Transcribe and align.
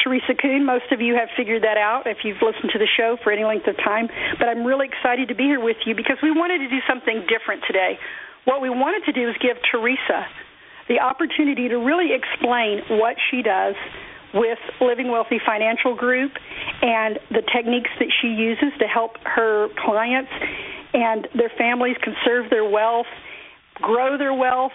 Teresa 0.02 0.34
Kuhn. 0.34 0.66
Most 0.66 0.90
of 0.90 1.00
you 1.00 1.14
have 1.14 1.28
figured 1.36 1.62
that 1.62 1.78
out 1.78 2.02
if 2.06 2.24
you've 2.24 2.42
listened 2.42 2.72
to 2.72 2.80
the 2.80 2.88
show 2.98 3.16
for 3.22 3.30
any 3.30 3.44
length 3.44 3.68
of 3.68 3.76
time. 3.76 4.08
But 4.40 4.48
I'm 4.48 4.64
really 4.64 4.90
excited 4.90 5.28
to 5.28 5.36
be 5.36 5.44
here 5.44 5.62
with 5.62 5.76
you 5.86 5.94
because 5.94 6.16
we 6.20 6.32
wanted 6.32 6.66
to 6.66 6.68
do 6.68 6.82
something 6.88 7.30
different 7.30 7.62
today. 7.68 7.94
What 8.42 8.60
we 8.60 8.70
wanted 8.70 9.06
to 9.06 9.12
do 9.12 9.30
is 9.30 9.36
give 9.38 9.54
Teresa 9.70 10.26
the 10.88 10.98
opportunity 10.98 11.68
to 11.68 11.78
really 11.78 12.10
explain 12.10 12.82
what 12.98 13.14
she 13.30 13.42
does 13.42 13.76
with 14.34 14.58
Living 14.80 15.12
Wealthy 15.12 15.38
Financial 15.46 15.94
Group 15.94 16.32
and 16.82 17.20
the 17.30 17.46
techniques 17.54 17.90
that 18.02 18.10
she 18.20 18.34
uses 18.34 18.74
to 18.80 18.86
help 18.90 19.14
her 19.22 19.68
clients 19.78 20.32
and 20.92 21.28
their 21.38 21.54
families 21.56 21.94
conserve 22.02 22.50
their 22.50 22.66
wealth, 22.68 23.06
grow 23.78 24.18
their 24.18 24.34
wealth, 24.34 24.74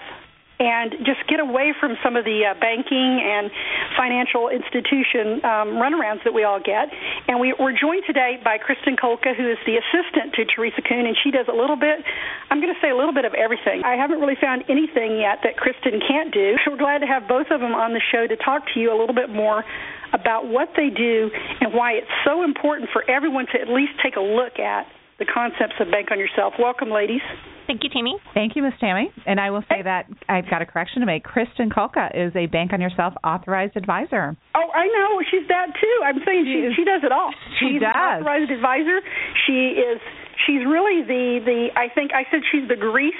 and 0.59 0.91
just 1.07 1.23
get 1.31 1.39
away 1.39 1.71
from 1.79 1.95
some 2.03 2.19
of 2.19 2.27
the 2.27 2.43
uh, 2.43 2.53
banking 2.59 3.23
and 3.23 3.47
financial 3.95 4.51
institution 4.51 5.39
um, 5.47 5.79
runarounds 5.79 6.19
that 6.27 6.35
we 6.35 6.43
all 6.43 6.59
get. 6.59 6.91
And 7.31 7.39
we, 7.39 7.55
we're 7.55 7.71
joined 7.71 8.03
today 8.03 8.35
by 8.43 8.59
Kristin 8.59 8.99
Colca, 8.99 9.31
who 9.31 9.47
is 9.47 9.57
the 9.63 9.79
assistant 9.79 10.35
to 10.35 10.43
Teresa 10.43 10.83
Kuhn, 10.83 11.07
and 11.07 11.15
she 11.15 11.31
does 11.31 11.47
a 11.47 11.55
little 11.55 11.79
bit, 11.79 12.03
I'm 12.51 12.59
going 12.59 12.75
to 12.75 12.81
say 12.83 12.91
a 12.91 12.95
little 12.95 13.15
bit 13.15 13.23
of 13.23 13.33
everything. 13.33 13.87
I 13.87 13.95
haven't 13.95 14.19
really 14.19 14.35
found 14.35 14.67
anything 14.67 15.15
yet 15.15 15.39
that 15.47 15.55
Kristin 15.55 16.03
can't 16.03 16.33
do. 16.35 16.59
So 16.65 16.75
we're 16.75 16.83
glad 16.83 16.99
to 16.99 17.07
have 17.07 17.23
both 17.31 17.47
of 17.55 17.63
them 17.63 17.71
on 17.71 17.95
the 17.95 18.03
show 18.11 18.27
to 18.27 18.35
talk 18.35 18.67
to 18.75 18.79
you 18.83 18.91
a 18.91 18.97
little 18.99 19.15
bit 19.15 19.31
more 19.31 19.63
about 20.11 20.43
what 20.47 20.75
they 20.75 20.89
do 20.91 21.31
and 21.61 21.71
why 21.73 21.93
it's 21.93 22.11
so 22.27 22.43
important 22.43 22.89
for 22.91 23.07
everyone 23.09 23.47
to 23.55 23.61
at 23.61 23.69
least 23.69 23.95
take 24.03 24.17
a 24.17 24.23
look 24.23 24.59
at 24.59 24.87
the 25.19 25.25
concepts 25.25 25.79
of 25.79 25.87
bank 25.87 26.11
on 26.11 26.19
yourself. 26.19 26.53
Welcome, 26.59 26.91
ladies. 26.91 27.23
Thank 27.69 27.83
you, 27.85 27.93
Tammy. 27.93 28.17
Thank 28.33 28.55
you, 28.55 28.63
Miss 28.63 28.73
Tammy. 28.81 29.13
And 29.29 29.39
I 29.39 29.51
will 29.51 29.61
say 29.69 29.83
that 29.85 30.09
I've 30.27 30.49
got 30.49 30.63
a 30.63 30.65
correction 30.65 31.01
to 31.01 31.05
make. 31.05 31.21
Kristin 31.23 31.69
Colca 31.69 32.09
is 32.17 32.33
a 32.35 32.47
Bank 32.47 32.73
on 32.73 32.81
Yourself 32.81 33.13
authorized 33.23 33.77
advisor. 33.77 34.35
Oh, 34.57 34.69
I 34.73 34.87
know 34.89 35.21
she's 35.29 35.47
that 35.49 35.67
too. 35.77 35.95
I'm 36.03 36.17
saying 36.25 36.49
she 36.49 36.73
she, 36.73 36.81
she 36.81 36.83
does 36.83 37.05
it 37.05 37.11
all. 37.11 37.29
She 37.61 37.77
she's 37.77 37.81
does. 37.81 37.93
an 37.93 38.25
authorized 38.25 38.49
advisor. 38.49 39.05
She 39.45 39.77
is 39.77 40.01
she's 40.49 40.65
really 40.65 41.05
the 41.05 41.45
the 41.45 41.67
I 41.77 41.93
think 41.93 42.09
I 42.09 42.25
said 42.33 42.41
she's 42.51 42.67
the 42.67 42.75
grease 42.75 43.13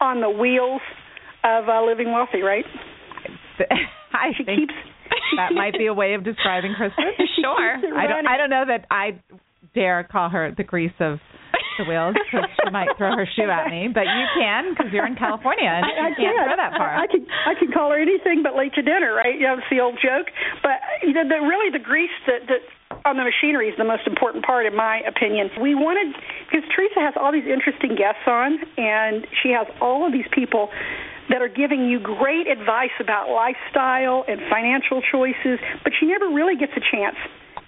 on 0.00 0.20
the 0.20 0.30
wheels 0.30 0.82
of 1.44 1.68
uh, 1.68 1.86
living 1.86 2.10
wealthy, 2.10 2.42
right? 2.42 2.66
I 4.10 4.34
she 4.36 4.42
think 4.42 4.58
keeps 4.58 4.74
that 5.38 5.54
might 5.54 5.78
be 5.78 5.86
a 5.86 5.94
way 5.94 6.14
of 6.14 6.24
describing 6.24 6.74
Kristin. 6.80 7.14
Sure. 7.38 7.78
I 7.94 8.10
don't. 8.10 8.26
I 8.26 8.36
don't 8.38 8.50
know 8.50 8.64
that 8.66 8.86
I 8.90 9.22
dare 9.72 10.02
call 10.02 10.30
her 10.30 10.52
the 10.56 10.64
grease 10.64 10.98
of 10.98 11.18
the 11.78 11.84
wheels 11.84 12.14
because 12.14 12.48
she 12.62 12.70
might 12.70 12.90
throw 12.96 13.16
her 13.16 13.26
shoe 13.36 13.50
at 13.50 13.70
me, 13.70 13.88
but 13.88 14.06
you 14.06 14.24
can 14.38 14.74
because 14.74 14.92
you're 14.92 15.06
in 15.06 15.16
California 15.16 15.68
and 15.68 15.84
I, 15.84 15.90
I 15.90 16.08
you 16.14 16.16
can't 16.16 16.36
can. 16.36 16.44
throw 16.46 16.56
that 16.56 16.72
far. 16.76 16.90
I, 16.94 17.04
I 17.04 17.06
can 17.06 17.22
I 17.26 17.54
can 17.58 17.68
call 17.72 17.90
her 17.90 18.00
anything 18.00 18.42
but 18.42 18.56
late 18.56 18.74
to 18.74 18.82
dinner, 18.82 19.14
right? 19.14 19.34
You 19.34 19.46
know, 19.48 19.58
it's 19.58 19.70
the 19.70 19.80
old 19.80 19.98
joke. 20.00 20.30
But 20.62 20.78
you 21.02 21.12
know, 21.12 21.26
the, 21.26 21.42
really 21.42 21.70
the 21.70 21.82
grease 21.82 22.14
that 22.26 22.46
that 22.48 22.62
on 23.04 23.16
the 23.16 23.26
machinery 23.26 23.68
is 23.68 23.76
the 23.76 23.84
most 23.84 24.06
important 24.06 24.44
part, 24.44 24.66
in 24.66 24.76
my 24.76 25.00
opinion. 25.04 25.50
We 25.60 25.74
wanted 25.74 26.14
because 26.46 26.64
Teresa 26.74 27.00
has 27.00 27.14
all 27.16 27.32
these 27.32 27.48
interesting 27.48 27.96
guests 27.96 28.24
on, 28.26 28.58
and 28.78 29.26
she 29.42 29.50
has 29.50 29.66
all 29.80 30.06
of 30.06 30.12
these 30.12 30.28
people 30.32 30.70
that 31.28 31.40
are 31.40 31.48
giving 31.48 31.88
you 31.88 32.00
great 32.00 32.46
advice 32.46 32.92
about 33.00 33.32
lifestyle 33.32 34.24
and 34.28 34.40
financial 34.52 35.00
choices, 35.00 35.56
but 35.82 35.92
she 35.98 36.06
never 36.06 36.28
really 36.28 36.56
gets 36.56 36.72
a 36.76 36.84
chance 36.84 37.16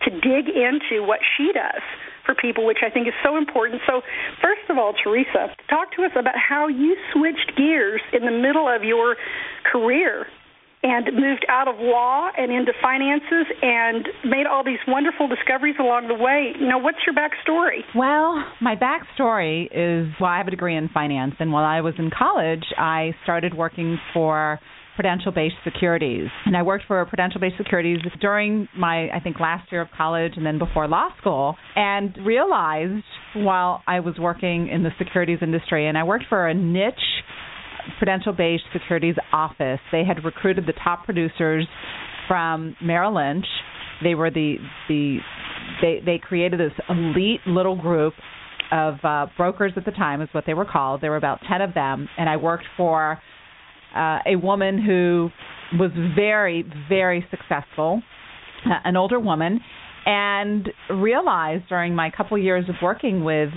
to 0.04 0.10
dig 0.20 0.52
into 0.52 1.00
what 1.02 1.20
she 1.36 1.52
does 1.56 1.80
for 2.26 2.34
people, 2.34 2.66
which 2.66 2.82
I 2.84 2.90
think 2.90 3.06
is 3.06 3.14
so 3.24 3.36
important. 3.38 3.80
So, 3.86 4.02
first 4.42 4.68
of 4.68 4.76
all, 4.76 4.92
Teresa, 4.92 5.54
talk 5.70 5.94
to 5.96 6.02
us 6.02 6.12
about 6.18 6.34
how 6.36 6.68
you 6.68 6.96
switched 7.14 7.56
gears 7.56 8.02
in 8.12 8.26
the 8.26 8.34
middle 8.34 8.68
of 8.68 8.82
your 8.82 9.16
career 9.70 10.26
and 10.82 11.06
moved 11.14 11.44
out 11.48 11.68
of 11.68 11.76
law 11.78 12.28
and 12.36 12.52
into 12.52 12.72
finances 12.82 13.46
and 13.62 14.06
made 14.24 14.46
all 14.46 14.62
these 14.62 14.78
wonderful 14.86 15.26
discoveries 15.26 15.74
along 15.80 16.08
the 16.08 16.14
way. 16.14 16.52
You 16.58 16.68
know, 16.68 16.78
what's 16.78 16.98
your 17.06 17.14
backstory? 17.14 17.80
Well, 17.94 18.44
my 18.60 18.76
backstory 18.76 19.66
is 19.66 20.12
well, 20.20 20.30
I 20.30 20.38
have 20.38 20.48
a 20.48 20.50
degree 20.50 20.76
in 20.76 20.88
finance, 20.88 21.34
and 21.38 21.52
while 21.52 21.64
I 21.64 21.80
was 21.80 21.94
in 21.98 22.10
college, 22.16 22.64
I 22.76 23.14
started 23.24 23.54
working 23.54 23.98
for 24.12 24.60
Prudential-Bache 24.96 25.52
Securities. 25.62 26.28
And 26.46 26.56
I 26.56 26.62
worked 26.62 26.84
for 26.88 27.04
Prudential-Bache 27.04 27.56
Securities 27.56 27.98
during 28.20 28.68
my, 28.76 29.08
I 29.10 29.20
think, 29.22 29.38
last 29.38 29.70
year 29.70 29.82
of 29.82 29.88
college 29.96 30.32
and 30.36 30.44
then 30.44 30.58
before 30.58 30.88
law 30.88 31.10
school, 31.20 31.54
and 31.76 32.16
realized 32.26 33.04
while 33.34 33.82
I 33.86 34.00
was 34.00 34.14
working 34.18 34.68
in 34.68 34.82
the 34.82 34.90
securities 34.98 35.38
industry, 35.42 35.86
and 35.86 35.96
I 35.96 36.02
worked 36.02 36.24
for 36.28 36.48
a 36.48 36.54
niche 36.54 36.94
Prudential-Bache 37.98 38.60
Securities 38.72 39.14
office. 39.32 39.78
They 39.92 40.04
had 40.04 40.24
recruited 40.24 40.66
the 40.66 40.74
top 40.82 41.04
producers 41.04 41.68
from 42.26 42.74
Merrill 42.82 43.14
Lynch. 43.14 43.46
They 44.02 44.14
were 44.14 44.30
the 44.30 44.56
the 44.88 45.18
they 45.80 46.00
they 46.04 46.18
created 46.18 46.58
this 46.58 46.72
elite 46.88 47.40
little 47.46 47.76
group 47.76 48.14
of 48.72 48.94
uh, 49.04 49.26
brokers 49.36 49.72
at 49.76 49.84
the 49.84 49.92
time 49.92 50.20
is 50.20 50.28
what 50.32 50.44
they 50.46 50.54
were 50.54 50.64
called. 50.64 51.00
There 51.00 51.10
were 51.12 51.16
about 51.16 51.40
ten 51.48 51.60
of 51.60 51.74
them, 51.74 52.08
and 52.18 52.28
I 52.28 52.36
worked 52.36 52.66
for 52.76 53.20
uh, 53.96 54.18
a 54.26 54.36
woman 54.36 54.80
who 54.82 55.30
was 55.78 55.90
very 56.14 56.64
very 56.88 57.26
successful, 57.30 58.02
uh, 58.66 58.74
an 58.84 58.96
older 58.96 59.18
woman, 59.18 59.60
and 60.04 60.68
realized 60.90 61.64
during 61.68 61.94
my 61.94 62.10
couple 62.10 62.38
years 62.38 62.68
of 62.68 62.76
working 62.82 63.24
with 63.24 63.50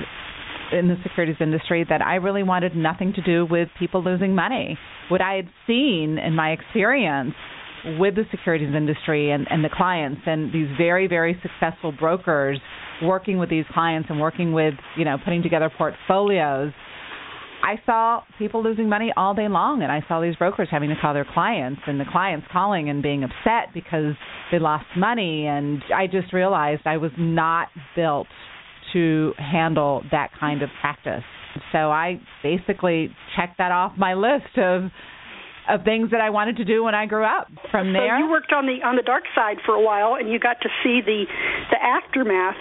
in 0.72 0.88
the 0.88 0.96
securities 1.04 1.38
industry 1.40 1.86
that 1.90 2.02
I 2.02 2.16
really 2.16 2.44
wanted 2.44 2.76
nothing 2.76 3.14
to 3.14 3.22
do 3.22 3.46
with 3.50 3.70
people 3.80 4.04
losing 4.04 4.36
money. 4.36 4.78
What 5.10 5.22
I 5.22 5.36
had 5.36 5.50
seen 5.66 6.18
in 6.18 6.36
my 6.36 6.52
experience 6.52 7.34
with 7.98 8.16
the 8.16 8.26
securities 8.32 8.76
industry 8.76 9.32
and, 9.32 9.48
and 9.50 9.64
the 9.64 9.70
clients 9.70 10.22
and 10.26 10.52
these 10.54 10.68
very, 10.78 11.08
very 11.08 11.42
successful 11.42 11.92
brokers 11.92 12.60
working 13.02 13.40
with 13.40 13.50
these 13.50 13.66
clients 13.74 14.10
and 14.10 14.20
working 14.20 14.52
with, 14.54 14.74
you 14.98 15.06
know, 15.06 15.18
putting 15.24 15.42
together 15.42 15.72
portfolios, 15.76 16.72
I 17.64 17.76
saw 17.86 18.22
people 18.38 18.64
losing 18.64 18.90
money 18.90 19.12
all 19.16 19.34
day 19.34 19.48
long, 19.48 19.84
and 19.84 19.92
I 19.92 20.02
saw 20.08 20.22
these 20.22 20.36
brokers 20.36 20.70
having 20.72 20.90
to 20.90 20.96
call 21.00 21.14
their 21.14 21.28
clients, 21.34 21.82
and 21.88 22.00
the 22.00 22.06
clients 22.10 22.48
calling 22.52 22.90
and 22.90 23.04
being 23.04 23.24
upset 23.24 23.74
because 23.74 24.14
they 24.52 24.60
lost 24.60 24.86
money. 24.98 25.46
And 25.46 25.84
I 25.96 26.08
just 26.08 26.34
realized 26.34 26.82
I 26.86 26.98
was 26.98 27.12
not 27.18 27.68
built 27.96 28.28
to 28.94 29.34
handle 29.38 30.04
that 30.12 30.30
kind 30.40 30.62
of 30.62 30.70
practice. 30.82 31.24
So 31.72 31.92
I 31.92 32.22
basically 32.44 33.10
checked 33.36 33.58
that 33.58 33.72
off 33.72 33.94
my 33.98 34.14
list 34.14 34.58
of 34.58 34.92
of 35.70 35.84
things 35.84 36.10
that 36.10 36.20
I 36.20 36.32
wanted 36.32 36.58
to 36.58 36.66
do 36.66 36.84
when 36.84 36.96
I 36.96 37.06
grew 37.06 37.24
up. 37.24 37.48
From 37.70 37.94
there, 37.94 38.18
so 38.18 38.26
you 38.26 38.32
worked 38.32 38.52
on 38.52 38.66
the 38.66 38.82
on 38.84 38.96
the 38.96 39.04
dark 39.04 39.24
side 39.36 39.58
for 39.66 39.76
a 39.76 39.82
while, 39.82 40.16
and 40.16 40.30
you 40.30 40.40
got 40.40 40.58
to 40.62 40.70
see 40.84 41.02
the 41.06 41.26
the 41.70 41.78
aftermath 41.78 42.58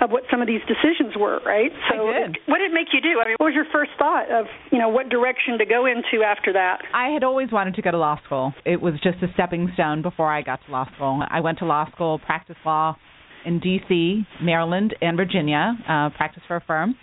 of 0.00 0.10
what 0.10 0.24
some 0.30 0.40
of 0.42 0.48
these 0.48 0.60
decisions 0.66 1.14
were, 1.16 1.40
right? 1.44 1.70
So 1.90 2.12
did. 2.12 2.38
what 2.46 2.58
did 2.58 2.70
it 2.70 2.74
make 2.74 2.88
you 2.92 3.00
do? 3.00 3.20
I 3.20 3.28
mean, 3.28 3.36
what 3.38 3.46
was 3.46 3.54
your 3.54 3.66
first 3.72 3.92
thought 3.98 4.30
of, 4.30 4.46
you 4.70 4.78
know, 4.78 4.88
what 4.88 5.08
direction 5.08 5.58
to 5.58 5.66
go 5.66 5.86
into 5.86 6.24
after 6.24 6.52
that? 6.52 6.82
I 6.92 7.08
had 7.08 7.24
always 7.24 7.50
wanted 7.52 7.74
to 7.74 7.82
go 7.82 7.90
to 7.90 7.98
law 7.98 8.18
school. 8.24 8.52
It 8.64 8.80
was 8.80 8.94
just 9.02 9.22
a 9.22 9.32
stepping 9.34 9.70
stone 9.74 10.02
before 10.02 10.32
I 10.32 10.42
got 10.42 10.60
to 10.66 10.72
law 10.72 10.86
school. 10.94 11.22
I 11.28 11.40
went 11.40 11.58
to 11.58 11.64
law 11.64 11.90
school, 11.90 12.18
practiced 12.18 12.60
law 12.64 12.96
in 13.44 13.60
D.C., 13.60 14.26
Maryland, 14.42 14.94
and 15.00 15.16
Virginia, 15.16 15.74
uh, 15.88 16.10
practiced 16.16 16.46
for 16.46 16.56
a 16.56 16.62
firm. 16.62 16.94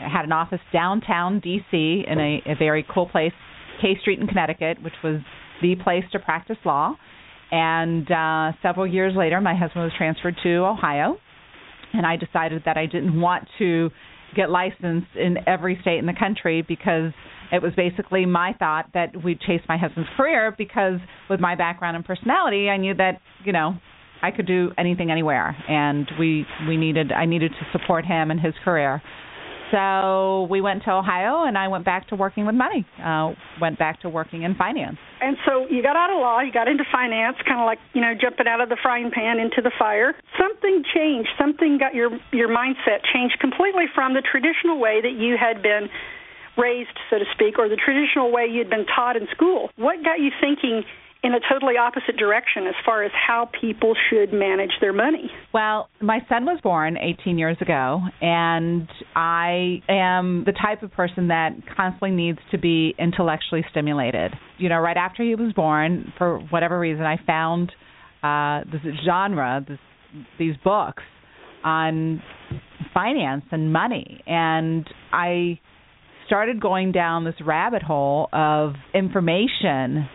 I 0.00 0.08
had 0.08 0.24
an 0.24 0.32
office 0.32 0.60
downtown 0.72 1.40
D.C. 1.40 2.04
in 2.06 2.18
a, 2.18 2.42
a 2.46 2.54
very 2.56 2.86
cool 2.92 3.08
place, 3.08 3.32
K 3.82 3.98
Street 4.00 4.20
in 4.20 4.26
Connecticut, 4.26 4.82
which 4.82 4.94
was 5.02 5.20
the 5.60 5.74
place 5.82 6.04
to 6.12 6.18
practice 6.18 6.56
law. 6.64 6.94
And 7.50 8.10
uh, 8.10 8.52
several 8.62 8.86
years 8.86 9.14
later, 9.16 9.40
my 9.40 9.54
husband 9.54 9.84
was 9.84 9.92
transferred 9.96 10.36
to 10.42 10.66
Ohio, 10.66 11.16
and 11.92 12.06
I 12.06 12.16
decided 12.16 12.62
that 12.64 12.76
I 12.76 12.86
didn't 12.86 13.20
want 13.20 13.48
to 13.58 13.90
get 14.36 14.50
licensed 14.50 15.08
in 15.16 15.38
every 15.46 15.78
state 15.80 15.98
in 15.98 16.06
the 16.06 16.14
country 16.18 16.62
because 16.66 17.12
it 17.50 17.62
was 17.62 17.72
basically 17.76 18.26
my 18.26 18.54
thought 18.58 18.90
that 18.94 19.24
we'd 19.24 19.40
chase 19.40 19.62
my 19.68 19.78
husband's 19.78 20.10
career 20.16 20.54
because 20.56 21.00
with 21.30 21.40
my 21.40 21.54
background 21.54 21.96
and 21.96 22.04
personality, 22.04 22.68
I 22.68 22.76
knew 22.76 22.94
that 22.94 23.20
you 23.44 23.52
know 23.52 23.78
I 24.22 24.30
could 24.30 24.46
do 24.46 24.72
anything 24.76 25.10
anywhere, 25.10 25.56
and 25.68 26.10
we 26.18 26.46
we 26.66 26.76
needed 26.76 27.12
I 27.12 27.24
needed 27.24 27.52
to 27.52 27.78
support 27.78 28.04
him 28.04 28.30
and 28.30 28.40
his 28.40 28.54
career. 28.64 29.02
So 29.70 30.46
we 30.50 30.60
went 30.60 30.84
to 30.84 30.92
Ohio, 30.92 31.44
and 31.44 31.58
I 31.58 31.68
went 31.68 31.84
back 31.84 32.08
to 32.08 32.16
working 32.16 32.46
with 32.46 32.54
money. 32.54 32.86
Uh, 33.02 33.34
went 33.60 33.78
back 33.78 34.00
to 34.02 34.08
working 34.08 34.42
in 34.42 34.54
finance. 34.54 34.96
And 35.20 35.36
so 35.44 35.66
you 35.68 35.82
got 35.82 35.96
out 35.96 36.10
of 36.10 36.20
law, 36.20 36.40
you 36.40 36.52
got 36.52 36.68
into 36.68 36.84
finance, 36.90 37.36
kind 37.46 37.60
of 37.60 37.66
like 37.66 37.78
you 37.92 38.00
know 38.00 38.14
jumping 38.18 38.46
out 38.46 38.60
of 38.60 38.68
the 38.68 38.78
frying 38.82 39.10
pan 39.10 39.38
into 39.38 39.60
the 39.62 39.72
fire. 39.78 40.14
Something 40.38 40.82
changed. 40.94 41.28
Something 41.38 41.78
got 41.78 41.94
your 41.94 42.10
your 42.32 42.48
mindset 42.48 43.04
changed 43.12 43.38
completely 43.40 43.84
from 43.94 44.14
the 44.14 44.22
traditional 44.22 44.78
way 44.78 45.00
that 45.02 45.12
you 45.12 45.36
had 45.36 45.62
been 45.62 45.88
raised, 46.56 46.96
so 47.10 47.18
to 47.18 47.24
speak, 47.32 47.58
or 47.58 47.68
the 47.68 47.76
traditional 47.76 48.32
way 48.32 48.46
you'd 48.50 48.70
been 48.70 48.86
taught 48.86 49.16
in 49.16 49.28
school. 49.30 49.70
What 49.76 50.02
got 50.02 50.18
you 50.18 50.30
thinking? 50.40 50.84
In 51.22 51.34
a 51.34 51.40
totally 51.52 51.74
opposite 51.76 52.16
direction 52.16 52.66
as 52.68 52.74
far 52.84 53.02
as 53.02 53.10
how 53.12 53.50
people 53.60 53.94
should 54.08 54.32
manage 54.32 54.70
their 54.80 54.92
money. 54.92 55.30
Well, 55.52 55.88
my 56.00 56.20
son 56.28 56.44
was 56.44 56.60
born 56.62 56.96
18 56.96 57.38
years 57.38 57.56
ago, 57.60 58.00
and 58.20 58.88
I 59.16 59.82
am 59.88 60.44
the 60.46 60.52
type 60.52 60.82
of 60.84 60.92
person 60.92 61.28
that 61.28 61.56
constantly 61.76 62.12
needs 62.12 62.38
to 62.52 62.58
be 62.58 62.94
intellectually 62.98 63.64
stimulated. 63.70 64.32
You 64.58 64.68
know, 64.68 64.78
right 64.78 64.96
after 64.96 65.24
he 65.24 65.34
was 65.34 65.52
born, 65.54 66.12
for 66.18 66.38
whatever 66.50 66.78
reason, 66.78 67.04
I 67.04 67.16
found 67.26 67.72
uh, 68.22 68.70
this 68.70 68.82
genre, 69.04 69.64
this, 69.68 69.78
these 70.38 70.54
books 70.62 71.02
on 71.64 72.22
finance 72.94 73.44
and 73.50 73.72
money, 73.72 74.22
and 74.26 74.88
I 75.12 75.58
started 76.26 76.60
going 76.60 76.92
down 76.92 77.24
this 77.24 77.34
rabbit 77.44 77.82
hole 77.82 78.28
of 78.32 78.74
information 78.94 80.08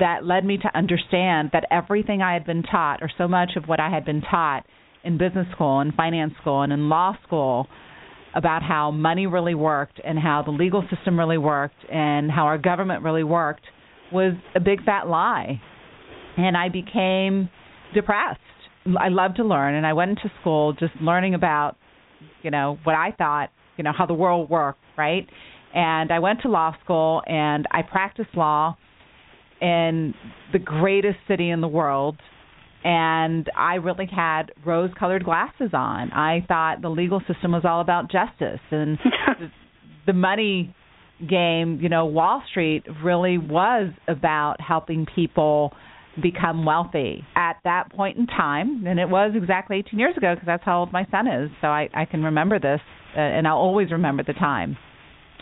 that 0.00 0.24
led 0.24 0.44
me 0.44 0.58
to 0.58 0.76
understand 0.76 1.50
that 1.52 1.64
everything 1.70 2.22
I 2.22 2.34
had 2.34 2.44
been 2.44 2.62
taught, 2.62 3.02
or 3.02 3.10
so 3.16 3.28
much 3.28 3.52
of 3.56 3.64
what 3.64 3.80
I 3.80 3.90
had 3.90 4.04
been 4.04 4.20
taught 4.22 4.64
in 5.04 5.18
business 5.18 5.46
school 5.52 5.80
and 5.80 5.92
finance 5.94 6.34
school 6.40 6.62
and 6.62 6.72
in 6.72 6.88
law 6.88 7.16
school, 7.26 7.66
about 8.34 8.62
how 8.62 8.90
money 8.90 9.26
really 9.26 9.54
worked 9.54 10.00
and 10.02 10.18
how 10.18 10.42
the 10.42 10.50
legal 10.50 10.82
system 10.94 11.18
really 11.18 11.38
worked 11.38 11.84
and 11.92 12.30
how 12.30 12.44
our 12.44 12.58
government 12.58 13.02
really 13.02 13.24
worked 13.24 13.62
was 14.10 14.34
a 14.54 14.60
big 14.60 14.82
fat 14.84 15.06
lie. 15.06 15.60
And 16.36 16.56
I 16.56 16.68
became 16.70 17.50
depressed. 17.94 18.40
I 18.98 19.08
loved 19.08 19.36
to 19.36 19.44
learn 19.44 19.74
and 19.74 19.86
I 19.86 19.92
went 19.92 20.10
into 20.12 20.30
school 20.40 20.72
just 20.72 20.94
learning 21.00 21.34
about, 21.34 21.76
you 22.42 22.50
know, 22.50 22.78
what 22.84 22.94
I 22.94 23.12
thought, 23.12 23.50
you 23.76 23.84
know, 23.84 23.92
how 23.96 24.06
the 24.06 24.14
world 24.14 24.48
worked, 24.48 24.80
right? 24.96 25.28
And 25.74 26.10
I 26.10 26.18
went 26.18 26.40
to 26.42 26.48
law 26.48 26.74
school 26.82 27.22
and 27.26 27.66
I 27.70 27.82
practiced 27.82 28.34
law 28.34 28.76
in 29.62 30.14
the 30.52 30.58
greatest 30.58 31.18
city 31.28 31.50
in 31.50 31.60
the 31.60 31.68
world 31.68 32.16
and 32.84 33.48
I 33.56 33.76
really 33.76 34.08
had 34.12 34.52
rose 34.66 34.90
colored 34.98 35.24
glasses 35.24 35.70
on. 35.72 36.10
I 36.10 36.44
thought 36.48 36.82
the 36.82 36.88
legal 36.88 37.20
system 37.32 37.52
was 37.52 37.62
all 37.64 37.80
about 37.80 38.10
justice 38.10 38.60
and 38.70 38.98
the, 39.38 39.50
the 40.06 40.12
money 40.12 40.74
game, 41.20 41.78
you 41.80 41.88
know, 41.88 42.06
Wall 42.06 42.42
Street 42.50 42.82
really 43.04 43.38
was 43.38 43.92
about 44.08 44.60
helping 44.60 45.06
people 45.14 45.72
become 46.20 46.66
wealthy 46.66 47.24
at 47.36 47.56
that 47.64 47.90
point 47.92 48.18
in 48.18 48.26
time 48.26 48.86
and 48.86 49.00
it 49.00 49.08
was 49.08 49.32
exactly 49.34 49.78
18 49.78 49.98
years 49.98 50.14
ago 50.16 50.34
because 50.34 50.46
that's 50.46 50.62
how 50.62 50.80
old 50.80 50.92
my 50.92 51.06
son 51.10 51.26
is 51.26 51.48
so 51.62 51.68
I 51.68 51.88
I 51.94 52.04
can 52.04 52.22
remember 52.22 52.58
this 52.58 52.80
uh, 53.16 53.18
and 53.18 53.48
I'll 53.48 53.56
always 53.56 53.90
remember 53.90 54.22
the 54.22 54.34
time 54.34 54.76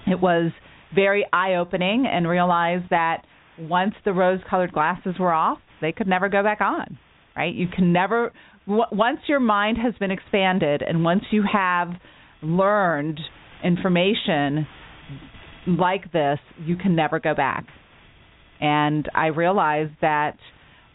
it 0.06 0.20
was 0.20 0.52
very 0.94 1.26
eye 1.32 1.56
opening 1.56 2.06
and 2.06 2.28
realized 2.28 2.84
that 2.90 3.25
once 3.69 3.95
the 4.05 4.12
rose 4.12 4.41
colored 4.49 4.73
glasses 4.73 5.15
were 5.19 5.33
off, 5.33 5.59
they 5.81 5.93
could 5.93 6.07
never 6.07 6.29
go 6.29 6.43
back 6.43 6.61
on. 6.61 6.99
Right? 7.37 7.55
You 7.55 7.69
can 7.69 7.93
never 7.93 8.33
w- 8.67 8.85
once 8.93 9.21
your 9.29 9.41
mind 9.41 9.79
has 9.83 9.95
been 9.99 10.11
expanded 10.11 10.83
and 10.83 11.05
once 11.05 11.23
you 11.31 11.45
have 11.51 11.93
learned 12.43 13.21
information 13.62 14.67
like 15.67 16.12
this, 16.12 16.39
you 16.65 16.77
can 16.77 16.97
never 16.97 17.21
go 17.21 17.35
back. 17.35 17.67
And 18.61 19.09
I 19.15 19.27
realized 19.27 19.93
that 20.01 20.37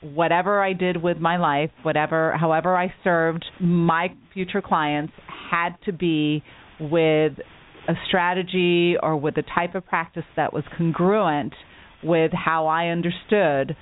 whatever 0.01 0.61
I 0.61 0.73
did 0.73 1.01
with 1.01 1.17
my 1.17 1.37
life, 1.37 1.71
whatever 1.83 2.35
however 2.37 2.77
I 2.77 2.93
served 3.03 3.45
my 3.59 4.09
future 4.33 4.61
clients 4.61 5.13
had 5.51 5.69
to 5.85 5.93
be 5.93 6.43
with 6.79 7.33
a 7.87 7.93
strategy 8.07 8.95
or 9.01 9.15
with 9.15 9.37
a 9.37 9.43
type 9.55 9.75
of 9.75 9.85
practice 9.85 10.25
that 10.35 10.53
was 10.53 10.63
congruent 10.77 11.53
with 12.03 12.31
how 12.33 12.67
I 12.67 12.87
understood 12.87 13.75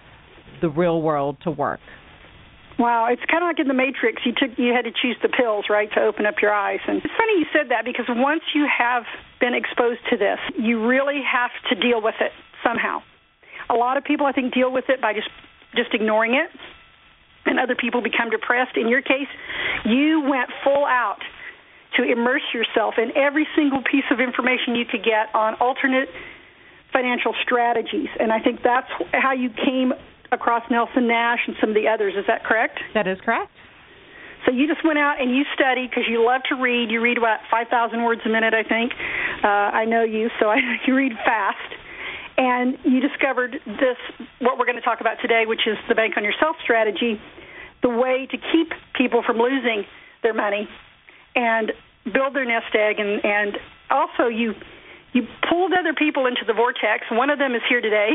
the 0.61 0.69
real 0.69 1.01
world 1.01 1.37
to 1.43 1.51
work. 1.51 1.79
Wow, 2.79 3.05
it's 3.11 3.21
kind 3.29 3.43
of 3.43 3.47
like 3.47 3.59
in 3.59 3.67
the 3.67 3.77
Matrix. 3.77 4.23
You 4.25 4.33
took 4.33 4.57
you 4.57 4.73
had 4.73 4.85
to 4.85 4.91
choose 4.91 5.15
the 5.21 5.29
pills, 5.29 5.65
right, 5.69 5.89
to 5.93 6.01
open 6.01 6.25
up 6.25 6.35
your 6.41 6.51
eyes. 6.51 6.79
And 6.87 6.97
it's 6.97 7.13
funny 7.17 7.37
you 7.37 7.45
said 7.53 7.69
that 7.69 7.85
because 7.85 8.05
once 8.09 8.41
you 8.55 8.65
have 8.65 9.03
been 9.39 9.53
exposed 9.53 10.01
to 10.09 10.17
this, 10.17 10.39
you 10.57 10.87
really 10.87 11.21
have 11.21 11.51
to 11.69 11.75
deal 11.75 12.01
with 12.01 12.15
it 12.19 12.31
somehow. 12.65 13.03
A 13.69 13.75
lot 13.75 13.97
of 13.97 14.03
people 14.03 14.25
I 14.25 14.31
think 14.31 14.53
deal 14.53 14.71
with 14.71 14.85
it 14.89 15.01
by 15.01 15.13
just 15.13 15.29
just 15.75 15.93
ignoring 15.93 16.33
it. 16.33 16.49
And 17.45 17.59
other 17.59 17.75
people 17.75 18.01
become 18.01 18.29
depressed. 18.31 18.77
In 18.77 18.87
your 18.87 19.01
case, 19.01 19.27
you 19.85 20.23
went 20.27 20.49
full 20.63 20.85
out 20.85 21.19
to 21.97 22.03
immerse 22.03 22.47
yourself 22.53 22.95
in 22.97 23.15
every 23.15 23.45
single 23.55 23.83
piece 23.83 24.07
of 24.09 24.19
information 24.19 24.75
you 24.75 24.85
could 24.89 25.03
get 25.03 25.29
on 25.35 25.55
alternate 25.55 26.09
financial 26.93 27.33
strategies. 27.41 28.09
And 28.19 28.31
I 28.31 28.39
think 28.39 28.61
that's 28.63 28.87
how 29.11 29.33
you 29.33 29.49
came 29.49 29.91
across 30.31 30.63
Nelson 30.69 31.07
Nash 31.07 31.39
and 31.47 31.55
some 31.59 31.69
of 31.69 31.75
the 31.75 31.87
others. 31.87 32.13
Is 32.17 32.25
that 32.27 32.45
correct? 32.45 32.79
That 32.93 33.07
is 33.07 33.17
correct. 33.25 33.51
So 34.45 34.51
you 34.51 34.67
just 34.67 34.83
went 34.83 34.99
out 34.99 35.21
and 35.21 35.33
you 35.33 35.43
studied 35.55 35.89
because 35.89 36.03
you 36.09 36.25
love 36.25 36.41
to 36.49 36.55
read. 36.55 36.91
You 36.91 37.01
read 37.01 37.17
about 37.17 37.39
5,000 37.49 38.03
words 38.03 38.21
a 38.25 38.29
minute, 38.29 38.53
I 38.53 38.63
think. 38.63 38.91
Uh, 39.43 39.47
I 39.47 39.85
know 39.85 40.03
you, 40.03 40.29
so 40.39 40.49
I, 40.49 40.57
you 40.85 40.95
read 40.95 41.13
fast. 41.25 41.57
And 42.35 42.77
you 42.83 42.99
discovered 42.99 43.59
this, 43.65 43.97
what 44.39 44.57
we're 44.57 44.65
going 44.65 44.77
to 44.77 44.81
talk 44.81 45.01
about 45.01 45.17
today, 45.21 45.43
which 45.45 45.67
is 45.67 45.77
the 45.87 45.93
bank 45.93 46.15
on 46.17 46.23
yourself 46.23 46.55
strategy, 46.63 47.21
the 47.83 47.89
way 47.89 48.27
to 48.29 48.37
keep 48.37 48.73
people 48.95 49.21
from 49.25 49.37
losing 49.37 49.85
their 50.23 50.33
money 50.33 50.67
and 51.35 51.71
build 52.11 52.33
their 52.33 52.45
nest 52.45 52.73
egg. 52.73 52.99
And, 52.99 53.23
and 53.23 53.57
also, 53.91 54.27
you 54.27 54.53
you 55.13 55.27
pulled 55.49 55.73
other 55.73 55.93
people 55.93 56.25
into 56.25 56.41
the 56.45 56.53
vortex. 56.53 57.05
One 57.11 57.29
of 57.29 57.39
them 57.39 57.55
is 57.55 57.61
here 57.69 57.81
today, 57.81 58.11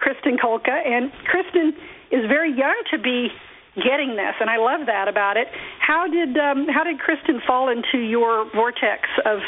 Kristin 0.00 0.38
Colca, 0.38 0.74
and 0.74 1.12
Kristin 1.26 1.70
is 2.10 2.26
very 2.28 2.56
young 2.56 2.80
to 2.90 2.98
be 2.98 3.28
getting 3.76 4.16
this, 4.16 4.34
and 4.40 4.50
I 4.50 4.58
love 4.58 4.86
that 4.86 5.08
about 5.08 5.36
it. 5.36 5.48
How 5.80 6.06
did 6.06 6.36
um, 6.36 6.66
how 6.68 6.84
did 6.84 6.98
Kristin 6.98 7.44
fall 7.46 7.68
into 7.68 7.98
your 7.98 8.50
vortex 8.54 9.08
of 9.24 9.38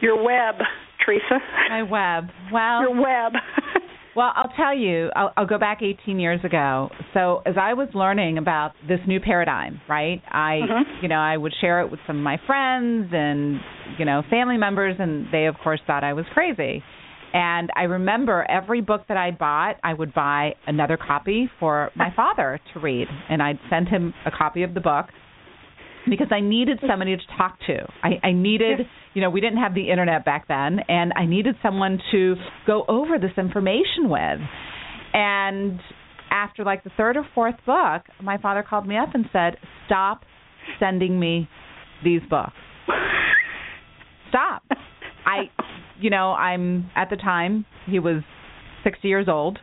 your 0.00 0.22
web, 0.22 0.56
Teresa? 1.04 1.38
My 1.68 1.82
web. 1.82 2.30
Well, 2.52 2.82
your 2.82 3.00
web. 3.00 3.32
Well, 4.14 4.30
I'll 4.36 4.52
tell 4.56 4.76
you, 4.76 5.10
I'll, 5.16 5.32
I'll 5.36 5.46
go 5.46 5.58
back 5.58 5.80
18 5.82 6.18
years 6.20 6.40
ago. 6.44 6.90
So, 7.14 7.42
as 7.46 7.54
I 7.60 7.72
was 7.72 7.88
learning 7.94 8.36
about 8.36 8.72
this 8.86 9.00
new 9.06 9.20
paradigm, 9.20 9.80
right? 9.88 10.22
I, 10.30 10.60
Mhm. 10.62 11.02
you 11.02 11.08
know, 11.08 11.18
I 11.18 11.36
would 11.36 11.54
share 11.60 11.80
it 11.80 11.90
with 11.90 12.00
some 12.06 12.18
of 12.18 12.22
my 12.22 12.36
friends 12.46 13.10
and, 13.12 13.60
you 13.98 14.04
know, 14.04 14.22
family 14.28 14.58
members, 14.58 14.96
and 14.98 15.26
they, 15.32 15.46
of 15.46 15.56
course, 15.58 15.80
thought 15.86 16.04
I 16.04 16.12
was 16.12 16.26
crazy. 16.34 16.82
And 17.34 17.70
I 17.74 17.84
remember 17.84 18.44
every 18.50 18.82
book 18.82 19.06
that 19.08 19.16
I 19.16 19.30
bought, 19.30 19.76
I 19.82 19.94
would 19.94 20.12
buy 20.12 20.54
another 20.66 20.98
copy 20.98 21.50
for 21.58 21.90
my 21.94 22.10
father 22.16 22.60
to 22.74 22.80
read, 22.80 23.08
and 23.30 23.42
I'd 23.42 23.58
send 23.70 23.88
him 23.88 24.12
a 24.26 24.30
copy 24.30 24.62
of 24.62 24.74
the 24.74 24.80
book 24.80 25.06
because 26.08 26.28
I 26.30 26.40
needed 26.40 26.80
somebody 26.86 27.16
to 27.16 27.22
talk 27.36 27.58
to. 27.66 27.86
I, 28.02 28.26
I 28.26 28.32
needed, 28.32 28.80
you 29.14 29.22
know, 29.22 29.30
we 29.30 29.40
didn't 29.40 29.58
have 29.58 29.74
the 29.74 29.90
internet 29.90 30.24
back 30.24 30.48
then, 30.48 30.80
and 30.88 31.12
I 31.16 31.26
needed 31.26 31.56
someone 31.62 31.98
to 32.12 32.36
go 32.66 32.84
over 32.88 33.18
this 33.18 33.32
information 33.36 34.08
with. 34.08 34.40
And 35.14 35.78
after 36.30 36.64
like 36.64 36.84
the 36.84 36.90
third 36.96 37.16
or 37.16 37.26
fourth 37.34 37.56
book, 37.66 38.02
my 38.22 38.38
father 38.38 38.64
called 38.68 38.86
me 38.86 38.96
up 38.96 39.14
and 39.14 39.26
said, 39.32 39.56
"Stop 39.86 40.24
sending 40.80 41.20
me 41.20 41.48
these 42.02 42.22
books. 42.28 42.52
Stop." 44.30 44.62
I, 45.26 45.50
you 46.00 46.10
know, 46.10 46.32
I'm 46.32 46.90
at 46.96 47.10
the 47.10 47.16
time 47.16 47.64
he 47.86 47.98
was 47.98 48.22
60 48.82 49.06
years 49.06 49.28
old, 49.28 49.58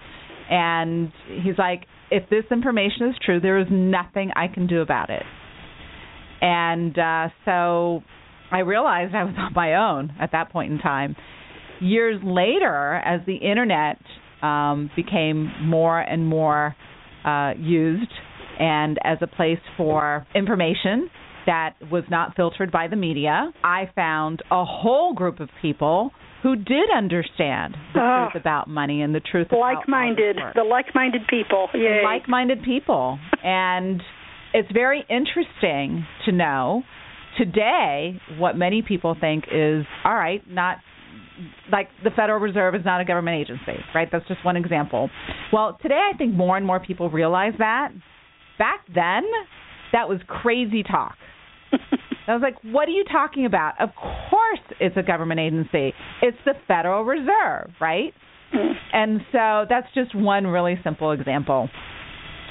and 0.49 1.11
he's 1.43 1.57
like, 1.57 1.85
"If 2.11 2.29
this 2.29 2.45
information 2.51 3.09
is 3.09 3.15
true, 3.25 3.39
there 3.39 3.59
is 3.59 3.67
nothing 3.69 4.31
I 4.35 4.47
can 4.47 4.67
do 4.67 4.81
about 4.81 5.09
it." 5.09 5.23
And 6.41 6.97
uh, 6.97 7.29
so 7.45 8.01
I 8.51 8.59
realized 8.59 9.13
I 9.15 9.23
was 9.23 9.35
on 9.37 9.53
my 9.53 9.75
own 9.75 10.13
at 10.19 10.31
that 10.31 10.51
point 10.51 10.71
in 10.71 10.79
time. 10.79 11.15
Years 11.81 12.19
later, 12.23 12.95
as 12.95 13.21
the 13.25 13.35
internet 13.35 13.97
um, 14.41 14.89
became 14.95 15.51
more 15.63 15.99
and 15.99 16.27
more 16.27 16.75
uh, 17.25 17.51
used, 17.57 18.11
and 18.59 18.97
as 19.03 19.17
a 19.21 19.27
place 19.27 19.59
for 19.77 20.25
information 20.35 21.09
that 21.45 21.75
was 21.91 22.03
not 22.09 22.35
filtered 22.35 22.71
by 22.71 22.87
the 22.87 22.95
media, 22.97 23.51
I 23.63 23.89
found 23.95 24.41
a 24.51 24.65
whole 24.65 25.13
group 25.13 25.39
of 25.39 25.49
people 25.61 26.11
who 26.43 26.55
did 26.55 26.89
understand 26.95 27.75
the 27.93 27.99
Ah. 28.01 28.29
truth 28.29 28.41
about 28.41 28.67
money 28.69 29.01
and 29.01 29.13
the 29.15 29.19
truth 29.19 29.47
like-minded, 29.51 30.37
the 30.55 30.63
like-minded 30.63 31.21
people. 31.29 31.67
Yay. 31.73 32.01
like-minded 32.03 32.63
people 32.63 33.17
and 33.43 34.01
it's 34.53 34.71
very 34.71 35.05
interesting 35.09 36.05
to 36.25 36.31
know 36.31 36.83
today 37.37 38.19
what 38.37 38.57
many 38.57 38.81
people 38.81 39.15
think 39.19 39.45
is 39.51 39.85
all 40.03 40.15
right 40.15 40.41
not 40.49 40.77
like 41.71 41.89
the 42.03 42.09
federal 42.09 42.39
reserve 42.39 42.75
is 42.75 42.81
not 42.83 42.99
a 42.99 43.05
government 43.05 43.39
agency 43.39 43.79
right 43.93 44.09
that's 44.11 44.27
just 44.27 44.43
one 44.43 44.57
example 44.57 45.09
well 45.53 45.77
today 45.81 45.99
i 46.13 46.17
think 46.17 46.33
more 46.33 46.57
and 46.57 46.65
more 46.65 46.79
people 46.79 47.09
realize 47.09 47.53
that 47.59 47.89
back 48.57 48.85
then 48.93 49.23
that 49.93 50.09
was 50.09 50.19
crazy 50.27 50.83
talk 50.83 51.15
I 52.29 52.33
was 52.33 52.43
like, 52.43 52.57
what 52.63 52.87
are 52.87 52.91
you 52.91 53.03
talking 53.11 53.45
about? 53.47 53.73
Of 53.81 53.89
course 53.95 54.59
it's 54.79 54.95
a 54.95 55.01
government 55.01 55.39
agency. 55.39 55.93
It's 56.21 56.37
the 56.45 56.53
Federal 56.67 57.03
Reserve, 57.03 57.71
right? 57.81 58.13
Mm. 58.53 58.73
And 58.93 59.21
so 59.31 59.65
that's 59.67 59.87
just 59.95 60.13
one 60.13 60.45
really 60.45 60.79
simple 60.83 61.11
example. 61.11 61.69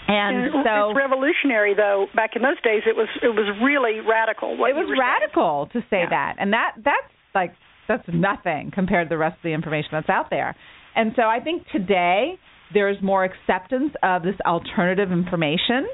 And 0.08 0.36
And 0.46 0.64
so 0.64 0.90
it's 0.90 0.96
revolutionary, 0.96 1.74
though. 1.74 2.06
Back 2.16 2.30
in 2.34 2.42
those 2.42 2.60
days, 2.62 2.82
it 2.86 2.96
was 2.96 3.08
it 3.22 3.28
was 3.28 3.46
really 3.62 4.00
radical. 4.00 4.52
It 4.54 4.74
was 4.74 4.88
were 4.88 4.96
saying. 4.96 4.98
radical 4.98 5.68
to 5.72 5.80
say 5.90 6.00
Yeah. 6.00 6.08
that, 6.10 6.36
and 6.38 6.52
that 6.52 6.72
that's 6.82 7.12
like 7.34 7.52
that's 7.86 8.08
nothing 8.08 8.70
compared 8.74 9.08
to 9.08 9.14
the 9.14 9.18
rest 9.18 9.36
of 9.36 9.42
the 9.42 9.52
information 9.52 9.90
that's 9.92 10.08
out 10.08 10.30
there. 10.30 10.56
And 10.96 11.12
so 11.14 11.22
I 11.22 11.40
think 11.40 11.66
today 11.72 12.38
there's 12.72 12.96
more 13.02 13.24
acceptance 13.24 13.92
of 14.02 14.22
this 14.22 14.34
alternative 14.46 15.12
information, 15.12 15.86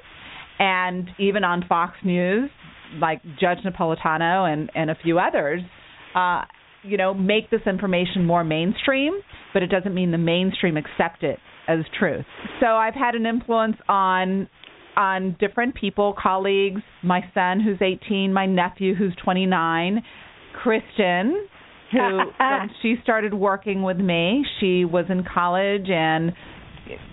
and 0.59 1.09
even 1.19 1.43
on 1.45 1.65
Fox 1.69 1.97
News, 2.05 2.51
like 3.01 3.21
Judge 3.41 3.59
Napolitano 3.67 4.51
and 4.53 4.71
and 4.77 4.91
a 4.91 4.95
few 5.03 5.19
others, 5.19 5.61
uh, 6.15 6.43
you 6.85 6.97
know, 6.97 7.15
make 7.15 7.51
this 7.51 7.63
information 7.67 8.25
more 8.25 8.45
mainstream, 8.45 9.15
but 9.53 9.63
it 9.65 9.69
doesn't 9.71 9.95
mean 9.95 10.13
the 10.13 10.19
mainstream 10.19 10.77
accept 10.77 11.23
it 11.25 11.39
as 11.69 11.81
truth. 11.99 12.25
So 12.61 12.67
I've 12.67 12.95
had 12.95 13.15
an 13.15 13.27
influence 13.27 13.77
on 13.89 14.49
on 14.97 15.37
different 15.41 15.75
people, 15.75 16.15
colleagues, 16.17 16.81
my 17.03 17.21
son 17.35 17.59
who's 17.59 17.79
18, 17.83 18.33
my 18.33 18.47
nephew 18.47 18.95
who's 18.95 19.13
29, 19.25 20.01
Kristin 20.65 21.33
who 21.91 21.99
when 22.39 22.71
she 22.81 22.95
started 23.03 23.35
working 23.35 23.83
with 23.83 23.97
me, 23.97 24.45
she 24.61 24.85
was 24.85 25.07
in 25.09 25.25
college 25.25 25.89
and 25.89 26.33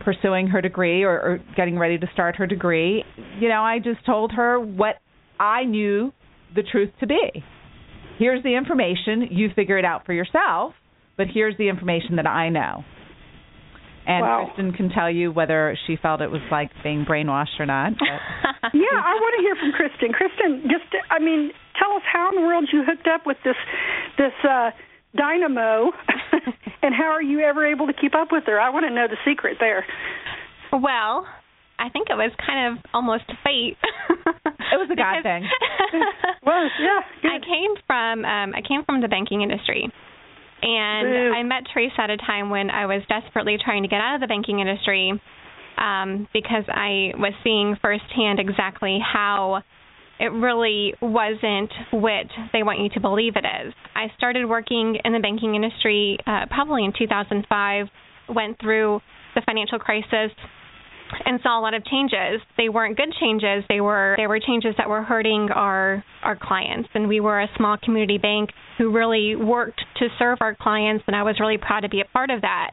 pursuing 0.03 0.47
her 0.47 0.61
degree 0.61 1.03
or, 1.03 1.13
or 1.13 1.39
getting 1.55 1.77
ready 1.77 1.97
to 1.97 2.07
start 2.13 2.35
her 2.35 2.47
degree. 2.47 3.03
You 3.39 3.49
know, 3.49 3.61
I 3.61 3.79
just 3.79 4.05
told 4.05 4.31
her 4.33 4.59
what 4.59 4.95
I 5.39 5.63
knew 5.63 6.11
the 6.55 6.63
truth 6.63 6.89
to 6.99 7.07
be. 7.07 7.43
Here's 8.17 8.43
the 8.43 8.55
information, 8.55 9.27
you 9.31 9.49
figure 9.55 9.77
it 9.77 9.85
out 9.85 10.05
for 10.05 10.13
yourself, 10.13 10.73
but 11.17 11.27
here's 11.33 11.57
the 11.57 11.69
information 11.69 12.17
that 12.17 12.27
I 12.27 12.49
know. 12.49 12.83
And 14.07 14.21
Wow. 14.25 14.51
Kristin 14.57 14.75
can 14.75 14.89
tell 14.89 15.09
you 15.09 15.31
whether 15.31 15.77
she 15.87 15.95
felt 15.95 16.21
it 16.21 16.31
was 16.31 16.41
like 16.51 16.71
being 16.83 17.05
brainwashed 17.05 17.59
or 17.59 17.65
not. 17.65 17.93
Yeah, 18.73 18.93
I 19.03 19.13
want 19.19 19.33
to 19.35 19.41
hear 19.41 19.55
from 19.57 19.71
Kristin. 19.73 20.13
Kristin, 20.15 20.61
just 20.69 20.85
I 21.09 21.19
mean, 21.19 21.51
tell 21.81 21.91
us 21.97 22.03
how 22.05 22.29
in 22.29 22.35
the 22.35 22.41
world 22.41 22.69
you 22.71 22.83
hooked 22.85 23.07
up 23.07 23.25
with 23.25 23.37
this 23.43 23.55
this 24.17 24.31
uh 24.47 24.69
dynamo 25.17 25.91
and 26.83 26.93
how 26.95 27.09
are 27.11 27.21
you 27.23 27.39
ever 27.41 27.65
able 27.65 27.87
to 27.87 27.93
keep 27.93 28.13
up 28.15 28.29
with 28.31 28.43
her? 28.45 28.59
I 28.61 28.69
want 28.69 28.85
to 28.87 28.93
know 28.93 29.07
the 29.09 29.17
secret 29.25 29.57
there. 29.59 29.83
Well, 30.71 31.25
I 31.79 31.89
think 31.89 32.09
it 32.09 32.15
was 32.15 32.31
kind 32.45 32.77
of 32.77 32.85
almost 32.93 33.25
fate. 33.43 33.75
It 33.81 34.77
was 34.77 34.87
a 34.91 34.95
God 34.95 35.17
Because- 35.23 35.23
thing. 35.23 35.43
Was, 36.45 36.71
yeah, 36.79 37.01
I 37.31 37.39
came 37.43 37.75
from 37.87 38.23
um 38.23 38.53
I 38.55 38.61
came 38.65 38.83
from 38.85 39.01
the 39.01 39.07
banking 39.09 39.41
industry. 39.41 39.91
And. 40.61 41.35
I 41.35 41.43
met 41.43 41.63
Teresa 41.73 42.01
at 42.01 42.09
a 42.09 42.17
time 42.17 42.49
when 42.49 42.69
I 42.69 42.85
was 42.85 43.01
desperately 43.07 43.57
trying 43.63 43.83
to 43.83 43.89
get 43.89 44.01
out 44.01 44.15
of 44.15 44.21
the 44.21 44.27
banking 44.27 44.59
industry 44.59 45.19
um 45.77 46.27
because 46.33 46.65
I 46.67 47.13
was 47.17 47.33
seeing 47.43 47.77
firsthand 47.81 48.39
exactly 48.39 48.99
how 49.01 49.63
it 50.19 50.31
really 50.31 50.93
wasn't 51.01 51.71
what 51.89 52.27
they 52.53 52.61
want 52.61 52.79
you 52.79 52.89
to 52.89 52.99
believe 52.99 53.33
it 53.35 53.45
is. 53.65 53.73
I 53.95 54.07
started 54.17 54.45
working 54.45 54.97
in 55.03 55.13
the 55.13 55.19
banking 55.19 55.55
industry 55.55 56.19
uh, 56.27 56.45
probably 56.51 56.85
in 56.85 56.93
2005, 56.97 57.87
went 58.29 58.59
through 58.61 59.01
the 59.33 59.41
financial 59.45 59.79
crisis 59.79 60.31
and 61.25 61.39
saw 61.41 61.59
a 61.59 61.61
lot 61.61 61.73
of 61.73 61.85
changes. 61.85 62.41
They 62.57 62.69
weren't 62.69 62.97
good 62.97 63.13
changes. 63.19 63.63
They 63.69 63.81
were 63.81 64.15
they 64.17 64.27
were 64.27 64.39
changes 64.39 64.75
that 64.77 64.89
were 64.89 65.03
hurting 65.03 65.49
our 65.53 66.03
our 66.23 66.35
clients. 66.35 66.89
And 66.93 67.07
we 67.07 67.19
were 67.19 67.41
a 67.41 67.47
small 67.57 67.77
community 67.83 68.17
bank 68.17 68.51
who 68.77 68.91
really 68.91 69.35
worked 69.35 69.81
to 69.99 70.07
serve 70.17 70.39
our 70.41 70.55
clients 70.55 71.03
and 71.07 71.15
I 71.15 71.23
was 71.23 71.39
really 71.39 71.57
proud 71.57 71.81
to 71.81 71.89
be 71.89 72.01
a 72.01 72.05
part 72.05 72.29
of 72.29 72.41
that. 72.41 72.71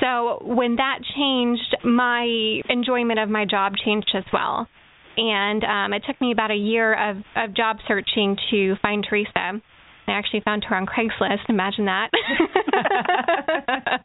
So 0.00 0.40
when 0.42 0.76
that 0.76 0.98
changed, 1.16 1.76
my 1.84 2.60
enjoyment 2.68 3.20
of 3.20 3.28
my 3.28 3.44
job 3.44 3.74
changed 3.84 4.10
as 4.14 4.24
well. 4.32 4.68
And 5.16 5.62
um, 5.64 5.92
it 5.92 6.02
took 6.06 6.20
me 6.20 6.32
about 6.32 6.50
a 6.50 6.56
year 6.56 7.10
of, 7.10 7.18
of 7.36 7.54
job 7.54 7.76
searching 7.86 8.36
to 8.50 8.74
find 8.82 9.06
Teresa. 9.08 9.60
I 10.06 10.12
actually 10.12 10.40
found 10.44 10.64
her 10.64 10.76
on 10.76 10.86
Craigslist. 10.86 11.48
Imagine 11.48 11.86
that. 11.86 12.10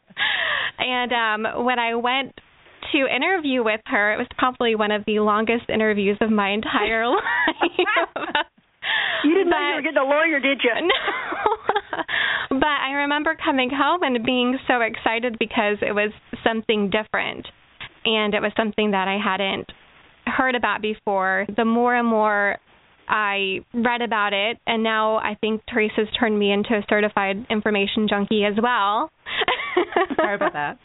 and 0.78 1.12
um, 1.12 1.64
when 1.64 1.78
I 1.78 1.94
went 1.96 2.32
to 2.92 3.06
interview 3.14 3.62
with 3.64 3.80
her, 3.86 4.14
it 4.14 4.18
was 4.18 4.26
probably 4.36 4.74
one 4.74 4.90
of 4.90 5.04
the 5.06 5.20
longest 5.20 5.68
interviews 5.68 6.18
of 6.20 6.30
my 6.30 6.50
entire 6.50 7.06
life. 7.08 8.46
You 9.24 9.34
didn't 9.34 9.50
know 9.50 9.68
you 9.68 9.74
were 9.76 9.82
getting 9.82 9.98
a 9.98 10.04
lawyer, 10.04 10.40
did 10.40 10.60
you? 10.64 10.74
no. 10.88 12.58
but 12.58 12.66
I 12.66 12.92
remember 12.92 13.36
coming 13.42 13.70
home 13.70 14.02
and 14.02 14.24
being 14.24 14.58
so 14.66 14.80
excited 14.80 15.36
because 15.38 15.78
it 15.82 15.92
was 15.92 16.12
something 16.42 16.90
different 16.90 17.46
and 18.04 18.34
it 18.34 18.40
was 18.40 18.52
something 18.56 18.92
that 18.92 19.08
I 19.08 19.18
hadn't 19.22 19.70
heard 20.26 20.54
about 20.54 20.82
before. 20.82 21.46
The 21.54 21.64
more 21.64 21.94
and 21.94 22.08
more 22.08 22.56
I 23.08 23.60
read 23.74 24.02
about 24.02 24.32
it, 24.32 24.58
and 24.66 24.82
now 24.82 25.16
I 25.16 25.36
think 25.40 25.62
Teresa's 25.68 26.08
turned 26.18 26.38
me 26.38 26.52
into 26.52 26.74
a 26.74 26.84
certified 26.88 27.46
information 27.50 28.06
junkie 28.08 28.44
as 28.44 28.54
well. 28.62 29.10
Sorry 30.16 30.34
about 30.34 30.52
that. 30.52 30.78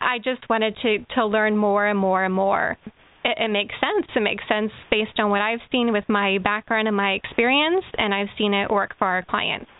I 0.00 0.18
just 0.18 0.48
wanted 0.48 0.76
to 0.82 0.98
to 1.14 1.26
learn 1.26 1.56
more 1.56 1.86
and 1.86 1.98
more 1.98 2.24
and 2.24 2.34
more. 2.34 2.76
It, 3.24 3.38
it 3.38 3.50
makes 3.50 3.74
sense. 3.80 4.06
It 4.14 4.20
makes 4.20 4.44
sense 4.48 4.72
based 4.90 5.18
on 5.18 5.30
what 5.30 5.40
I've 5.40 5.62
seen 5.70 5.92
with 5.92 6.04
my 6.08 6.38
background 6.38 6.88
and 6.88 6.96
my 6.96 7.12
experience, 7.12 7.84
and 7.98 8.14
I've 8.14 8.30
seen 8.36 8.54
it 8.54 8.70
work 8.70 8.94
for 8.98 9.06
our 9.06 9.22
clients. 9.22 9.70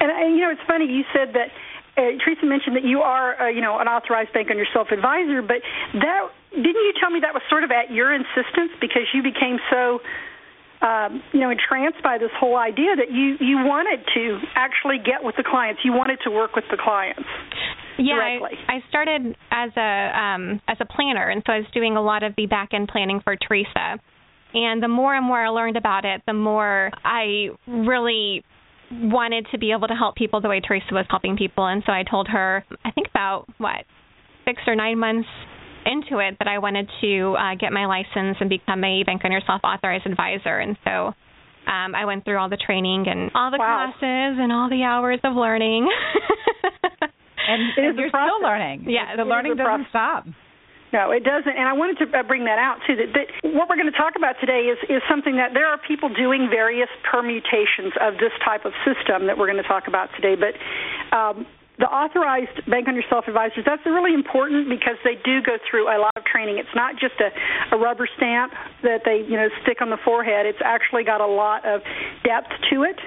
And, 0.00 0.10
and 0.10 0.36
you 0.36 0.42
know, 0.42 0.50
it's 0.50 0.66
funny. 0.66 0.86
You 0.86 1.04
said 1.12 1.34
that 1.34 1.48
uh, 1.96 2.18
Teresa 2.22 2.46
mentioned 2.46 2.76
that 2.76 2.84
you 2.84 3.00
are, 3.00 3.38
uh, 3.40 3.48
you 3.48 3.60
know, 3.60 3.78
an 3.78 3.86
authorized 3.86 4.32
bank 4.32 4.50
on 4.50 4.58
yourself 4.58 4.88
advisor. 4.90 5.42
But 5.42 5.62
that 5.94 6.20
didn't 6.50 6.84
you 6.86 6.94
tell 6.98 7.10
me 7.10 7.20
that 7.22 7.34
was 7.34 7.42
sort 7.50 7.62
of 7.62 7.70
at 7.70 7.90
your 7.90 8.14
insistence 8.14 8.74
because 8.80 9.06
you 9.14 9.22
became 9.22 9.58
so, 9.70 9.98
um, 10.84 11.22
you 11.32 11.40
know, 11.40 11.50
entranced 11.50 12.02
by 12.02 12.18
this 12.18 12.30
whole 12.38 12.56
idea 12.56 12.94
that 12.96 13.10
you 13.10 13.36
you 13.40 13.64
wanted 13.64 14.04
to 14.14 14.38
actually 14.54 14.98
get 14.98 15.24
with 15.24 15.34
the 15.36 15.44
clients. 15.44 15.80
You 15.82 15.92
wanted 15.92 16.18
to 16.24 16.30
work 16.30 16.54
with 16.54 16.64
the 16.70 16.76
clients. 16.76 17.24
yeah. 17.98 18.14
I, 18.14 18.74
I 18.76 18.84
started 18.88 19.34
as 19.50 19.70
a 19.76 20.18
um, 20.18 20.60
as 20.68 20.76
a 20.80 20.84
planner, 20.84 21.28
and 21.28 21.42
so 21.46 21.52
I 21.52 21.58
was 21.58 21.66
doing 21.72 21.96
a 21.96 22.02
lot 22.02 22.22
of 22.22 22.34
the 22.36 22.46
back 22.46 22.74
end 22.74 22.88
planning 22.88 23.20
for 23.24 23.36
Teresa. 23.36 23.98
And 24.52 24.82
the 24.82 24.88
more 24.88 25.14
and 25.16 25.26
more 25.26 25.44
I 25.44 25.48
learned 25.48 25.76
about 25.76 26.04
it, 26.04 26.22
the 26.26 26.34
more 26.34 26.90
I 27.02 27.48
really 27.66 28.44
wanted 28.92 29.46
to 29.50 29.58
be 29.58 29.72
able 29.72 29.88
to 29.88 29.94
help 29.94 30.14
people 30.14 30.40
the 30.40 30.48
way 30.48 30.60
Teresa 30.60 30.92
was 30.92 31.06
helping 31.10 31.36
people. 31.36 31.66
And 31.66 31.82
so 31.84 31.92
I 31.92 32.04
told 32.08 32.28
her, 32.28 32.64
I 32.84 32.90
think 32.92 33.08
about 33.08 33.46
what 33.58 33.84
six 34.44 34.62
or 34.66 34.76
nine 34.76 34.98
months 34.98 35.28
into 35.86 36.18
it, 36.18 36.36
that 36.38 36.48
I 36.48 36.58
wanted 36.58 36.88
to 37.00 37.36
uh, 37.38 37.54
get 37.56 37.72
my 37.72 37.86
license 37.86 38.36
and 38.40 38.48
become 38.48 38.82
a 38.84 39.02
Bank 39.04 39.22
on 39.24 39.32
Yourself 39.32 39.60
authorized 39.64 40.06
advisor. 40.06 40.58
And 40.58 40.76
so 40.84 41.12
um, 41.70 41.94
I 41.94 42.04
went 42.04 42.24
through 42.24 42.38
all 42.38 42.48
the 42.48 42.56
training 42.60 43.06
and 43.08 43.30
all 43.34 43.50
the 43.50 43.58
Wow. 43.58 43.92
classes 43.92 44.38
and 44.40 44.52
all 44.52 44.68
the 44.68 44.82
hours 44.82 45.20
of 45.24 45.34
learning. 45.34 45.88
And, 47.46 47.60
It 47.76 47.80
is 47.82 47.88
and 47.92 47.98
you're 47.98 48.08
still 48.08 48.40
learning. 48.42 48.86
Yeah, 48.88 49.16
the 49.16 49.24
learning 49.24 49.56
doesn't 49.56 49.88
stop. 49.90 50.24
No, 50.94 51.10
it 51.10 51.24
doesn't. 51.26 51.50
And 51.50 51.66
I 51.68 51.74
wanted 51.74 51.98
to 52.00 52.06
uh, 52.16 52.22
bring 52.22 52.46
that 52.46 52.56
out 52.56 52.78
too. 52.86 52.94
That, 52.96 53.10
that 53.12 53.26
what 53.52 53.68
we're 53.68 53.76
going 53.76 53.90
to 53.90 53.98
talk 53.98 54.14
about 54.16 54.38
today 54.40 54.70
is 54.70 54.78
is 54.88 55.02
something 55.10 55.36
that 55.36 55.50
there 55.52 55.66
are 55.66 55.76
people 55.76 56.08
doing 56.08 56.46
various 56.48 56.88
permutations 57.02 57.92
of 58.00 58.14
this 58.22 58.32
type 58.46 58.64
of 58.64 58.72
system 58.86 59.26
that 59.26 59.36
we're 59.36 59.50
going 59.50 59.60
to 59.60 59.66
talk 59.66 59.88
about 59.90 60.08
today. 60.16 60.38
But 60.38 60.54
um, 61.12 61.44
the 61.78 61.90
authorized 61.90 62.54
bank 62.70 62.86
on 62.86 62.94
yourself 62.94 63.26
advisors 63.26 63.66
that's 63.66 63.84
really 63.84 64.14
important 64.14 64.68
because 64.68 64.94
they 65.02 65.18
do 65.24 65.42
go 65.42 65.58
through 65.68 65.90
a 65.90 65.98
lot 65.98 66.14
of 66.16 66.24
training. 66.24 66.58
It's 66.58 66.74
not 66.74 66.94
just 66.94 67.18
a, 67.18 67.34
a 67.74 67.78
rubber 67.78 68.08
stamp 68.16 68.52
that 68.82 69.02
they 69.04 69.26
you 69.26 69.36
know 69.36 69.48
stick 69.62 69.82
on 69.82 69.90
the 69.90 69.98
forehead. 70.04 70.46
It's 70.46 70.62
actually 70.64 71.04
got 71.04 71.20
a 71.20 71.26
lot 71.26 71.66
of 71.66 71.82
depth 72.22 72.52
to 72.70 72.84
it. 72.84 72.98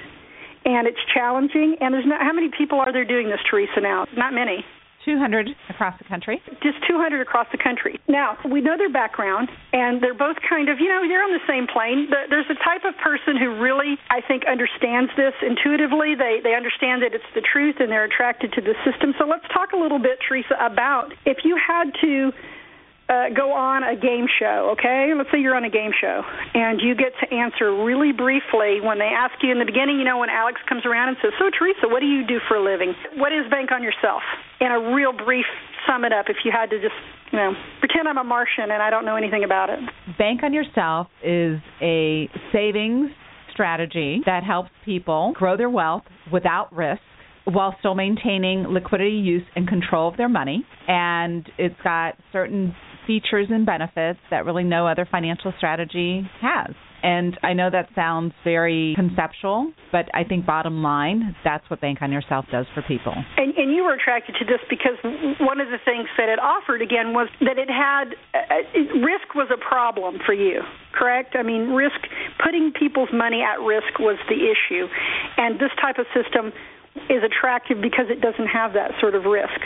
And 0.65 0.85
it's 0.85 0.99
challenging. 1.13 1.77
And 1.79 1.93
there's 1.93 2.05
not 2.05 2.19
how 2.19 2.33
many 2.33 2.49
people 2.49 2.81
are 2.81 2.91
there 2.91 3.05
doing 3.05 3.29
this, 3.29 3.39
Teresa? 3.49 3.79
Now, 3.79 4.05
not 4.17 4.33
many. 4.33 4.65
200 5.07 5.47
across 5.71 5.95
the 5.97 6.03
country. 6.03 6.43
just 6.61 6.83
200 6.83 7.21
across 7.23 7.47
the 7.55 7.57
country. 7.57 7.95
Now, 8.11 8.35
we 8.43 8.59
know 8.59 8.75
their 8.75 8.91
background, 8.91 9.47
and 9.71 10.03
they're 10.03 10.17
both 10.17 10.35
kind 10.43 10.67
of, 10.67 10.83
you 10.83 10.91
know, 10.91 11.07
they're 11.07 11.23
on 11.23 11.31
the 11.31 11.47
same 11.47 11.65
plane. 11.71 12.11
There's 12.11 12.51
a 12.51 12.59
type 12.59 12.83
of 12.83 12.91
person 12.99 13.39
who 13.39 13.55
really, 13.55 13.95
I 14.11 14.19
think, 14.19 14.43
understands 14.43 15.09
this 15.15 15.33
intuitively. 15.39 16.19
They 16.19 16.43
they 16.43 16.53
understand 16.53 17.07
that 17.07 17.15
it's 17.15 17.31
the 17.31 17.41
truth, 17.41 17.79
and 17.79 17.87
they're 17.87 18.03
attracted 18.03 18.51
to 18.59 18.61
the 18.61 18.75
system. 18.83 19.15
So 19.17 19.23
let's 19.23 19.47
talk 19.55 19.71
a 19.71 19.79
little 19.79 19.99
bit, 19.99 20.19
Teresa, 20.27 20.59
about 20.59 21.15
if 21.23 21.47
you 21.47 21.55
had 21.55 21.95
to 22.03 22.31
uh, 23.09 23.29
go 23.31 23.53
on 23.53 23.83
a 23.83 23.95
game 23.95 24.27
show, 24.27 24.75
okay? 24.75 25.13
Let's 25.15 25.31
say 25.31 25.39
you're 25.39 25.55
on 25.55 25.63
a 25.63 25.71
game 25.71 25.91
show 25.95 26.23
and 26.53 26.81
you 26.81 26.95
get 26.95 27.13
to 27.23 27.33
answer 27.33 27.71
really 27.71 28.11
briefly 28.11 28.83
when 28.83 28.99
they 28.99 29.11
ask 29.15 29.35
you 29.41 29.51
in 29.51 29.59
the 29.59 29.65
beginning, 29.65 29.99
you 29.99 30.03
know, 30.03 30.19
when 30.19 30.29
Alex 30.29 30.59
comes 30.67 30.85
around 30.85 31.09
and 31.09 31.17
says, 31.21 31.31
So, 31.39 31.49
Teresa, 31.49 31.87
what 31.87 32.01
do 32.01 32.07
you 32.07 32.27
do 32.27 32.39
for 32.47 32.57
a 32.57 32.63
living? 32.63 32.93
What 33.15 33.31
is 33.31 33.47
Bank 33.49 33.71
on 33.71 33.81
Yourself? 33.81 34.23
In 34.59 34.71
a 34.71 34.95
real 34.95 35.13
brief 35.13 35.45
sum 35.87 36.03
it 36.03 36.11
up 36.11 36.25
if 36.29 36.37
you 36.43 36.51
had 36.51 36.69
to 36.71 36.81
just, 36.81 36.95
you 37.31 37.37
know, 37.37 37.53
pretend 37.79 38.07
I'm 38.07 38.17
a 38.17 38.23
Martian 38.23 38.71
and 38.71 38.81
I 38.81 38.89
don't 38.89 39.05
know 39.05 39.15
anything 39.15 39.43
about 39.43 39.69
it. 39.69 39.79
Bank 40.17 40.41
on 40.43 40.53
Yourself 40.53 41.07
is 41.23 41.59
a 41.81 42.29
savings 42.51 43.11
strategy 43.53 44.21
that 44.25 44.43
helps 44.43 44.69
people 44.85 45.33
grow 45.35 45.57
their 45.57 45.69
wealth 45.69 46.03
without 46.31 46.73
risk 46.75 47.01
while 47.45 47.75
still 47.79 47.95
maintaining 47.95 48.63
liquidity 48.63 49.15
use 49.15 49.43
and 49.55 49.67
control 49.67 50.09
of 50.09 50.17
their 50.17 50.29
money. 50.29 50.65
And 50.87 51.47
it's 51.57 51.79
got 51.83 52.15
certain 52.33 52.75
features 53.05 53.47
and 53.49 53.65
benefits 53.65 54.19
that 54.29 54.45
really 54.45 54.65
no 54.65 54.85
other 54.85 55.07
financial 55.09 55.53
strategy 55.57 56.29
has. 56.41 56.75
And 57.07 57.39
I 57.41 57.53
know 57.53 57.69
that 57.71 57.87
sounds 57.95 58.33
very 58.43 58.91
conceptual, 58.97 59.71
but 59.93 60.11
I 60.13 60.25
think 60.25 60.45
bottom 60.45 60.83
line, 60.83 61.37
that's 61.41 61.63
what 61.69 61.79
Bank 61.79 61.99
on 62.01 62.11
Yourself 62.11 62.43
does 62.51 62.65
for 62.75 62.81
people. 62.81 63.15
And, 63.15 63.55
and 63.55 63.71
you 63.71 63.85
were 63.85 63.93
attracted 63.93 64.35
to 64.39 64.43
this 64.43 64.59
because 64.69 64.99
one 65.39 65.61
of 65.61 65.69
the 65.69 65.79
things 65.85 66.09
that 66.17 66.27
it 66.27 66.37
offered 66.37 66.81
again 66.81 67.13
was 67.13 67.29
that 67.39 67.57
it 67.57 67.69
had 67.71 68.11
uh, 68.35 68.99
risk 68.99 69.35
was 69.35 69.47
a 69.47 69.57
problem 69.57 70.19
for 70.25 70.33
you, 70.33 70.59
correct? 70.91 71.37
I 71.39 71.43
mean, 71.43 71.71
risk 71.71 71.95
putting 72.43 72.73
people's 72.77 73.13
money 73.13 73.39
at 73.39 73.63
risk 73.63 73.99
was 73.99 74.19
the 74.27 74.43
issue, 74.43 74.91
and 75.37 75.55
this 75.61 75.71
type 75.79 75.99
of 75.99 76.07
system 76.11 76.51
is 77.07 77.23
attractive 77.23 77.79
because 77.79 78.11
it 78.11 78.19
doesn't 78.19 78.51
have 78.51 78.73
that 78.73 78.91
sort 78.99 79.15
of 79.15 79.23
risk. 79.23 79.63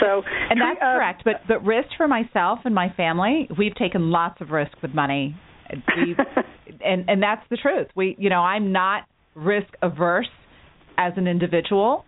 So, 0.00 0.22
And 0.24 0.58
that's 0.58 0.80
uh, 0.80 0.96
correct. 0.96 1.22
But 1.24 1.42
but 1.46 1.64
risk 1.66 1.88
for 1.98 2.08
myself 2.08 2.60
and 2.64 2.74
my 2.74 2.88
family, 2.96 3.46
we've 3.58 3.74
taken 3.74 4.10
lots 4.10 4.40
of 4.40 4.50
risk 4.50 4.72
with 4.80 4.94
money. 4.94 5.36
And 6.84 7.08
and 7.08 7.22
that's 7.22 7.42
the 7.50 7.56
truth. 7.56 7.88
We 7.96 8.14
you 8.18 8.30
know, 8.30 8.40
I'm 8.40 8.72
not 8.72 9.04
risk 9.34 9.68
averse 9.82 10.28
as 10.96 11.12
an 11.16 11.26
individual. 11.26 12.04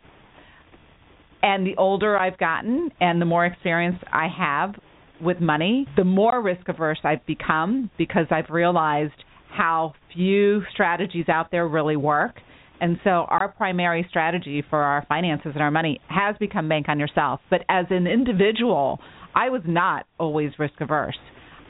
And 1.42 1.66
the 1.66 1.74
older 1.78 2.18
I've 2.18 2.36
gotten 2.38 2.90
and 3.00 3.20
the 3.20 3.24
more 3.24 3.46
experience 3.46 3.96
I 4.12 4.28
have 4.28 4.74
with 5.20 5.40
money, 5.40 5.86
the 5.96 6.04
more 6.04 6.42
risk 6.42 6.68
averse 6.68 6.98
I've 7.04 7.24
become 7.26 7.90
because 7.96 8.26
I've 8.30 8.50
realized 8.50 9.14
how 9.50 9.94
few 10.14 10.62
strategies 10.72 11.28
out 11.28 11.50
there 11.50 11.66
really 11.66 11.96
work. 11.96 12.36
And 12.80 12.98
so 13.04 13.10
our 13.10 13.48
primary 13.48 14.06
strategy 14.08 14.64
for 14.68 14.80
our 14.82 15.04
finances 15.08 15.52
and 15.54 15.62
our 15.62 15.70
money 15.70 16.00
has 16.08 16.36
become 16.38 16.68
bank 16.68 16.86
on 16.88 16.98
yourself. 16.98 17.40
But 17.50 17.62
as 17.68 17.86
an 17.90 18.06
individual, 18.06 19.00
I 19.34 19.50
was 19.50 19.62
not 19.66 20.06
always 20.18 20.52
risk 20.58 20.80
averse. 20.80 21.18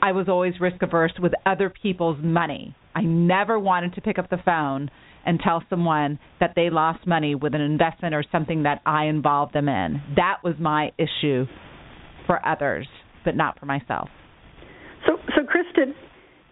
I 0.01 0.11
was 0.11 0.27
always 0.27 0.53
risk 0.59 0.81
averse 0.81 1.13
with 1.21 1.33
other 1.45 1.69
people's 1.69 2.17
money. 2.21 2.75
I 2.95 3.01
never 3.01 3.59
wanted 3.59 3.93
to 3.95 4.01
pick 4.01 4.17
up 4.17 4.29
the 4.29 4.39
phone 4.43 4.89
and 5.25 5.39
tell 5.39 5.63
someone 5.69 6.17
that 6.39 6.53
they 6.55 6.69
lost 6.69 7.05
money 7.05 7.35
with 7.35 7.53
an 7.53 7.61
investment 7.61 8.15
or 8.15 8.23
something 8.31 8.63
that 8.63 8.81
I 8.85 9.05
involved 9.05 9.53
them 9.53 9.69
in. 9.69 10.01
That 10.15 10.37
was 10.43 10.55
my 10.59 10.91
issue 10.97 11.45
for 12.25 12.45
others, 12.45 12.87
but 13.23 13.35
not 13.35 13.59
for 13.59 13.67
myself. 13.67 14.09
So, 15.05 15.17
so 15.35 15.41
Kristin, 15.43 15.93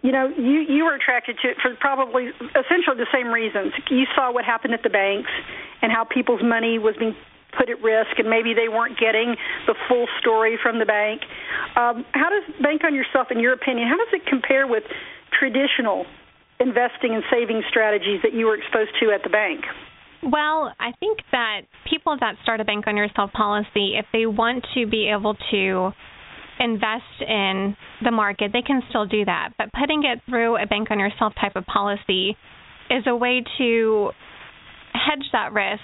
you 0.02 0.12
know, 0.12 0.28
you 0.28 0.64
you 0.68 0.84
were 0.84 0.94
attracted 0.94 1.36
to 1.42 1.50
it 1.50 1.56
for 1.60 1.74
probably 1.80 2.28
essentially 2.40 2.96
the 2.96 3.10
same 3.12 3.28
reasons. 3.28 3.72
You 3.90 4.04
saw 4.14 4.32
what 4.32 4.44
happened 4.44 4.74
at 4.74 4.82
the 4.82 4.90
banks 4.90 5.30
and 5.82 5.92
how 5.92 6.04
people's 6.04 6.42
money 6.42 6.78
was 6.78 6.94
being 6.98 7.14
put 7.56 7.70
at 7.70 7.80
risk, 7.82 8.18
and 8.18 8.28
maybe 8.28 8.54
they 8.54 8.68
weren't 8.68 8.98
getting 8.98 9.36
the 9.66 9.74
full 9.88 10.06
story 10.20 10.58
from 10.62 10.78
the 10.78 10.86
bank. 10.86 11.22
Um, 11.76 12.04
how 12.12 12.30
does 12.30 12.44
Bank 12.62 12.82
on 12.84 12.94
Yourself, 12.94 13.28
in 13.30 13.40
your 13.40 13.52
opinion, 13.52 13.88
how 13.88 13.96
does 13.96 14.12
it 14.12 14.26
compare 14.26 14.66
with 14.66 14.84
traditional 15.38 16.06
investing 16.60 17.14
and 17.14 17.24
saving 17.32 17.62
strategies 17.68 18.20
that 18.22 18.34
you 18.34 18.46
were 18.46 18.56
exposed 18.56 18.90
to 19.00 19.10
at 19.10 19.22
the 19.22 19.30
bank? 19.30 19.64
Well, 20.22 20.74
I 20.78 20.92
think 21.00 21.20
that 21.32 21.62
people 21.88 22.16
that 22.20 22.34
start 22.42 22.60
a 22.60 22.64
bank 22.64 22.86
on 22.86 22.96
yourself 22.96 23.32
policy, 23.32 23.96
if 23.96 24.04
they 24.12 24.26
want 24.26 24.66
to 24.74 24.86
be 24.86 25.08
able 25.08 25.34
to 25.50 25.92
invest 26.58 27.24
in 27.26 27.74
the 28.04 28.10
market, 28.10 28.52
they 28.52 28.60
can 28.60 28.82
still 28.90 29.06
do 29.06 29.24
that. 29.24 29.54
But 29.56 29.72
putting 29.72 30.04
it 30.04 30.20
through 30.28 30.62
a 30.62 30.66
bank 30.66 30.90
on 30.90 30.98
yourself 30.98 31.32
type 31.40 31.56
of 31.56 31.64
policy 31.64 32.36
is 32.90 33.04
a 33.06 33.16
way 33.16 33.42
to 33.56 34.10
hedge 34.92 35.24
that 35.32 35.54
risk 35.54 35.80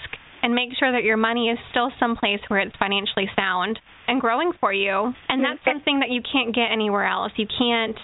and 0.46 0.54
make 0.54 0.70
sure 0.78 0.92
that 0.92 1.02
your 1.02 1.16
money 1.16 1.50
is 1.50 1.58
still 1.72 1.90
someplace 1.98 2.38
where 2.46 2.60
it's 2.60 2.76
financially 2.78 3.26
sound 3.34 3.80
and 4.06 4.20
growing 4.20 4.52
for 4.60 4.72
you. 4.72 5.12
And 5.28 5.42
that's 5.42 5.58
something 5.66 5.98
that 5.98 6.10
you 6.14 6.22
can't 6.22 6.54
get 6.54 6.70
anywhere 6.70 7.04
else. 7.04 7.32
You 7.34 7.48
can't 7.50 7.98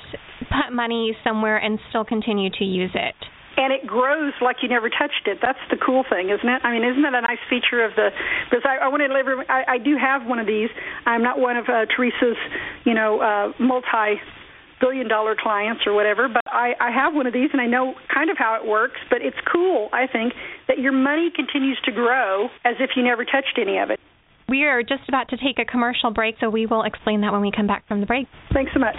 put 0.50 0.74
money 0.74 1.16
somewhere 1.22 1.56
and 1.56 1.78
still 1.90 2.04
continue 2.04 2.50
to 2.58 2.64
use 2.64 2.90
it. 2.94 3.14
and 3.56 3.72
it 3.72 3.86
grows 3.86 4.32
like 4.40 4.56
you 4.62 4.68
never 4.68 4.88
touched 4.88 5.26
it. 5.26 5.38
That's 5.40 5.58
the 5.70 5.76
cool 5.76 6.04
thing, 6.10 6.30
isn't 6.30 6.48
it? 6.48 6.60
I 6.64 6.72
mean, 6.72 6.82
isn't 6.82 7.02
that 7.02 7.14
a 7.14 7.20
nice 7.20 7.42
feature 7.48 7.84
of 7.84 7.92
the? 7.94 8.08
Because 8.50 8.64
I, 8.64 8.86
I 8.86 8.88
want 8.88 9.02
to 9.06 9.12
live. 9.12 9.26
I, 9.48 9.76
I 9.76 9.78
do 9.78 9.96
have 10.00 10.26
one 10.26 10.38
of 10.38 10.46
these. 10.46 10.70
I'm 11.06 11.22
not 11.22 11.38
one 11.38 11.56
of 11.56 11.66
uh, 11.68 11.86
Teresa's, 11.94 12.40
you 12.84 12.94
know, 12.94 13.20
uh, 13.20 13.52
multi 13.62 14.18
billion 14.82 15.06
dollar 15.06 15.36
clients 15.38 15.86
or 15.86 15.94
whatever, 15.94 16.28
but 16.28 16.42
I, 16.46 16.74
I 16.80 16.90
have 16.90 17.14
one 17.14 17.26
of 17.26 17.32
these 17.32 17.50
and 17.52 17.62
I 17.62 17.66
know 17.66 17.94
kind 18.12 18.28
of 18.28 18.36
how 18.36 18.58
it 18.60 18.66
works. 18.68 18.98
But 19.08 19.22
it's 19.22 19.38
cool, 19.50 19.88
I 19.92 20.06
think, 20.10 20.34
that 20.66 20.78
your 20.78 20.92
money 20.92 21.30
continues 21.34 21.78
to 21.84 21.92
grow 21.92 22.50
as 22.64 22.74
if 22.80 22.90
you 22.96 23.04
never 23.04 23.24
touched 23.24 23.56
any 23.56 23.78
of 23.78 23.90
it. 23.90 24.00
We 24.48 24.64
are 24.64 24.82
just 24.82 25.08
about 25.08 25.28
to 25.30 25.36
take 25.36 25.58
a 25.58 25.64
commercial 25.64 26.10
break, 26.10 26.34
so 26.40 26.50
we 26.50 26.66
will 26.66 26.82
explain 26.82 27.20
that 27.22 27.32
when 27.32 27.40
we 27.40 27.52
come 27.54 27.68
back 27.68 27.86
from 27.86 28.00
the 28.00 28.06
break. 28.06 28.26
Thanks 28.52 28.72
so 28.74 28.80
much. 28.80 28.98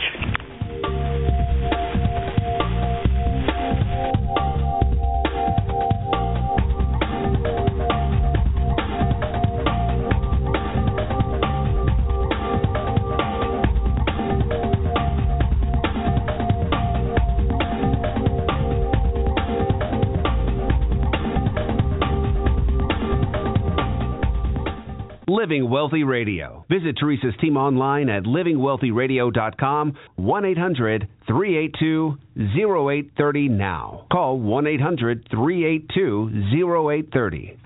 Living 25.43 25.69
Wealthy 25.69 26.05
Radio. 26.05 26.65
Visit 26.69 26.95
Teresa's 26.97 27.35
team 27.41 27.57
online 27.57 28.07
at 28.07 28.23
livingwealthyradio.com, 28.23 29.93
1 30.15 30.45
800 30.45 31.07
382 31.27 32.17
0830 32.39 33.49
now. 33.49 34.05
Call 34.09 34.39
1 34.39 34.67
800 34.67 35.27
382 35.29 36.31
0830. 36.55 37.59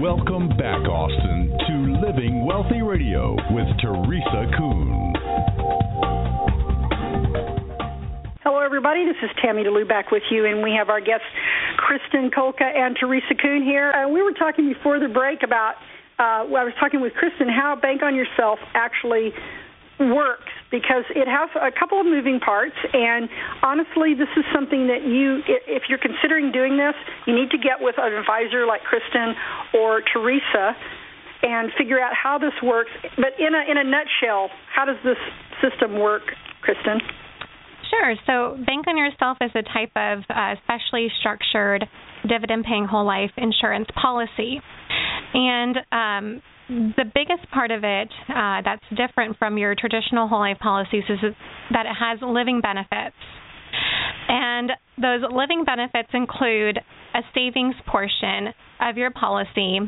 Welcome 0.00 0.48
back, 0.56 0.80
Austin, 0.88 1.52
to 1.68 2.06
Living 2.08 2.46
Wealthy 2.46 2.80
Radio 2.80 3.36
with 3.50 3.68
Teresa 3.82 4.48
Kuhn. 4.56 5.12
Hello, 8.42 8.60
everybody. 8.64 9.04
This 9.04 9.20
is 9.22 9.28
Tammy 9.44 9.62
DeLu 9.62 9.86
back 9.86 10.10
with 10.10 10.22
you, 10.30 10.46
and 10.46 10.62
we 10.62 10.72
have 10.72 10.88
our 10.88 11.02
guests, 11.02 11.26
Kristin 11.76 12.30
Colca 12.32 12.64
and 12.64 12.96
Teresa 12.98 13.34
Kuhn 13.34 13.62
here. 13.62 13.92
Uh, 13.92 14.08
we 14.08 14.22
were 14.22 14.32
talking 14.32 14.72
before 14.72 14.98
the 14.98 15.08
break 15.08 15.42
about, 15.42 15.74
uh, 16.18 16.46
well, 16.46 16.62
I 16.62 16.64
was 16.64 16.74
talking 16.78 17.00
with 17.00 17.12
Kristin 17.14 17.50
how 17.50 17.76
Bank 17.80 18.02
on 18.02 18.14
Yourself 18.14 18.58
actually 18.74 19.32
works 19.98 20.50
because 20.70 21.04
it 21.14 21.28
has 21.28 21.50
a 21.54 21.70
couple 21.70 22.00
of 22.00 22.06
moving 22.06 22.40
parts 22.40 22.74
and 22.92 23.28
honestly 23.62 24.10
this 24.14 24.28
is 24.36 24.42
something 24.52 24.88
that 24.88 25.06
you 25.06 25.38
if 25.46 25.84
you're 25.88 26.02
considering 26.02 26.50
doing 26.50 26.76
this 26.76 26.98
you 27.28 27.34
need 27.34 27.48
to 27.50 27.58
get 27.58 27.78
with 27.78 27.94
an 27.98 28.12
advisor 28.12 28.66
like 28.66 28.80
Kristin 28.82 29.34
or 29.72 30.02
Teresa 30.12 30.74
and 31.42 31.70
figure 31.78 32.00
out 32.00 32.10
how 32.10 32.38
this 32.38 32.54
works 32.60 32.90
but 33.14 33.38
in 33.38 33.54
a 33.54 33.70
in 33.70 33.78
a 33.78 33.84
nutshell 33.84 34.50
how 34.74 34.84
does 34.84 34.98
this 35.04 35.18
system 35.62 36.00
work 36.00 36.22
Kristin 36.66 36.98
Sure. 37.90 38.14
So, 38.26 38.56
Bank 38.64 38.86
on 38.88 38.96
Yourself 38.96 39.38
is 39.40 39.50
a 39.54 39.62
type 39.62 39.92
of 39.94 40.24
uh, 40.28 40.54
specially 40.64 41.08
structured 41.20 41.84
dividend 42.26 42.64
paying 42.64 42.86
whole 42.86 43.06
life 43.06 43.30
insurance 43.36 43.86
policy. 43.94 44.60
And 45.34 45.76
um, 45.92 46.42
the 46.68 47.04
biggest 47.04 47.50
part 47.52 47.70
of 47.70 47.82
it 47.84 48.08
uh, 48.28 48.62
that's 48.64 48.84
different 48.96 49.36
from 49.38 49.58
your 49.58 49.74
traditional 49.74 50.28
whole 50.28 50.40
life 50.40 50.58
policies 50.60 51.04
is 51.08 51.18
that 51.72 51.86
it 51.86 51.94
has 51.98 52.20
living 52.22 52.60
benefits. 52.60 53.16
And 54.28 54.70
those 54.96 55.22
living 55.30 55.64
benefits 55.64 56.08
include 56.14 56.78
a 57.14 57.20
savings 57.34 57.74
portion 57.86 58.54
of 58.80 58.96
your 58.96 59.10
policy 59.10 59.80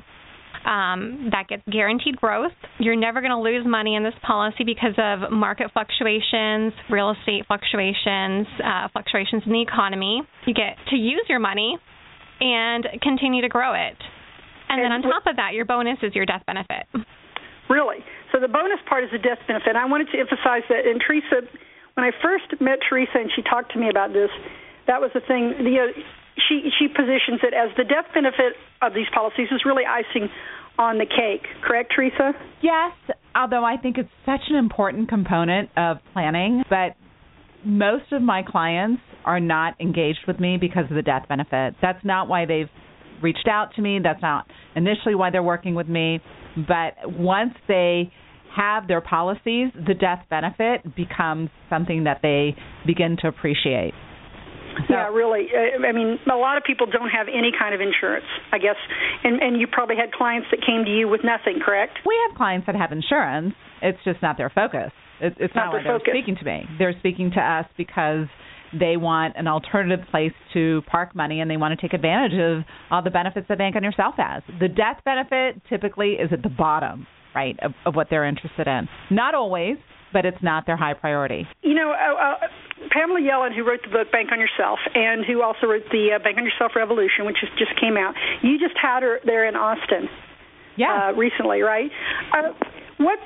um, 0.67 1.31
that 1.31 1.47
gets 1.49 1.63
guaranteed 1.71 2.17
growth. 2.17 2.53
You're 2.79 2.97
never 2.97 3.21
going 3.21 3.31
to 3.31 3.39
lose 3.39 3.65
money 3.65 3.95
in 3.95 4.03
this 4.03 4.15
policy 4.27 4.65
because 4.65 4.99
of 4.99 5.31
market 5.31 5.71
fluctuations, 5.73 6.73
real 6.91 7.13
estate 7.13 7.47
fluctuations, 7.47 8.47
uh, 8.65 8.89
fluctuations 8.93 9.45
in 9.47 9.53
the 9.53 9.63
economy. 9.63 10.23
You 10.47 10.55
get 10.55 10.77
to 10.91 10.97
use 10.97 11.25
your 11.29 11.39
money 11.39 11.79
and 12.41 12.85
continue 13.01 13.43
to 13.43 13.49
grow 13.49 13.75
it. 13.75 13.97
And, 14.69 14.81
and 14.81 14.85
then 14.85 14.93
on 14.93 15.03
top 15.03 15.27
of 15.27 15.37
that, 15.37 15.55
your 15.55 15.65
bonus 15.65 15.99
is 16.03 16.15
your 16.15 16.27
death 16.27 16.43
benefit. 16.47 16.87
Really? 17.69 18.03
So 18.33 18.41
the 18.41 18.49
bonus 18.49 18.79
part 18.89 19.05
is 19.05 19.11
the 19.11 19.19
death 19.19 19.39
benefit. 19.47 19.75
I 19.75 19.87
wanted 19.87 20.09
to 20.13 20.19
emphasize 20.19 20.63
that. 20.69 20.87
And 20.87 21.01
Teresa, 21.03 21.47
when 21.95 22.05
I 22.05 22.11
first 22.23 22.51
met 22.61 22.79
Teresa 22.89 23.19
and 23.19 23.31
she 23.35 23.43
talked 23.43 23.73
to 23.73 23.79
me 23.79 23.89
about 23.89 24.13
this, 24.13 24.31
that 24.87 25.01
was 25.01 25.11
the 25.15 25.21
thing. 25.21 25.55
You 25.67 25.87
know, 25.87 25.91
she 26.49 26.71
she 26.79 26.87
positions 26.89 27.41
it 27.43 27.55
as 27.55 27.75
the 27.77 27.85
death 27.85 28.07
benefit 28.15 28.55
of 28.83 28.95
these 28.95 29.09
policies 29.15 29.49
is 29.51 29.63
really 29.65 29.85
icing 29.85 30.29
on 30.79 30.99
the 30.99 31.07
cake. 31.07 31.47
Correct, 31.63 31.93
Teresa? 31.95 32.33
Yes. 32.63 32.93
Although 33.35 33.65
I 33.65 33.77
think 33.77 33.99
it's 33.99 34.11
such 34.25 34.43
an 34.49 34.57
important 34.57 35.09
component 35.09 35.71
of 35.77 35.99
planning, 36.13 36.63
but 36.69 36.95
most 37.65 38.13
of 38.13 38.23
my 38.23 38.43
clients 38.43 39.03
are 39.25 39.41
not 39.41 39.81
engaged 39.81 40.21
with 40.27 40.39
me 40.39 40.57
because 40.61 40.85
of 40.89 40.95
the 40.95 41.03
death 41.03 41.27
benefit. 41.29 41.75
That's 41.83 42.05
not 42.05 42.29
why 42.29 42.47
they've 42.47 42.71
reached 43.23 43.49
out 43.49 43.75
to 43.77 43.83
me. 43.83 43.99
That's 44.03 44.23
not 44.23 44.47
initially 44.75 45.15
why 45.15 45.31
they're 45.31 45.43
working 45.43 45.75
with 45.75 45.89
me. 45.89 46.21
But 46.57 46.95
once 47.19 47.55
they 47.69 48.13
have 48.57 48.89
their 48.89 49.01
policies, 49.01 49.69
the 49.75 49.95
death 49.95 50.25
benefit 50.31 50.97
becomes 50.97 51.51
something 51.69 52.05
that 52.05 52.21
they 52.23 52.57
begin 52.87 53.17
to 53.21 53.29
appreciate. 53.29 53.93
So, 54.89 54.95
yeah, 54.95 55.09
really. 55.09 55.49
Uh, 55.49 55.87
I 55.87 55.93
mean, 55.93 56.19
a 56.31 56.37
lot 56.37 56.57
of 56.59 56.65
people 56.65 56.87
don't 56.87 57.09
have 57.09 57.29
any 57.29 57.51
kind 57.59 57.75
of 57.75 57.81
insurance, 57.81 58.27
I 58.53 58.59
guess. 58.59 58.77
And 59.25 59.41
and 59.41 59.61
you 59.61 59.67
probably 59.67 59.97
had 59.97 60.13
clients 60.13 60.49
that 60.51 60.61
came 60.61 60.85
to 60.85 60.91
you 60.91 61.09
with 61.09 61.23
nothing, 61.25 61.61
correct? 61.65 61.99
We 62.05 62.15
have 62.29 62.37
clients 62.37 62.67
that 62.67 62.77
have 62.77 62.93
insurance. 62.93 63.55
It's 63.81 63.99
just 64.05 64.21
not 64.23 64.37
their 64.37 64.51
focus. 64.51 64.93
It, 65.21 65.35
it's 65.39 65.55
not, 65.55 65.73
not 65.73 65.75
why 65.75 65.83
they're 65.83 66.01
speaking 66.01 66.37
to 66.37 66.45
me. 66.45 66.65
They're 66.79 66.99
speaking 66.99 67.31
to 67.37 67.41
us 67.41 67.65
because 67.77 68.29
they 68.73 68.97
want 68.97 69.35
an 69.37 69.47
alternative 69.47 70.05
place 70.11 70.33
to 70.55 70.83
park 70.91 71.15
money 71.15 71.41
and 71.41 71.51
they 71.51 71.57
want 71.57 71.79
to 71.79 71.81
take 71.81 71.95
advantage 71.95 72.39
of 72.39 72.65
all 72.91 73.03
the 73.03 73.11
benefits 73.11 73.47
that 73.49 73.59
Bank 73.59 73.77
on 73.77 73.83
Yourself 73.83 74.15
has. 74.19 74.43
The 74.61 74.69
death 74.69 75.01
benefit 75.05 75.63
typically 75.69 76.13
is 76.13 76.31
at 76.33 76.43
the 76.43 76.49
bottom, 76.49 77.07
right, 77.35 77.59
of, 77.63 77.73
of 77.85 77.95
what 77.95 78.09
they're 78.11 78.27
interested 78.27 78.67
in. 78.67 78.89
Not 79.11 79.35
always, 79.35 79.77
but 80.13 80.25
it's 80.25 80.43
not 80.43 80.67
their 80.67 80.77
high 80.77 80.95
priority. 80.95 81.47
You 81.63 81.75
know, 81.75 81.91
uh, 81.91 82.15
uh, 82.15 82.89
Pamela 82.91 83.21
Yellen, 83.21 83.55
who 83.55 83.67
wrote 83.67 83.81
the 83.83 83.91
book 83.91 84.11
Bank 84.13 84.31
on 84.33 84.41
Yourself, 84.41 84.79
and 84.95 85.25
who 85.25 85.43
also 85.43 85.67
wrote 85.67 85.85
the 85.91 86.17
uh, 86.17 86.23
Bank 86.23 86.39
on 86.39 86.45
Yourself 86.45 86.73
Revolution, 86.77 87.27
which 87.27 87.37
just 87.59 87.79
came 87.81 87.97
out. 87.97 88.15
You 88.43 88.59
just 88.59 88.77
had 88.81 89.03
her 89.03 89.21
there 89.25 89.49
in 89.49 89.57
Austin. 89.57 90.09
Yeah. 90.77 91.09
Uh, 91.09 91.13
recently, 91.17 91.63
right? 91.63 91.91
Uh, 92.33 92.53
what 92.99 93.19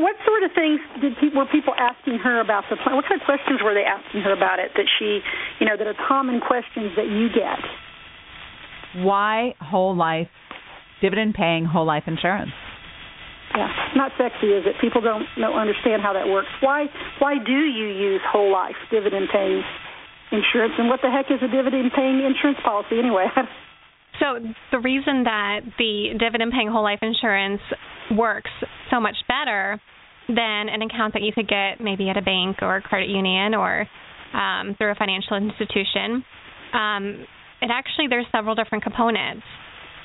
what 0.00 0.16
sort 0.24 0.42
of 0.42 0.50
things 0.56 0.80
did 1.00 1.12
people, 1.20 1.44
were 1.44 1.50
people 1.52 1.74
asking 1.76 2.18
her 2.24 2.40
about 2.40 2.64
the 2.70 2.76
plan? 2.76 2.96
What 2.96 3.04
kind 3.04 3.20
of 3.20 3.24
questions 3.24 3.60
were 3.62 3.74
they 3.74 3.84
asking 3.84 4.22
her 4.22 4.32
about 4.32 4.58
it 4.58 4.72
that 4.74 4.88
she, 4.98 5.20
you 5.60 5.66
know, 5.68 5.76
that 5.76 5.86
are 5.86 5.96
common 6.08 6.40
questions 6.40 6.96
that 6.96 7.06
you 7.06 7.28
get? 7.28 7.60
Why 9.04 9.54
whole 9.60 9.94
life, 9.94 10.32
dividend 11.00 11.34
paying 11.34 11.64
whole 11.64 11.86
life 11.86 12.04
insurance? 12.06 12.50
Yeah, 13.54 13.68
not 13.96 14.12
sexy, 14.16 14.54
is 14.54 14.64
it? 14.66 14.80
People 14.80 15.00
don't 15.00 15.26
don't 15.36 15.58
understand 15.58 16.02
how 16.02 16.12
that 16.14 16.28
works. 16.28 16.48
Why 16.60 16.86
why 17.18 17.34
do 17.34 17.52
you 17.52 17.86
use 17.86 18.20
whole 18.26 18.52
life 18.52 18.78
dividend 18.90 19.28
paying 19.32 19.62
insurance, 20.30 20.74
and 20.78 20.88
what 20.88 21.00
the 21.02 21.10
heck 21.10 21.26
is 21.30 21.42
a 21.42 21.50
dividend 21.50 21.90
paying 21.94 22.22
insurance 22.22 22.58
policy 22.64 22.98
anyway? 22.98 23.26
So 24.20 24.36
the 24.70 24.78
reason 24.78 25.24
that 25.24 25.60
the 25.78 26.12
dividend 26.18 26.52
paying 26.52 26.68
whole 26.68 26.82
life 26.82 26.98
insurance 27.00 27.62
works 28.10 28.50
so 28.90 29.00
much 29.00 29.16
better 29.28 29.80
than 30.28 30.68
an 30.68 30.82
account 30.82 31.14
that 31.14 31.22
you 31.22 31.32
could 31.32 31.48
get 31.48 31.80
maybe 31.80 32.08
at 32.08 32.16
a 32.16 32.22
bank 32.22 32.58
or 32.62 32.76
a 32.76 32.82
credit 32.82 33.08
union 33.08 33.54
or 33.54 33.86
um, 34.32 34.74
through 34.78 34.92
a 34.92 34.94
financial 34.94 35.36
institution. 35.36 36.24
Um, 36.72 37.26
it 37.60 37.70
actually 37.70 38.06
there's 38.08 38.26
several 38.32 38.54
different 38.54 38.84
components. 38.84 39.42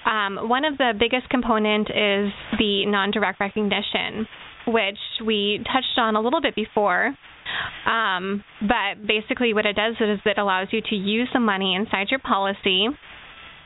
Um, 0.05 0.49
one 0.49 0.65
of 0.65 0.77
the 0.77 0.93
biggest 0.97 1.29
component 1.29 1.89
is 1.89 2.31
the 2.59 2.85
non-direct 2.85 3.39
recognition, 3.39 4.27
which 4.67 4.99
we 5.25 5.63
touched 5.65 5.97
on 5.97 6.15
a 6.15 6.21
little 6.21 6.41
bit 6.41 6.55
before. 6.55 7.15
Um, 7.85 8.43
but 8.61 9.07
basically, 9.07 9.53
what 9.53 9.65
it 9.65 9.75
does 9.75 9.95
is 9.99 10.19
it 10.25 10.37
allows 10.37 10.67
you 10.71 10.81
to 10.89 10.95
use 10.95 11.29
the 11.33 11.39
money 11.39 11.75
inside 11.75 12.07
your 12.09 12.19
policy 12.19 12.87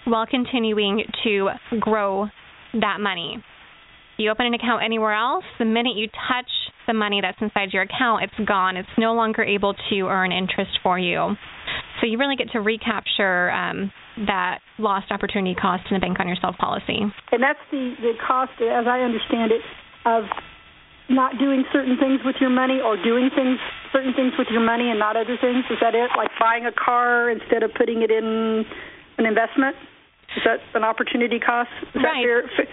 while 0.05 0.25
continuing 0.25 1.03
to 1.23 1.49
grow 1.79 2.27
that 2.73 2.99
money. 2.99 3.43
You 4.19 4.31
open 4.31 4.45
an 4.45 4.53
account 4.53 4.83
anywhere 4.83 5.15
else, 5.15 5.45
the 5.59 5.65
minute 5.65 5.95
you 5.95 6.07
touch 6.27 6.51
the 6.87 6.93
money 6.93 7.21
that's 7.23 7.37
inside 7.39 7.71
your 7.71 7.83
account, 7.83 8.23
it's 8.27 8.47
gone. 8.47 8.75
It's 8.75 8.91
no 8.97 9.13
longer 9.13 9.43
able 9.43 9.73
to 9.89 9.99
earn 10.11 10.33
interest 10.33 10.75
for 10.83 10.99
you. 10.99 11.37
So 11.99 12.05
you 12.05 12.17
really 12.17 12.35
get 12.35 12.51
to 12.51 12.59
recapture 12.59 13.49
um, 13.51 13.93
that 14.27 14.59
lost 14.77 15.07
opportunity 15.09 15.55
cost 15.55 15.83
in 15.89 15.95
the 15.95 16.03
bank 16.03 16.19
on 16.19 16.27
yourself 16.27 16.57
policy. 16.59 16.99
And 17.31 17.39
that's 17.39 17.63
the, 17.71 17.95
the 18.03 18.13
cost, 18.19 18.51
as 18.59 18.91
I 18.91 19.07
understand 19.07 19.55
it, 19.55 19.63
of 20.03 20.27
not 21.07 21.39
doing 21.39 21.63
certain 21.71 21.95
things 21.95 22.19
with 22.25 22.35
your 22.41 22.51
money 22.51 22.83
or 22.83 23.01
doing 23.01 23.31
things 23.33 23.57
certain 23.93 24.13
things 24.13 24.33
with 24.37 24.47
your 24.51 24.61
money 24.61 24.91
and 24.91 24.99
not 24.99 25.15
other 25.15 25.39
things. 25.39 25.63
Is 25.71 25.79
that 25.79 25.95
it? 25.95 26.11
Like 26.17 26.29
buying 26.39 26.65
a 26.65 26.75
car 26.75 27.31
instead 27.31 27.63
of 27.63 27.71
putting 27.73 28.03
it 28.03 28.11
in 28.11 28.65
an 29.17 29.25
investment? 29.25 29.75
Is 30.35 30.43
that 30.45 30.59
an 30.75 30.83
opportunity 30.83 31.39
cost? 31.39 31.71
Is 31.95 32.03
right. 32.03 32.21
Fair? 32.21 32.67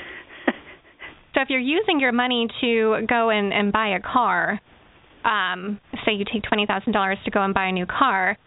So 1.36 1.42
if 1.42 1.50
you're 1.50 1.60
using 1.60 2.00
your 2.00 2.12
money 2.12 2.48
to 2.62 3.04
go 3.06 3.28
and, 3.28 3.52
and 3.52 3.70
buy 3.70 3.88
a 3.88 4.00
car, 4.00 4.58
um, 5.22 5.78
say 6.06 6.12
you 6.12 6.24
take 6.24 6.42
twenty 6.44 6.64
thousand 6.64 6.94
dollars 6.94 7.18
to 7.26 7.30
go 7.30 7.42
and 7.42 7.52
buy 7.52 7.66
a 7.66 7.72
new 7.72 7.84
car, 7.84 8.38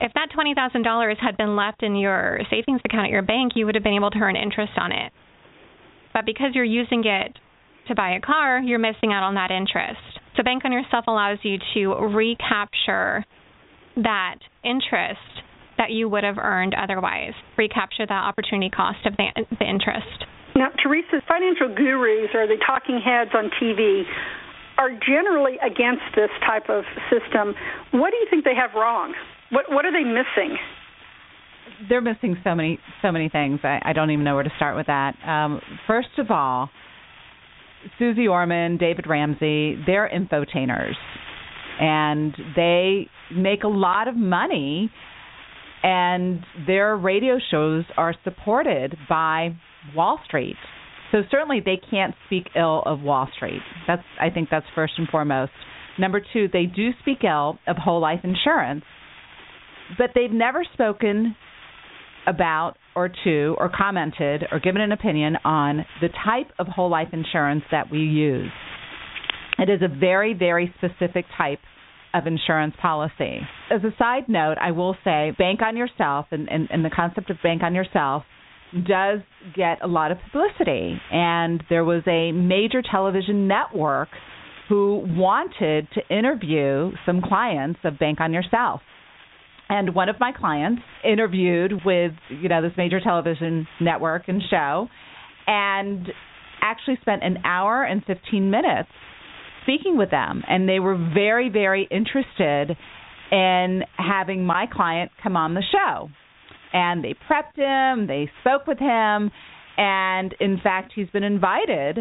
if 0.00 0.12
that 0.14 0.30
twenty 0.34 0.52
thousand 0.52 0.82
dollars 0.82 1.16
had 1.20 1.36
been 1.36 1.54
left 1.54 1.84
in 1.84 1.94
your 1.94 2.40
savings 2.50 2.80
account 2.84 3.06
at 3.06 3.10
your 3.10 3.22
bank, 3.22 3.52
you 3.54 3.64
would 3.64 3.76
have 3.76 3.84
been 3.84 3.94
able 3.94 4.10
to 4.10 4.18
earn 4.18 4.34
interest 4.34 4.72
on 4.76 4.90
it. 4.90 5.12
But 6.12 6.26
because 6.26 6.48
you're 6.54 6.64
using 6.64 7.04
it 7.04 7.38
to 7.86 7.94
buy 7.94 8.16
a 8.16 8.20
car, 8.20 8.58
you're 8.58 8.80
missing 8.80 9.12
out 9.12 9.22
on 9.22 9.34
that 9.36 9.52
interest. 9.52 10.00
So 10.36 10.42
Bank 10.42 10.64
on 10.64 10.72
Yourself 10.72 11.04
allows 11.06 11.38
you 11.44 11.58
to 11.74 11.94
recapture 11.94 13.24
that 13.96 14.36
interest 14.64 15.20
that 15.78 15.90
you 15.90 16.08
would 16.08 16.24
have 16.24 16.38
earned 16.38 16.74
otherwise, 16.74 17.34
recapture 17.56 18.04
that 18.04 18.12
opportunity 18.12 18.70
cost 18.70 18.98
of 19.06 19.16
the, 19.16 19.26
the 19.60 19.64
interest. 19.64 20.24
Now, 20.56 20.68
Teresa, 20.82 21.20
financial 21.28 21.74
gurus 21.74 22.30
or 22.34 22.46
the 22.46 22.56
talking 22.66 23.00
heads 23.04 23.30
on 23.34 23.50
TV 23.60 24.04
are 24.78 24.90
generally 24.90 25.56
against 25.64 26.02
this 26.14 26.30
type 26.46 26.68
of 26.70 26.84
system. 27.10 27.54
What 27.92 28.10
do 28.10 28.16
you 28.16 28.26
think 28.30 28.44
they 28.44 28.54
have 28.54 28.70
wrong? 28.74 29.14
What 29.50 29.66
What 29.70 29.84
are 29.84 29.92
they 29.92 30.04
missing? 30.04 30.56
They're 31.88 32.00
missing 32.00 32.36
so 32.42 32.54
many 32.54 32.78
so 33.02 33.12
many 33.12 33.28
things. 33.28 33.60
I, 33.64 33.80
I 33.84 33.92
don't 33.92 34.10
even 34.10 34.24
know 34.24 34.34
where 34.34 34.44
to 34.44 34.52
start 34.56 34.76
with 34.76 34.86
that. 34.86 35.14
Um, 35.26 35.60
first 35.86 36.18
of 36.18 36.30
all, 36.30 36.70
Susie 37.98 38.26
Orman, 38.26 38.78
David 38.78 39.06
Ramsey, 39.06 39.76
they're 39.86 40.08
infotainers, 40.08 40.94
and 41.78 42.34
they 42.54 43.08
make 43.30 43.62
a 43.62 43.68
lot 43.68 44.08
of 44.08 44.16
money 44.16 44.90
and 45.82 46.44
their 46.66 46.96
radio 46.96 47.38
shows 47.50 47.84
are 47.96 48.14
supported 48.24 48.96
by 49.08 49.50
Wall 49.94 50.20
Street. 50.24 50.56
So 51.12 51.22
certainly 51.30 51.60
they 51.64 51.80
can't 51.90 52.14
speak 52.26 52.48
ill 52.56 52.82
of 52.84 53.00
Wall 53.00 53.28
Street. 53.36 53.62
That's 53.86 54.02
I 54.20 54.30
think 54.30 54.48
that's 54.50 54.66
first 54.74 54.94
and 54.98 55.08
foremost. 55.08 55.52
Number 55.98 56.20
two, 56.32 56.48
they 56.52 56.66
do 56.66 56.90
speak 57.00 57.24
ill 57.24 57.58
of 57.66 57.76
whole 57.76 58.00
life 58.00 58.20
insurance, 58.24 58.84
but 59.96 60.10
they've 60.14 60.30
never 60.30 60.64
spoken 60.74 61.36
about 62.26 62.74
or 62.94 63.10
to 63.24 63.54
or 63.58 63.70
commented 63.74 64.44
or 64.50 64.58
given 64.58 64.82
an 64.82 64.92
opinion 64.92 65.36
on 65.44 65.86
the 66.00 66.08
type 66.24 66.50
of 66.58 66.66
whole 66.66 66.90
life 66.90 67.08
insurance 67.12 67.62
that 67.70 67.90
we 67.90 67.98
use. 67.98 68.50
It 69.58 69.70
is 69.70 69.80
a 69.80 69.88
very, 69.88 70.34
very 70.34 70.74
specific 70.76 71.24
type 71.38 71.60
of 72.12 72.26
insurance 72.26 72.74
policy. 72.80 73.40
As 73.70 73.82
a 73.84 73.94
side 73.98 74.28
note, 74.28 74.56
I 74.60 74.72
will 74.72 74.96
say 75.04 75.32
bank 75.38 75.60
on 75.62 75.76
yourself 75.76 76.26
and, 76.30 76.48
and, 76.50 76.68
and 76.70 76.84
the 76.84 76.90
concept 76.90 77.30
of 77.30 77.36
bank 77.42 77.62
on 77.62 77.74
yourself 77.74 78.24
does 78.72 79.20
get 79.54 79.78
a 79.82 79.86
lot 79.86 80.12
of 80.12 80.18
publicity. 80.30 81.00
And 81.10 81.62
there 81.68 81.84
was 81.84 82.02
a 82.06 82.32
major 82.32 82.82
television 82.82 83.48
network 83.48 84.08
who 84.68 85.04
wanted 85.06 85.86
to 85.94 86.16
interview 86.16 86.90
some 87.06 87.22
clients 87.22 87.80
of 87.84 87.98
Bank 87.98 88.20
on 88.20 88.32
Yourself. 88.32 88.80
And 89.68 89.94
one 89.94 90.08
of 90.08 90.16
my 90.20 90.32
clients 90.32 90.82
interviewed 91.04 91.72
with, 91.84 92.12
you 92.28 92.48
know, 92.48 92.62
this 92.62 92.72
major 92.76 93.00
television 93.00 93.66
network 93.80 94.28
and 94.28 94.42
show 94.48 94.88
and 95.46 96.08
actually 96.60 96.98
spent 97.00 97.22
an 97.22 97.38
hour 97.44 97.84
and 97.84 98.04
15 98.04 98.50
minutes 98.50 98.88
speaking 99.62 99.96
with 99.96 100.10
them 100.10 100.42
and 100.48 100.68
they 100.68 100.78
were 100.78 100.96
very 100.96 101.48
very 101.48 101.88
interested 101.90 102.76
in 103.30 103.82
having 103.96 104.44
my 104.44 104.66
client 104.72 105.10
come 105.22 105.36
on 105.36 105.54
the 105.54 105.62
show 105.72 106.08
and 106.76 107.02
they 107.02 107.14
prepped 107.14 107.56
him, 107.56 108.06
they 108.06 108.30
spoke 108.42 108.66
with 108.66 108.78
him, 108.78 109.30
and 109.78 110.34
in 110.40 110.60
fact, 110.62 110.92
he's 110.94 111.08
been 111.08 111.22
invited 111.22 112.00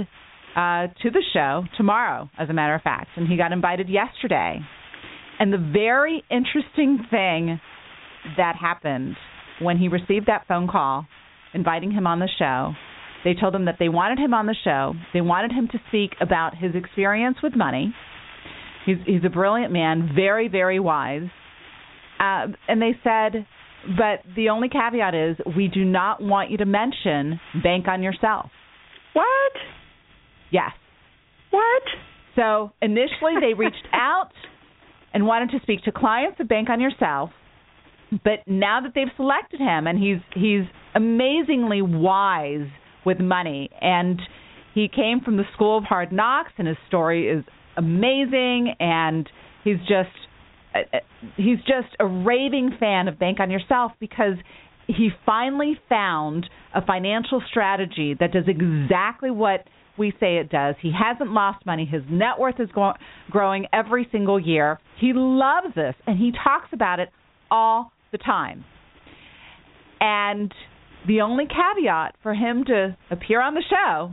uh, 0.54 0.88
to 1.02 1.10
the 1.12 1.24
show 1.32 1.64
tomorrow, 1.78 2.30
as 2.38 2.50
a 2.50 2.54
matter 2.54 2.76
of 2.76 2.82
fact, 2.82 3.08
and 3.16 3.26
he 3.26 3.38
got 3.38 3.54
invited 3.54 3.88
yesterday. 3.88 4.60
And 5.40 5.54
the 5.54 5.72
very 5.74 6.24
interesting 6.30 7.06
thing 7.10 7.60
that 8.36 8.58
happened 8.60 9.16
when 9.62 9.78
he 9.78 9.88
received 9.88 10.26
that 10.28 10.46
phone 10.46 10.68
call 10.68 11.08
inviting 11.54 11.92
him 11.92 12.06
on 12.06 12.20
the 12.20 12.30
show, 12.38 12.74
they 13.24 13.34
told 13.34 13.56
him 13.56 13.66
that 13.66 13.78
they 13.80 13.88
wanted 13.88 14.20
him 14.20 14.34
on 14.34 14.46
the 14.46 14.56
show. 14.66 14.94
They 15.14 15.22
wanted 15.22 15.54
him 15.54 15.70
to 15.72 15.80
speak 15.88 16.12
about 16.20 16.58
his 16.58 16.76
experience 16.76 17.38
with 17.42 17.56
money. 17.56 17.96
He's 18.86 18.98
he's 19.06 19.24
a 19.26 19.30
brilliant 19.30 19.72
man, 19.72 20.12
very 20.14 20.50
very 20.50 20.80
wise. 20.82 21.28
Uh, 22.20 22.48
and 22.68 22.82
they 22.82 22.92
said 23.04 23.46
but 23.98 24.22
the 24.36 24.50
only 24.50 24.70
caveat 24.70 25.14
is 25.14 25.38
we 25.56 25.68
do 25.68 25.86
not 25.86 26.22
want 26.22 26.52
you 26.52 26.58
to 26.58 26.66
mention 26.66 27.40
bank 27.64 27.88
on 27.88 28.02
yourself. 28.02 28.50
What? 29.14 29.52
Yes. 30.52 30.72
What? 31.52 31.84
So 32.36 32.72
initially 32.82 33.34
they 33.40 33.54
reached 33.58 33.88
out 33.94 34.32
and 35.14 35.26
wanted 35.26 35.52
to 35.52 35.60
speak 35.62 35.84
to 35.84 35.92
clients 35.92 36.40
of 36.40 36.48
Bank 36.48 36.70
on 36.70 36.82
Yourself, 36.82 37.30
but 38.12 38.40
now 38.48 38.82
that 38.82 38.92
they've 38.94 39.08
selected 39.16 39.60
him 39.60 39.88
and 39.88 39.98
he's 39.98 40.18
he's 40.34 40.66
amazingly 40.94 41.82
wise 41.82 42.68
with 43.06 43.20
money 43.20 43.70
and 43.82 44.22
he 44.74 44.90
came 44.94 45.22
from 45.24 45.38
the 45.38 45.44
school 45.54 45.78
of 45.78 45.84
hard 45.86 46.12
knocks 46.12 46.52
and 46.58 46.68
his 46.68 46.78
story 46.88 47.30
is 47.30 47.44
amazing 47.78 48.76
and 48.80 49.30
he's 49.64 49.80
just 49.80 50.10
Uh, 50.76 50.80
uh, 50.94 51.00
he's 51.38 51.60
just 51.60 51.96
a 52.00 52.06
raving 52.06 52.72
fan 52.80 53.08
of 53.08 53.18
Bank 53.18 53.40
on 53.40 53.50
Yourself 53.50 53.94
because 54.00 54.36
he 54.88 55.10
finally 55.26 55.80
found 55.90 56.48
a 56.74 56.86
financial 56.86 57.42
strategy 57.50 58.16
that 58.20 58.32
does 58.32 58.44
exactly 58.48 59.32
what 59.32 59.66
we 59.98 60.12
say 60.20 60.38
it 60.38 60.50
does. 60.50 60.76
He 60.82 60.92
hasn't 60.92 61.32
lost 61.32 61.66
money. 61.66 61.86
His 61.86 62.04
net 62.10 62.38
worth 62.38 62.60
is 62.60 62.70
growing 63.32 63.66
every 63.72 64.08
single 64.12 64.40
year. 64.40 64.80
He 65.00 65.14
loves 65.16 65.74
this 65.76 65.96
and 66.06 66.18
he 66.18 66.32
talks 66.32 66.68
about 66.74 67.00
it 67.00 67.10
all 67.50 67.92
the 68.12 68.18
time. 68.18 68.66
And 70.02 70.54
the 71.08 71.22
only 71.22 71.46
caveat 71.46 72.16
for 72.22 72.34
him 72.34 72.66
to 72.66 72.98
appear 73.10 73.42
on 73.42 73.54
the 73.54 73.64
show 73.70 74.12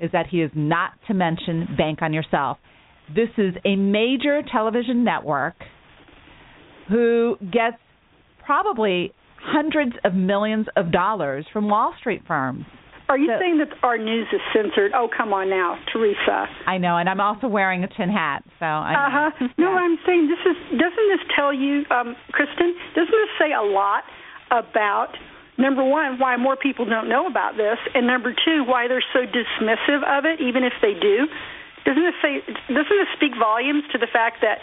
is 0.00 0.12
that 0.12 0.28
he 0.28 0.40
is 0.40 0.50
not 0.54 0.92
to 1.08 1.14
mention 1.14 1.66
Bank 1.76 2.00
on 2.02 2.12
Yourself. 2.12 2.58
This 3.14 3.30
is 3.36 3.54
a 3.64 3.74
major 3.74 4.42
television 4.52 5.02
network 5.02 5.54
who 6.88 7.36
gets 7.40 7.76
probably 8.44 9.12
hundreds 9.40 9.92
of 10.04 10.14
millions 10.14 10.66
of 10.76 10.90
dollars 10.90 11.46
from 11.52 11.68
Wall 11.68 11.94
Street 12.00 12.22
firms. 12.26 12.64
Are 13.08 13.16
you 13.16 13.28
so, 13.28 13.40
saying 13.40 13.58
that 13.64 13.72
our 13.82 13.96
news 13.96 14.26
is 14.32 14.40
censored? 14.52 14.92
Oh, 14.92 15.08
come 15.08 15.32
on 15.32 15.48
now, 15.48 15.80
Teresa. 15.92 16.44
I 16.66 16.76
know, 16.76 16.98
and 16.98 17.08
I'm 17.08 17.20
also 17.20 17.48
wearing 17.48 17.82
a 17.82 17.88
tin 17.88 18.10
hat, 18.10 18.44
so 18.60 18.66
I. 18.66 18.92
Uh 18.92 19.08
huh. 19.08 19.48
No. 19.56 19.72
I'm 19.72 19.96
saying 20.04 20.28
this 20.28 20.44
is. 20.44 20.56
Doesn't 20.76 21.08
this 21.08 21.24
tell 21.34 21.52
you, 21.52 21.88
um, 21.88 22.12
Kristin? 22.36 22.76
Doesn't 22.92 23.08
this 23.08 23.32
say 23.40 23.56
a 23.56 23.64
lot 23.64 24.04
about 24.52 25.16
number 25.56 25.82
one, 25.82 26.18
why 26.18 26.36
more 26.36 26.56
people 26.56 26.84
don't 26.84 27.08
know 27.08 27.26
about 27.26 27.56
this, 27.56 27.78
and 27.94 28.06
number 28.06 28.32
two, 28.32 28.64
why 28.64 28.88
they're 28.88 29.04
so 29.12 29.24
dismissive 29.24 30.04
of 30.04 30.24
it, 30.24 30.40
even 30.40 30.62
if 30.62 30.72
they 30.80 30.92
do? 30.92 31.26
Doesn't 31.88 32.04
this 32.04 32.18
say? 32.20 32.44
Doesn't 32.68 32.98
this 33.00 33.12
speak 33.16 33.32
volumes 33.40 33.84
to 33.92 33.98
the 33.98 34.08
fact 34.12 34.44
that 34.44 34.60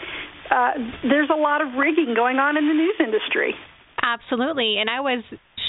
uh, 0.50 0.72
there's 1.02 1.30
a 1.32 1.38
lot 1.38 1.60
of 1.60 1.74
rigging 1.78 2.14
going 2.14 2.36
on 2.36 2.56
in 2.56 2.66
the 2.66 2.74
news 2.74 2.96
industry. 3.00 3.54
Absolutely. 4.02 4.76
And 4.78 4.90
I 4.90 5.00
was 5.00 5.24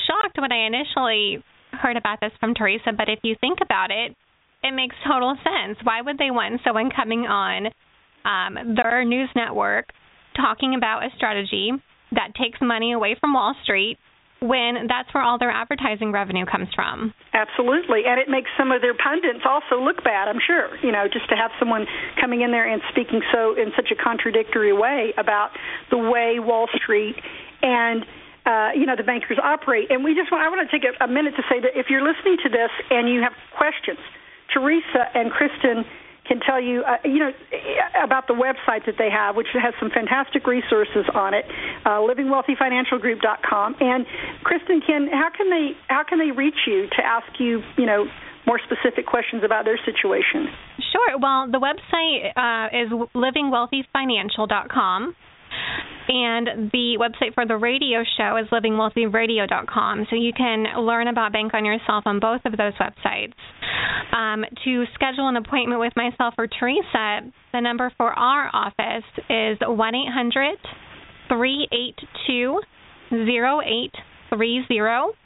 shocked 0.08 0.38
when 0.40 0.52
I 0.52 0.68
initially 0.68 1.44
heard 1.72 1.98
about 1.98 2.20
this 2.22 2.32
from 2.40 2.54
Teresa, 2.54 2.92
but 2.96 3.10
if 3.10 3.20
you 3.24 3.36
think 3.40 3.60
about 3.62 3.92
it, 3.92 4.16
it 4.64 4.74
makes 4.74 4.96
total 5.08 5.36
sense. 5.44 5.78
Why 5.84 6.02
would 6.02 6.18
they 6.18 6.32
want 6.32 6.62
someone 6.66 6.90
coming 6.90 7.26
on 7.26 7.68
um, 8.26 8.76
their 8.76 9.06
news 9.06 9.30
network 9.36 9.90
talking 10.36 10.76
about 10.76 11.04
a 11.04 11.10
strategy 11.16 11.72
that 12.12 12.36
takes 12.42 12.60
money 12.62 12.94
away 12.94 13.16
from 13.20 13.34
Wall 13.34 13.56
Street 13.64 13.98
when 14.40 14.86
that's 14.88 15.12
where 15.14 15.24
all 15.24 15.38
their 15.38 15.52
advertising 15.52 16.12
revenue 16.12 16.46
comes 16.46 16.68
from. 16.76 17.14
Absolutely. 17.34 18.06
And 18.06 18.20
it 18.20 18.30
makes 18.30 18.50
some 18.58 18.72
of 18.72 18.82
their 18.82 18.94
pundits 18.94 19.46
also 19.46 19.82
look 19.82 20.04
bad, 20.04 20.28
I'm 20.28 20.42
sure. 20.46 20.78
You 20.84 20.92
know, 20.92 21.08
just 21.12 21.30
to 21.30 21.36
have 21.36 21.52
someone 21.60 21.86
coming 22.22 22.42
in 22.42 22.52
there 22.52 22.70
and 22.70 22.82
speaking 22.92 23.22
so 23.34 23.54
in 23.58 23.72
such 23.76 23.90
a 23.92 23.98
contradictory 23.98 24.74
way 24.74 25.14
about 25.18 25.52
the 25.90 25.98
way 25.98 26.40
Wall 26.40 26.68
Street 26.76 27.16
and 27.62 28.06
uh, 28.46 28.72
you 28.76 28.86
know 28.86 28.96
the 28.96 29.04
bankers 29.04 29.38
operate. 29.44 29.92
And 29.92 30.04
we 30.04 30.16
just 30.16 30.32
want 30.32 30.46
I 30.46 30.50
want 30.50 30.64
to 30.64 30.72
take 30.72 30.88
a, 30.88 30.94
a 31.04 31.08
minute 31.08 31.36
to 31.36 31.44
say 31.50 31.60
that 31.60 31.76
if 31.76 31.88
you're 31.90 32.06
listening 32.06 32.38
to 32.44 32.50
this 32.50 32.72
and 32.90 33.10
you 33.10 33.22
have 33.22 33.34
questions, 33.58 34.00
Teresa 34.54 35.10
and 35.14 35.32
Kristin 35.32 35.84
can 36.28 36.40
tell 36.40 36.62
you, 36.62 36.84
uh, 36.84 36.98
you 37.04 37.20
know, 37.20 37.32
about 38.04 38.28
the 38.28 38.34
website 38.34 38.86
that 38.86 38.98
they 38.98 39.10
have, 39.10 39.36
which 39.36 39.48
has 39.54 39.74
some 39.80 39.90
fantastic 39.90 40.46
resources 40.46 41.06
on 41.14 41.34
it, 41.34 41.46
uh, 41.86 42.02
livingwealthyfinancialgroup.com. 42.04 43.76
And 43.80 44.06
Kristin, 44.44 44.86
can 44.86 45.08
how 45.08 45.30
can 45.36 45.50
they 45.50 45.72
how 45.88 46.04
can 46.04 46.20
they 46.20 46.32
reach 46.32 46.68
you 46.68 46.88
to 46.88 47.06
ask 47.06 47.40
you, 47.40 47.64
you 47.78 47.86
know, 47.86 48.08
more 48.46 48.60
specific 48.64 49.06
questions 49.06 49.44
about 49.44 49.64
their 49.66 49.78
situation? 49.84 50.48
Sure. 50.92 51.18
Well, 51.20 51.48
the 51.52 51.60
website 51.60 52.32
uh, 52.36 52.70
is 52.76 52.90
livingwealthyfinancial.com. 53.14 55.16
And 56.10 56.72
the 56.72 56.98
website 57.00 57.34
for 57.34 57.46
the 57.46 57.58
radio 57.58 58.04
show 58.18 58.38
is 58.38 58.48
livingwealthyradio.com. 58.48 60.08
So 60.10 60.16
you 60.16 60.32
can 60.32 60.64
learn 60.80 61.10
about 61.10 61.34
Bank 61.34 61.54
on 61.54 61.66
Yourself 61.66 62.04
on 62.06 62.20
both 62.20 62.40
of 62.46 62.54
those 62.54 62.72
websites. 62.80 63.34
Um, 64.16 64.46
to 64.64 64.86
schedule 64.94 65.28
an 65.28 65.36
appointment 65.36 65.82
with 65.82 65.92
myself 65.98 66.34
or 66.38 66.48
Teresa, 66.48 67.30
the 67.52 67.60
number 67.60 67.92
for 67.98 68.14
our 68.14 68.50
office 68.54 69.04
is 69.30 69.58
1 69.62 69.96
800 69.96 70.58
382 71.28 72.62
0830. 73.12 75.18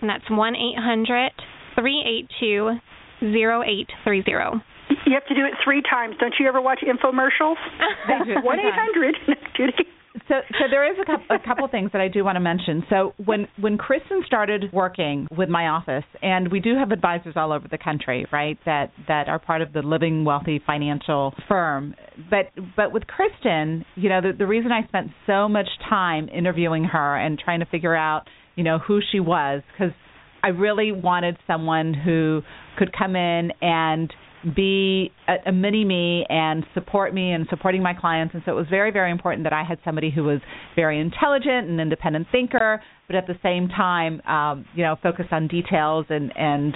And 0.00 0.10
that's 0.10 0.30
1 0.30 0.56
800 0.56 1.32
382 1.74 2.78
0830. 3.22 4.62
You 4.88 5.14
have 5.14 5.26
to 5.26 5.34
do 5.34 5.44
it 5.44 5.54
three 5.62 5.82
times. 5.82 6.16
Don't 6.18 6.34
you 6.38 6.46
ever 6.48 6.60
watch 6.60 6.80
infomercials? 6.82 7.56
That's 8.08 8.44
one 8.44 8.58
eight 8.60 8.74
hundred. 8.74 9.16
So, 10.28 10.34
so 10.52 10.64
there 10.70 10.90
is 10.90 10.98
a 11.00 11.04
couple, 11.04 11.36
a 11.36 11.38
couple 11.38 11.68
things 11.68 11.92
that 11.92 12.00
I 12.00 12.08
do 12.08 12.24
want 12.24 12.36
to 12.36 12.40
mention. 12.40 12.84
So, 12.88 13.12
when 13.24 13.46
when 13.60 13.76
Kristin 13.78 14.24
started 14.26 14.64
working 14.72 15.28
with 15.36 15.48
my 15.48 15.68
office, 15.68 16.04
and 16.22 16.50
we 16.50 16.58
do 16.58 16.74
have 16.76 16.90
advisors 16.90 17.34
all 17.36 17.52
over 17.52 17.68
the 17.68 17.78
country, 17.78 18.26
right? 18.32 18.58
That 18.64 18.92
that 19.08 19.28
are 19.28 19.38
part 19.38 19.62
of 19.62 19.72
the 19.72 19.82
Living 19.82 20.24
Wealthy 20.24 20.60
Financial 20.66 21.34
firm. 21.46 21.94
But 22.30 22.46
but 22.76 22.92
with 22.92 23.04
Kristin, 23.04 23.84
you 23.94 24.08
know, 24.08 24.20
the 24.20 24.32
the 24.36 24.46
reason 24.46 24.72
I 24.72 24.86
spent 24.88 25.10
so 25.26 25.48
much 25.48 25.68
time 25.88 26.28
interviewing 26.30 26.84
her 26.84 27.16
and 27.16 27.38
trying 27.38 27.60
to 27.60 27.66
figure 27.66 27.94
out, 27.94 28.22
you 28.56 28.64
know, 28.64 28.78
who 28.78 29.00
she 29.12 29.20
was, 29.20 29.62
because 29.72 29.94
I 30.42 30.48
really 30.48 30.92
wanted 30.92 31.36
someone 31.46 31.92
who 31.92 32.42
could 32.78 32.92
come 32.96 33.16
in 33.16 33.52
and 33.60 34.12
be 34.54 35.10
a, 35.28 35.48
a 35.48 35.52
mini 35.52 35.84
me 35.84 36.24
and 36.28 36.64
support 36.74 37.14
me 37.14 37.32
and 37.32 37.46
supporting 37.50 37.82
my 37.82 37.94
clients. 37.94 38.34
And 38.34 38.42
so 38.44 38.52
it 38.52 38.54
was 38.54 38.66
very, 38.68 38.90
very 38.90 39.10
important 39.10 39.44
that 39.44 39.52
I 39.52 39.64
had 39.64 39.78
somebody 39.84 40.10
who 40.10 40.24
was 40.24 40.40
very 40.74 41.00
intelligent 41.00 41.68
and 41.68 41.80
independent 41.80 42.28
thinker, 42.30 42.82
but 43.06 43.16
at 43.16 43.26
the 43.26 43.34
same 43.42 43.68
time, 43.68 44.20
um, 44.22 44.66
you 44.74 44.82
know, 44.82 44.96
focused 45.02 45.32
on 45.32 45.48
details 45.48 46.06
and 46.10 46.32
and 46.36 46.74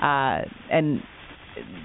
uh, 0.00 0.48
and 0.70 1.00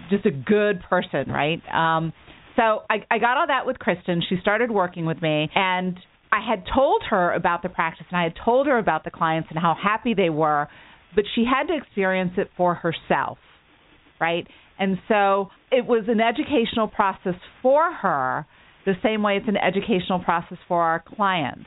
just 0.10 0.25
a 0.25 0.32
good 0.32 0.82
person, 0.89 1.30
right? 1.30 1.62
Um, 1.73 2.13
so 2.56 2.84
I, 2.89 3.06
I 3.12 3.19
got 3.19 3.38
all 3.38 3.47
that 3.47 3.65
with 3.65 3.77
Kristin. 3.77 4.21
She 4.27 4.38
started 4.41 4.71
working 4.71 5.06
with 5.06 5.21
me, 5.21 5.49
and 5.53 5.97
I 6.32 6.39
had 6.47 6.63
told 6.73 7.03
her 7.10 7.34
about 7.34 7.63
the 7.63 7.69
practice, 7.69 8.06
and 8.10 8.19
I 8.19 8.23
had 8.23 8.34
told 8.43 8.67
her 8.67 8.77
about 8.77 9.03
the 9.03 9.12
clients 9.12 9.49
and 9.49 9.60
how 9.60 9.75
happy 9.82 10.13
they 10.13 10.30
were, 10.30 10.67
but 11.15 11.25
she 11.36 11.45
had 11.45 11.67
to 11.67 11.75
experience 11.77 12.34
it 12.38 12.49
for 12.58 12.75
herself, 12.75 13.38
right? 14.19 14.47
And 14.79 14.97
so 15.07 15.49
it 15.71 15.85
was 15.85 16.05
an 16.07 16.19
educational 16.21 16.87
process 16.87 17.35
for 17.61 17.91
her, 17.91 18.45
the 18.85 18.93
same 19.03 19.23
way 19.23 19.37
it's 19.37 19.47
an 19.47 19.57
educational 19.57 20.19
process 20.19 20.57
for 20.67 20.81
our 20.81 21.03
clients. 21.15 21.65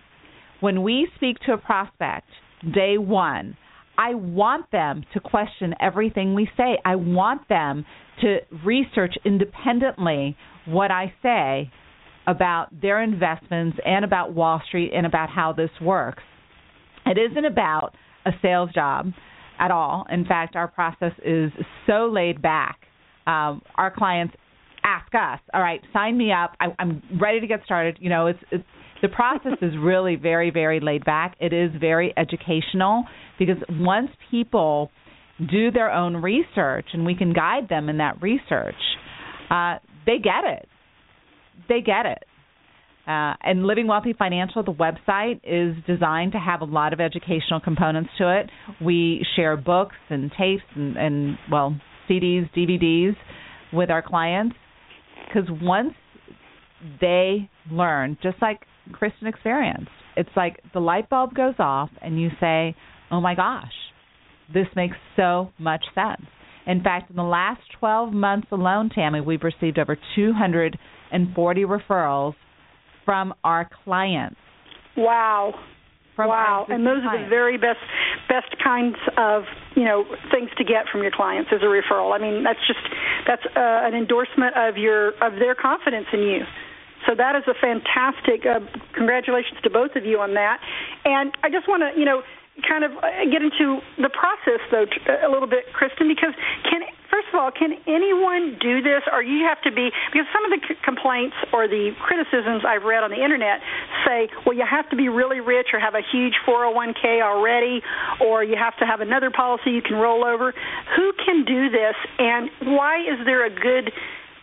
When 0.61 0.83
we 0.83 1.09
speak 1.17 1.39
to 1.47 1.53
a 1.53 1.59
prospect, 1.59 2.29
day 2.75 2.99
one, 2.99 3.57
I 3.99 4.15
want 4.15 4.71
them 4.71 5.05
to 5.15 5.21
question 5.21 5.75
everything 5.81 6.35
we 6.35 6.49
say. 6.57 6.79
I 6.85 6.97
want 6.97 7.49
them 7.49 7.85
to 8.23 8.39
research 8.65 9.15
independently 9.25 10.37
what 10.67 10.91
I 10.91 11.13
say 11.23 11.71
about 12.27 12.69
their 12.81 13.03
investments 13.03 13.79
and 13.85 14.05
about 14.05 14.35
Wall 14.35 14.63
Street 14.69 14.93
and 14.95 15.07
about 15.07 15.31
how 15.31 15.53
this 15.53 15.71
works. 15.83 16.23
It 17.07 17.19
isn't 17.19 17.45
about 17.45 17.95
a 18.25 18.31
sales 18.41 18.71
job 18.73 19.13
at 19.59 19.71
all. 19.71 20.07
In 20.11 20.25
fact, 20.25 20.57
our 20.57 20.69
process 20.69 21.13
is 21.25 21.51
so 21.87 22.11
laid 22.13 22.41
back. 22.41 22.79
Um, 23.31 23.63
our 23.77 23.93
clients 23.95 24.35
ask 24.83 25.15
us, 25.15 25.41
"All 25.55 25.61
right, 25.61 25.81
sign 25.93 26.17
me 26.17 26.33
up. 26.33 26.57
I, 26.61 26.67
I'm 26.79 27.03
ready 27.21 27.41
to 27.41 27.47
get 27.47 27.61
started." 27.65 27.99
You 28.01 28.11
know, 28.11 28.27
it's, 28.27 28.41
it's 28.51 28.65
the 29.03 29.09
process 29.09 29.59
is 29.63 29.73
really 29.79 30.17
very, 30.17 30.51
very 30.51 30.81
laid 30.81 31.05
back. 31.05 31.37
It 31.41 31.53
is 31.53 31.71
very 31.81 32.13
educational 32.17 33.05
because 33.39 33.57
once 33.71 34.11
people 34.31 34.91
do 35.51 35.71
their 35.71 35.91
own 35.91 36.17
research 36.17 36.87
and 36.93 37.07
we 37.07 37.15
can 37.15 37.33
guide 37.33 37.69
them 37.69 37.89
in 37.89 37.99
that 37.99 38.21
research, 38.21 38.75
uh, 39.51 39.79
they 40.07 40.19
get 40.19 40.45
it. 40.45 40.69
They 41.69 41.81
get 41.81 42.07
it. 42.07 42.25
Uh, 43.07 43.35
and 43.43 43.65
Living 43.65 43.87
Wealthy 43.87 44.13
Financial, 44.13 44.63
the 44.63 44.73
website, 44.73 45.41
is 45.43 45.75
designed 45.87 46.33
to 46.33 46.39
have 46.39 46.61
a 46.61 46.65
lot 46.65 46.93
of 46.93 47.01
educational 47.01 47.59
components 47.59 48.11
to 48.19 48.41
it. 48.41 48.51
We 48.85 49.27
share 49.35 49.57
books 49.57 49.97
and 50.11 50.31
tapes 50.39 50.63
and, 50.77 50.97
and 50.97 51.39
well, 51.51 51.75
CDs, 52.11 52.51
DVDs 52.57 53.15
with 53.73 53.91
our 53.91 54.03
clients 54.03 54.57
because 55.27 55.49
once 55.63 55.95
they 57.01 57.49
learn, 57.71 58.19
just 58.23 58.37
like 58.43 58.61
Kristin 58.91 59.29
experienced, 59.29 59.91
it's 60.17 60.31
like 60.37 60.61
the 60.75 60.81
light 60.81 61.09
bulb 61.09 61.35
goes 61.35 61.55
off 61.59 61.91
and 62.03 62.21
you 62.21 62.31
say, 62.41 62.75
oh 63.11 63.21
my 63.21 63.35
gosh, 63.35 63.73
this 64.53 64.67
makes 64.75 64.97
so 65.17 65.51
much 65.59 65.85
sense. 65.95 66.27
In 66.67 66.83
fact, 66.83 67.11
in 67.11 67.17
the 67.17 67.23
last 67.23 67.61
12 67.79 68.13
months 68.13 68.49
alone, 68.53 68.91
Tammy, 68.95 69.21
we've 69.21 69.43
received 69.43 69.79
over 69.79 69.97
240 70.17 71.65
referrals 71.65 72.35
from 73.05 73.35
our 73.45 73.69
clients. 73.85 74.37
Wow. 74.97 75.55
Wow, 76.29 76.67
and 76.69 76.87
those 76.87 77.03
clients. 77.03 77.21
are 77.21 77.25
the 77.25 77.29
very 77.29 77.57
best 77.57 77.81
best 78.29 78.53
kinds 78.63 78.97
of 79.17 79.45
you 79.75 79.85
know 79.85 80.05
things 80.31 80.51
to 80.59 80.65
get 80.65 80.89
from 80.91 81.03
your 81.03 81.11
clients 81.11 81.51
as 81.53 81.63
a 81.63 81.71
referral. 81.71 82.15
I 82.15 82.19
mean, 82.19 82.45
that's 82.45 82.61
just 82.67 82.85
that's 83.27 83.45
uh, 83.57 83.87
an 83.89 83.95
endorsement 83.95 84.57
of 84.57 84.77
your 84.77 85.11
of 85.23 85.39
their 85.39 85.55
confidence 85.55 86.07
in 86.13 86.21
you. 86.21 86.41
So 87.09 87.15
that 87.15 87.35
is 87.37 87.45
a 87.49 87.55
fantastic. 87.55 88.45
Uh, 88.45 88.61
congratulations 88.93 89.61
to 89.63 89.71
both 89.71 89.97
of 89.97 90.05
you 90.05 90.21
on 90.21 90.35
that. 90.35 90.61
And 91.05 91.33
I 91.43 91.49
just 91.49 91.69
want 91.69 91.83
to 91.83 91.99
you 91.99 92.05
know 92.05 92.23
kind 92.69 92.85
of 92.85 92.93
uh, 92.93 93.25
get 93.31 93.43
into 93.43 93.81
the 93.97 94.11
process 94.11 94.61
though 94.71 94.85
a 95.09 95.31
little 95.31 95.49
bit, 95.49 95.65
Kristin, 95.73 96.09
because 96.09 96.35
can 96.69 96.83
of 97.33 97.39
all, 97.41 97.51
can 97.51 97.75
anyone 97.87 98.59
do 98.61 98.83
this, 98.83 99.03
or 99.11 99.23
you 99.23 99.47
have 99.47 99.61
to 99.63 99.73
be 99.73 99.91
because 100.13 100.27
some 100.35 100.45
of 100.45 100.51
the 100.53 100.61
c- 100.67 100.81
complaints 100.85 101.37
or 101.53 101.67
the 101.67 101.95
criticisms 102.03 102.63
I've 102.67 102.83
read 102.83 103.03
on 103.03 103.11
the 103.11 103.23
internet 103.23 103.63
say, 104.07 104.29
well, 104.45 104.55
you 104.55 104.67
have 104.69 104.89
to 104.91 104.97
be 104.97 105.09
really 105.09 105.41
rich 105.41 105.69
or 105.73 105.81
have 105.81 105.95
a 105.95 106.03
huge 106.13 106.35
401k 106.47 107.23
already, 107.23 107.83
or 108.21 108.45
you 108.45 108.57
have 108.57 108.77
to 108.79 108.87
have 108.87 109.01
another 109.01 109.31
policy 109.31 109.71
you 109.71 109.83
can 109.83 109.97
roll 109.97 110.25
over. 110.25 110.53
Who 110.97 111.13
can 111.25 111.45
do 111.45 111.71
this, 111.71 111.97
and 112.19 112.51
why 112.77 113.01
is 113.01 113.19
there 113.25 113.47
a 113.47 113.51
good, 113.51 113.93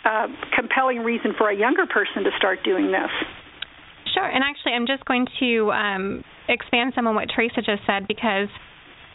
uh, 0.05 0.27
compelling 0.55 1.03
reason 1.03 1.33
for 1.37 1.49
a 1.49 1.55
younger 1.55 1.85
person 1.85 2.23
to 2.23 2.31
start 2.37 2.63
doing 2.63 2.91
this? 2.91 3.11
Sure. 4.13 4.25
And 4.25 4.43
actually, 4.43 4.73
I'm 4.73 4.87
just 4.87 5.05
going 5.05 5.27
to 5.39 5.71
um, 5.71 6.23
expand 6.47 6.93
some 6.95 7.07
on 7.07 7.15
what 7.15 7.27
Teresa 7.35 7.61
just 7.61 7.83
said 7.85 8.07
because 8.07 8.47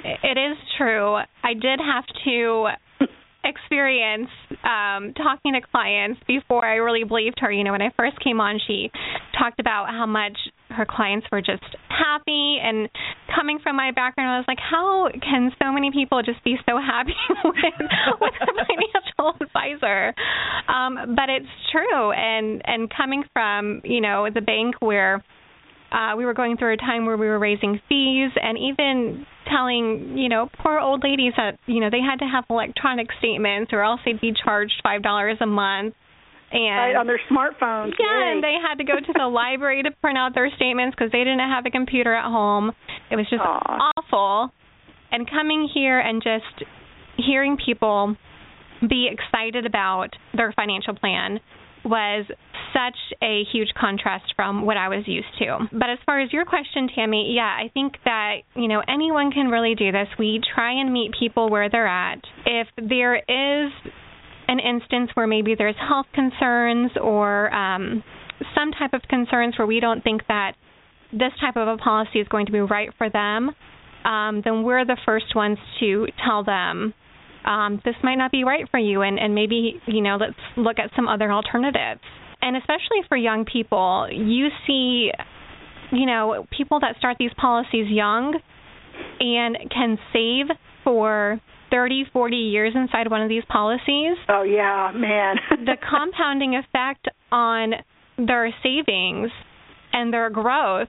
it 0.04 0.38
is 0.38 0.56
true. 0.76 1.14
I 1.42 1.54
did 1.54 1.80
have 1.80 2.04
to 2.24 2.68
experience 3.44 4.28
um 4.64 5.12
talking 5.14 5.55
to 5.55 5.61
clients 5.70 6.20
before 6.26 6.64
I 6.64 6.76
really 6.76 7.05
believed 7.05 7.38
her. 7.40 7.50
You 7.50 7.64
know, 7.64 7.72
when 7.72 7.83
I 7.83 7.90
first 7.96 8.18
came 8.22 8.40
on, 8.40 8.61
she 8.66 8.90
talked 9.38 9.61
about 9.61 9.88
how 9.88 10.07
much 10.07 10.37
her 10.70 10.87
clients 10.88 11.26
were 11.31 11.40
just 11.40 11.64
happy 11.88 12.59
and 12.62 12.88
coming 13.35 13.59
from 13.62 13.76
my 13.76 13.90
background 13.92 14.31
I 14.31 14.38
was 14.38 14.46
like, 14.48 14.59
how 14.59 15.09
can 15.20 15.50
so 15.62 15.72
many 15.72 15.90
people 15.90 16.22
just 16.22 16.42
be 16.44 16.57
so 16.68 16.78
happy 16.78 17.14
with 17.44 17.55
with 18.20 18.35
a 18.40 18.46
financial 18.46 19.37
advisor? 19.40 20.14
Um 20.68 21.14
but 21.16 21.28
it's 21.28 21.52
true 21.70 22.12
and 22.12 22.62
and 22.64 22.92
coming 22.94 23.24
from, 23.33 23.83
you 23.85 24.00
know, 24.00 24.28
the 24.33 24.40
bank 24.40 24.76
where 24.81 25.22
uh, 25.92 26.16
we 26.16 26.24
were 26.24 26.35
going 26.35 26.57
through 26.57 26.74
a 26.74 26.76
time 26.76 27.07
where 27.07 27.16
we 27.16 27.26
were 27.26 27.38
raising 27.38 27.81
fees 27.88 28.31
and 28.40 28.59
even 28.59 29.26
telling, 29.48 30.16
you 30.16 30.28
know, 30.28 30.48
poor 30.62 30.78
old 30.78 31.05
ladies 31.05 31.35
that, 31.37 31.59
you 31.66 31.81
know, 31.81 31.90
they 31.90 32.00
had 32.00 32.16
to 32.18 32.24
have 32.24 32.44
electronic 32.48 33.09
statements 33.18 33.72
or 33.72 33.83
else 33.83 34.00
they'd 34.05 34.20
be 34.20 34.33
charged 34.44 34.81
five 34.83 35.02
dollars 35.02 35.37
a 35.40 35.46
month. 35.46 35.94
And 36.50 36.76
right, 36.76 36.96
on 36.96 37.07
their 37.07 37.20
smartphones. 37.31 37.92
Yeah, 37.98 38.26
Yay. 38.26 38.33
and 38.33 38.44
they 38.44 38.57
had 38.61 38.76
to 38.76 38.85
go 38.85 38.94
to 38.94 39.12
the 39.18 39.26
library 39.28 39.83
to 39.85 39.90
print 40.02 40.18
out 40.18 40.35
their 40.35 40.50
statements 40.55 40.94
because 40.96 41.11
they 41.11 41.20
didn't 41.24 41.38
have 41.40 41.64
a 41.66 41.70
computer 41.70 42.14
at 42.14 42.24
home. 42.24 42.72
It 43.11 43.16
was 43.16 43.26
just 43.31 43.40
Aw. 43.40 43.90
awful. 43.96 44.52
And 45.11 45.28
coming 45.28 45.68
here 45.72 45.98
and 45.98 46.22
just 46.22 46.68
hearing 47.16 47.57
people 47.64 48.16
be 48.87 49.09
excited 49.11 49.64
about 49.64 50.09
their 50.35 50.52
financial 50.52 50.94
plan 50.94 51.40
was 51.85 52.27
such 52.73 52.97
a 53.23 53.42
huge 53.53 53.68
contrast 53.79 54.33
from 54.37 54.64
what 54.64 54.77
I 54.77 54.88
was 54.88 55.05
used 55.07 55.29
to. 55.38 55.59
But 55.73 55.90
as 55.90 55.99
far 56.07 56.21
as 56.21 56.33
your 56.33 56.45
question, 56.45 56.88
Tammy, 56.95 57.33
yeah, 57.35 57.42
I 57.42 57.71
think 57.75 57.95
that, 58.05 58.37
you 58.55 58.68
know, 58.68 58.83
anyone 58.88 59.31
can 59.31 59.49
really 59.49 59.75
do 59.75 59.92
this. 59.92 60.09
We 60.18 60.40
try 60.55 60.81
and 60.81 60.92
meet 60.92 61.12
people 61.18 61.51
where 61.51 61.68
they're 61.68 61.87
at. 61.87 62.21
If 62.47 62.68
there 62.77 63.16
is 63.16 63.73
an 64.49 64.59
instance 64.59 65.11
where 65.14 65.27
maybe 65.27 65.55
there's 65.57 65.77
health 65.77 66.07
concerns 66.14 66.92
or 67.01 67.53
um, 67.55 68.03
some 68.55 68.73
type 68.73 68.92
of 68.92 69.03
concerns 69.09 69.57
where 69.59 69.66
we 69.66 69.81
don't 69.81 70.03
think 70.03 70.23
that 70.29 70.53
this 71.12 71.33
type 71.40 71.57
of 71.57 71.68
a 71.68 71.77
policy 71.77 72.21
is 72.21 72.29
going 72.29 72.47
to 72.47 72.53
be 72.53 72.61
right 72.61 72.90
for 72.97 73.11
them, 73.11 73.51
um, 74.05 74.42
then 74.45 74.62
we're 74.62 74.85
the 74.85 74.97
first 75.05 75.35
ones 75.37 75.59
to 75.81 76.07
tell 76.27 76.42
them 76.42 76.95
um, 77.44 77.81
this 77.85 77.94
might 78.02 78.16
not 78.16 78.31
be 78.31 78.44
right 78.44 78.68
for 78.70 78.78
you, 78.78 79.02
and, 79.02 79.18
and 79.18 79.35
maybe 79.35 79.81
you 79.87 80.00
know 80.00 80.16
let's 80.20 80.35
look 80.57 80.78
at 80.78 80.90
some 80.96 81.09
other 81.09 81.33
alternatives. 81.33 82.00
And 82.40 82.57
especially 82.57 83.07
for 83.09 83.16
young 83.16 83.44
people, 83.44 84.09
you 84.11 84.48
see, 84.66 85.11
you 85.92 86.07
know, 86.07 86.44
people 86.57 86.81
that 86.81 86.96
start 86.98 87.16
these 87.18 87.31
policies 87.40 87.87
young 87.88 88.35
and 89.20 89.57
can 89.70 89.96
save 90.12 90.46
for 90.83 91.40
30, 91.70 92.05
40 92.12 92.37
years 92.37 92.72
inside 92.74 93.11
one 93.11 93.22
of 93.22 93.28
these 93.28 93.44
policies. 93.48 94.16
Oh 94.28 94.42
yeah, 94.42 94.90
man. 94.94 95.37
the 95.64 95.76
compounding 95.88 96.57
effect 96.57 97.09
on 97.31 97.72
their 98.18 98.52
savings 98.62 99.31
and 99.92 100.12
their 100.12 100.28
growth 100.28 100.88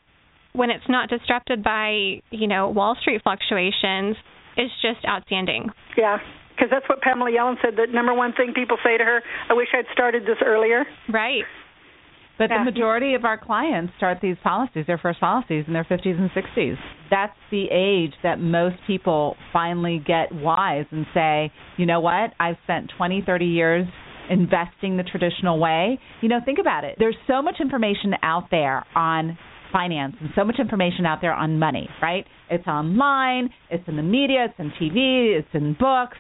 when 0.54 0.70
it's 0.70 0.84
not 0.90 1.10
disrupted 1.10 1.64
by, 1.64 2.22
you 2.30 2.48
know, 2.48 2.70
Wall 2.70 2.96
Street 3.02 3.22
fluctuations 3.24 4.16
is 4.58 4.70
just 4.82 5.04
outstanding. 5.08 5.70
yeah, 5.98 6.18
because 6.56 6.70
that's 6.70 6.88
what 6.90 7.02
Pamela 7.02 7.32
Yellen 7.32 7.56
said. 7.62 7.76
The 7.76 7.88
number 7.92 8.14
one 8.14 8.34
thing 8.34 8.54
people 8.54 8.78
say 8.84 8.98
to 8.98 9.04
her, 9.04 9.22
"I 9.50 9.54
wish 9.54 9.68
I'd 9.74 9.88
started 9.94 10.26
this 10.26 10.38
earlier." 10.46 10.86
Right. 11.10 11.46
But 12.38 12.50
Yeah. 12.50 12.60
the 12.60 12.64
majority 12.66 13.14
of 13.14 13.26
our 13.26 13.38
clients 13.38 13.94
start 13.98 14.20
these 14.20 14.38
policies, 14.40 14.88
their 14.88 14.98
first 14.98 15.20
policies, 15.20 15.68
in 15.68 15.74
their 15.74 15.84
50s 15.84 16.18
and 16.18 16.32
60s. 16.32 16.78
That's 17.10 17.38
the 17.52 17.70
age 17.70 18.16
that 18.24 18.40
most 18.40 18.76
people 18.88 19.38
finally 19.52 20.00
get 20.00 20.32
wise 20.32 20.88
and 20.92 21.06
say, 21.14 21.52
you 21.78 21.86
know 21.86 22.00
what, 22.00 22.34
I've 22.40 22.58
spent 22.64 22.90
20, 22.90 23.22
30 23.22 23.46
years 23.46 23.88
investing 24.30 24.98
the 24.98 25.04
traditional 25.04 25.60
way. 25.60 26.00
You 26.22 26.30
know, 26.30 26.40
think 26.40 26.58
about 26.58 26.84
it. 26.86 26.96
There's 26.98 27.18
so 27.28 27.42
much 27.42 27.60
information 27.62 28.16
out 28.24 28.50
there 28.50 28.84
on 28.96 29.38
finance 29.72 30.16
and 30.20 30.30
so 30.34 30.44
much 30.44 30.60
information 30.60 31.06
out 31.06 31.22
there 31.22 31.34
on 31.34 31.60
money, 31.60 31.88
right? 32.02 32.26
It's 32.50 32.68
online, 32.68 33.50
it's 33.70 33.88
in 33.88 33.96
the 33.96 34.04
media, 34.04 34.46
it's 34.46 34.60
in 34.60 34.72
TV, 34.72 35.38
it's 35.38 35.54
in 35.54 35.74
books. 35.74 36.18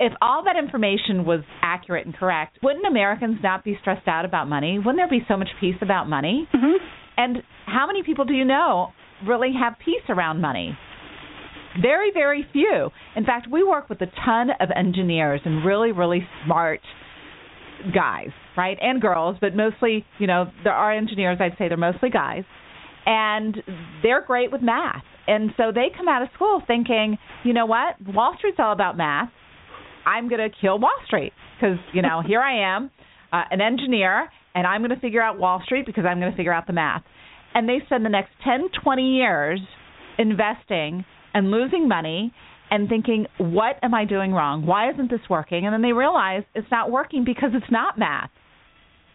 If 0.00 0.12
all 0.20 0.44
that 0.44 0.56
information 0.56 1.24
was 1.24 1.40
accurate 1.62 2.06
and 2.06 2.16
correct, 2.16 2.58
wouldn't 2.62 2.86
Americans 2.86 3.38
not 3.42 3.64
be 3.64 3.78
stressed 3.80 4.08
out 4.08 4.24
about 4.24 4.48
money? 4.48 4.78
Wouldn't 4.78 4.96
there 4.96 5.08
be 5.08 5.24
so 5.28 5.36
much 5.36 5.48
peace 5.60 5.76
about 5.80 6.08
money? 6.08 6.48
Mm-hmm. 6.54 6.84
And 7.16 7.42
how 7.66 7.86
many 7.86 8.02
people 8.02 8.24
do 8.24 8.34
you 8.34 8.44
know 8.44 8.88
really 9.26 9.52
have 9.58 9.74
peace 9.84 10.02
around 10.08 10.40
money? 10.40 10.76
Very, 11.80 12.10
very 12.12 12.46
few. 12.52 12.90
In 13.16 13.24
fact, 13.24 13.48
we 13.50 13.62
work 13.62 13.88
with 13.88 14.00
a 14.00 14.06
ton 14.24 14.50
of 14.60 14.70
engineers 14.74 15.40
and 15.44 15.64
really, 15.64 15.92
really 15.92 16.26
smart 16.44 16.80
guys, 17.94 18.28
right? 18.56 18.78
And 18.80 19.00
girls, 19.00 19.36
but 19.40 19.54
mostly, 19.56 20.04
you 20.18 20.26
know, 20.26 20.50
there 20.62 20.72
are 20.72 20.92
engineers, 20.92 21.38
I'd 21.40 21.56
say 21.58 21.68
they're 21.68 21.76
mostly 21.76 22.10
guys. 22.10 22.44
And 23.06 23.56
they're 24.02 24.24
great 24.24 24.50
with 24.50 24.62
math. 24.62 25.02
And 25.26 25.50
so 25.56 25.72
they 25.74 25.86
come 25.96 26.08
out 26.08 26.22
of 26.22 26.28
school 26.34 26.62
thinking, 26.66 27.18
you 27.44 27.52
know 27.52 27.66
what? 27.66 27.96
Wall 28.14 28.34
Street's 28.38 28.56
all 28.58 28.72
about 28.72 28.96
math. 28.96 29.30
I'm 30.06 30.28
going 30.28 30.40
to 30.40 30.54
kill 30.60 30.78
Wall 30.78 30.96
Street 31.06 31.32
because, 31.56 31.78
you 31.92 32.02
know, 32.02 32.22
here 32.26 32.40
I 32.40 32.76
am, 32.76 32.90
uh, 33.32 33.42
an 33.50 33.60
engineer, 33.60 34.28
and 34.54 34.66
I'm 34.66 34.80
going 34.80 34.94
to 34.94 35.00
figure 35.00 35.22
out 35.22 35.38
Wall 35.38 35.60
Street 35.64 35.86
because 35.86 36.04
I'm 36.08 36.20
going 36.20 36.30
to 36.30 36.36
figure 36.36 36.52
out 36.52 36.66
the 36.66 36.72
math. 36.72 37.02
And 37.54 37.68
they 37.68 37.78
spend 37.86 38.04
the 38.04 38.10
next 38.10 38.30
10, 38.44 38.68
20 38.82 39.02
years 39.02 39.60
investing 40.18 41.04
and 41.32 41.50
losing 41.50 41.88
money 41.88 42.32
and 42.70 42.88
thinking, 42.88 43.26
what 43.38 43.76
am 43.82 43.94
I 43.94 44.04
doing 44.04 44.32
wrong? 44.32 44.66
Why 44.66 44.90
isn't 44.90 45.10
this 45.10 45.20
working? 45.28 45.66
And 45.66 45.72
then 45.72 45.82
they 45.82 45.92
realize 45.92 46.42
it's 46.54 46.70
not 46.70 46.90
working 46.90 47.24
because 47.24 47.50
it's 47.54 47.70
not 47.70 47.98
math. 47.98 48.30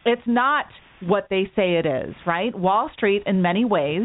It's 0.05 0.21
not 0.25 0.65
what 1.01 1.27
they 1.29 1.51
say 1.55 1.75
it 1.75 1.85
is, 1.85 2.15
right? 2.25 2.57
Wall 2.57 2.89
Street, 2.93 3.23
in 3.25 3.41
many 3.41 3.65
ways, 3.65 4.03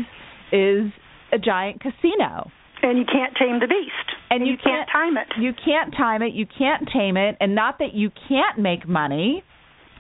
is 0.53 0.91
a 1.33 1.39
giant 1.39 1.81
casino. 1.81 2.51
And 2.85 2.99
you 2.99 3.05
can't 3.07 3.35
tame 3.37 3.61
the 3.61 3.67
beast. 3.67 4.17
And 4.31 4.47
you, 4.47 4.53
you 4.53 4.59
can't, 4.59 4.89
can't 4.89 4.91
time 4.93 5.17
it. 5.17 5.29
You 5.41 5.53
can't 5.53 5.95
time 5.97 6.21
it. 6.23 6.35
You 6.35 6.47
can't 6.47 6.87
tame 6.93 7.17
it. 7.17 7.37
And 7.41 7.55
not 7.55 7.79
that 7.79 7.95
you 7.95 8.11
can't 8.29 8.59
make 8.59 8.87
money, 8.87 9.43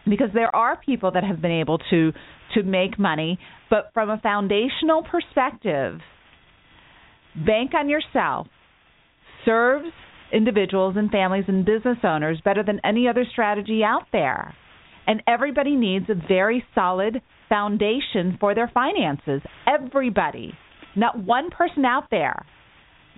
because 0.08 0.28
there 0.34 0.54
are 0.54 0.76
people 0.76 1.10
that 1.12 1.24
have 1.24 1.40
been 1.40 1.50
able 1.50 1.78
to 1.90 2.12
to 2.54 2.62
make 2.62 2.98
money, 2.98 3.38
but 3.70 3.90
from 3.94 4.10
a 4.10 4.20
foundational 4.22 5.02
perspective, 5.02 5.98
bank 7.46 7.72
on 7.74 7.88
yourself 7.88 8.46
serves 9.44 9.88
individuals 10.32 10.94
and 10.96 11.10
families 11.10 11.44
and 11.48 11.64
business 11.64 11.98
owners 12.04 12.38
better 12.44 12.62
than 12.62 12.80
any 12.84 13.08
other 13.08 13.24
strategy 13.32 13.82
out 13.82 14.06
there. 14.12 14.54
And 15.06 15.22
everybody 15.26 15.74
needs 15.74 16.06
a 16.10 16.28
very 16.28 16.64
solid 16.74 17.22
foundation 17.48 18.36
for 18.38 18.54
their 18.54 18.70
finances. 18.72 19.40
Everybody. 19.66 20.52
Not 20.96 21.18
one 21.18 21.50
person 21.50 21.84
out 21.84 22.04
there 22.10 22.44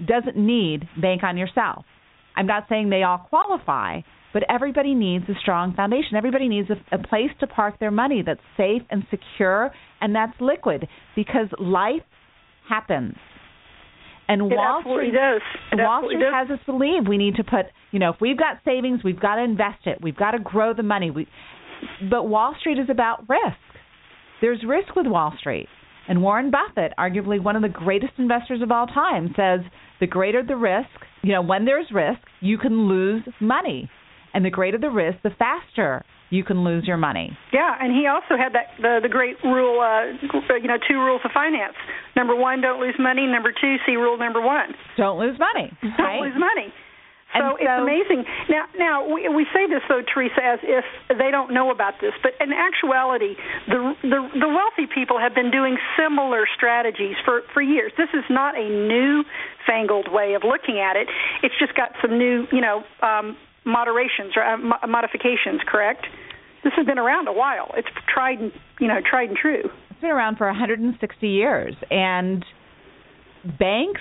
doesn't 0.05 0.36
need 0.36 0.88
bank 1.01 1.22
on 1.22 1.36
yourself. 1.36 1.84
I'm 2.36 2.47
not 2.47 2.66
saying 2.68 2.90
they 2.90 3.03
all 3.03 3.18
qualify, 3.18 4.01
but 4.32 4.42
everybody 4.51 4.94
needs 4.94 5.24
a 5.28 5.34
strong 5.40 5.74
foundation. 5.74 6.16
Everybody 6.16 6.49
needs 6.49 6.68
a, 6.70 6.94
a 6.94 6.99
place 6.99 7.30
to 7.40 7.47
park 7.47 7.80
their 7.80 7.90
money 7.90 8.22
that's 8.24 8.40
safe 8.57 8.82
and 8.90 9.05
secure 9.11 9.70
and 10.01 10.14
that's 10.14 10.34
liquid 10.40 10.86
because 11.14 11.47
life 11.59 12.03
happens. 12.68 13.14
And 14.28 14.53
it 14.53 14.57
Wall 14.57 14.82
Street 14.82 15.12
does. 15.12 15.40
It 15.72 15.76
Wall 15.76 16.03
Street 16.05 16.20
does. 16.20 16.32
has 16.34 16.51
us 16.51 16.64
believe 16.66 17.09
we 17.09 17.16
need 17.16 17.36
to 17.36 17.44
put, 17.44 17.66
you 17.92 17.99
know, 17.99 18.11
if 18.11 18.16
we've 18.20 18.36
got 18.36 18.59
savings, 18.64 19.01
we've 19.05 19.20
got 19.20 19.36
to 19.36 19.42
invest 19.42 19.86
it. 19.86 19.99
We've 20.03 20.16
got 20.16 20.32
to 20.32 20.40
grow 20.40 20.74
the 20.74 20.82
money. 20.82 21.11
We, 21.11 21.28
but 22.11 22.24
Wall 22.24 22.55
Street 22.61 22.78
is 22.78 22.90
about 22.90 23.28
risk. 23.28 23.57
There's 24.40 24.62
risk 24.66 24.97
with 24.97 25.07
Wall 25.07 25.32
Street. 25.38 25.68
And 26.09 26.22
Warren 26.22 26.51
Buffett, 26.51 26.92
arguably 26.99 27.42
one 27.42 27.57
of 27.57 27.62
the 27.62 27.68
greatest 27.68 28.12
investors 28.18 28.62
of 28.62 28.70
all 28.70 28.86
time, 28.86 29.34
says 29.36 29.61
the 30.01 30.07
greater 30.07 30.42
the 30.42 30.57
risk, 30.57 30.88
you 31.22 31.32
know, 31.32 31.42
when 31.42 31.64
there's 31.64 31.86
risk, 31.92 32.20
you 32.40 32.59
can 32.59 32.88
lose 32.88 33.22
money. 33.40 33.90
And 34.34 34.44
the 34.44 34.51
greater 34.51 34.78
the 34.78 34.90
risk, 34.90 35.18
the 35.22 35.30
faster 35.38 36.05
you 36.30 36.44
can 36.44 36.64
lose 36.64 36.84
your 36.86 36.97
money. 36.97 37.30
Yeah, 37.53 37.72
and 37.80 37.94
he 37.94 38.07
also 38.07 38.36
had 38.36 38.53
that 38.55 38.74
the 38.82 38.99
the 39.03 39.09
great 39.09 39.36
rule, 39.44 39.80
uh, 39.80 40.12
you 40.59 40.68
know, 40.68 40.76
two 40.88 40.99
rules 40.99 41.20
of 41.24 41.30
finance. 41.32 41.74
Number 42.16 42.34
one, 42.34 42.61
don't 42.61 42.80
lose 42.80 42.97
money. 42.99 43.26
Number 43.26 43.53
two, 43.53 43.76
see 43.86 43.97
rule 43.97 44.18
number 44.18 44.40
one. 44.40 44.74
Don't 44.97 45.18
lose 45.18 45.38
money. 45.38 45.70
Don't 45.97 46.20
lose 46.20 46.34
money. 46.36 46.72
And 47.35 47.43
so, 47.43 47.57
it's 47.59 47.83
amazing. 47.83 48.24
Now, 48.49 48.64
now 48.79 48.97
we, 49.12 49.29
we 49.29 49.47
say 49.53 49.66
this 49.66 49.83
though, 49.89 50.01
Teresa, 50.03 50.41
as 50.43 50.61
if 50.62 50.85
they 51.09 51.31
don't 51.31 51.53
know 51.53 51.70
about 51.70 51.95
this, 52.01 52.12
but 52.22 52.33
in 52.41 52.53
actuality, 52.53 53.35
the, 53.66 53.95
the 54.03 54.20
the 54.41 54.49
wealthy 54.49 54.87
people 54.93 55.18
have 55.18 55.35
been 55.35 55.51
doing 55.51 55.77
similar 55.99 56.47
strategies 56.57 57.16
for 57.24 57.43
for 57.53 57.61
years. 57.61 57.93
This 57.99 58.09
is 58.14 58.24
not 58.31 58.57
a 58.57 58.68
new 58.68 59.24
fangled 59.66 60.09
way 60.11 60.35
of 60.35 60.45
looking 60.45 60.79
at 60.79 60.97
it. 60.97 61.09
It's 61.43 61.55
just 61.59 61.74
got 61.74 61.91
some 62.01 62.16
new, 62.16 62.47
you 62.53 62.61
know, 62.61 62.85
um, 63.03 63.37
moderations 63.66 64.37
or 64.37 64.45
uh, 64.45 64.87
modifications. 64.87 65.61
Correct? 65.66 66.07
This 66.62 66.72
has 66.77 66.87
been 66.87 66.99
around 66.99 67.29
a 67.29 67.33
while. 67.33 67.70
It's 67.77 67.89
tried, 68.12 68.39
and 68.39 68.53
you 68.81 68.89
know, 68.89 69.01
tried 69.05 69.29
and 69.29 69.37
true. 69.37 69.68
It's 69.91 70.01
been 70.01 70.11
around 70.11 70.37
for 70.37 70.47
160 70.47 71.29
years, 71.29 71.74
and 71.91 72.45
banks 73.59 74.01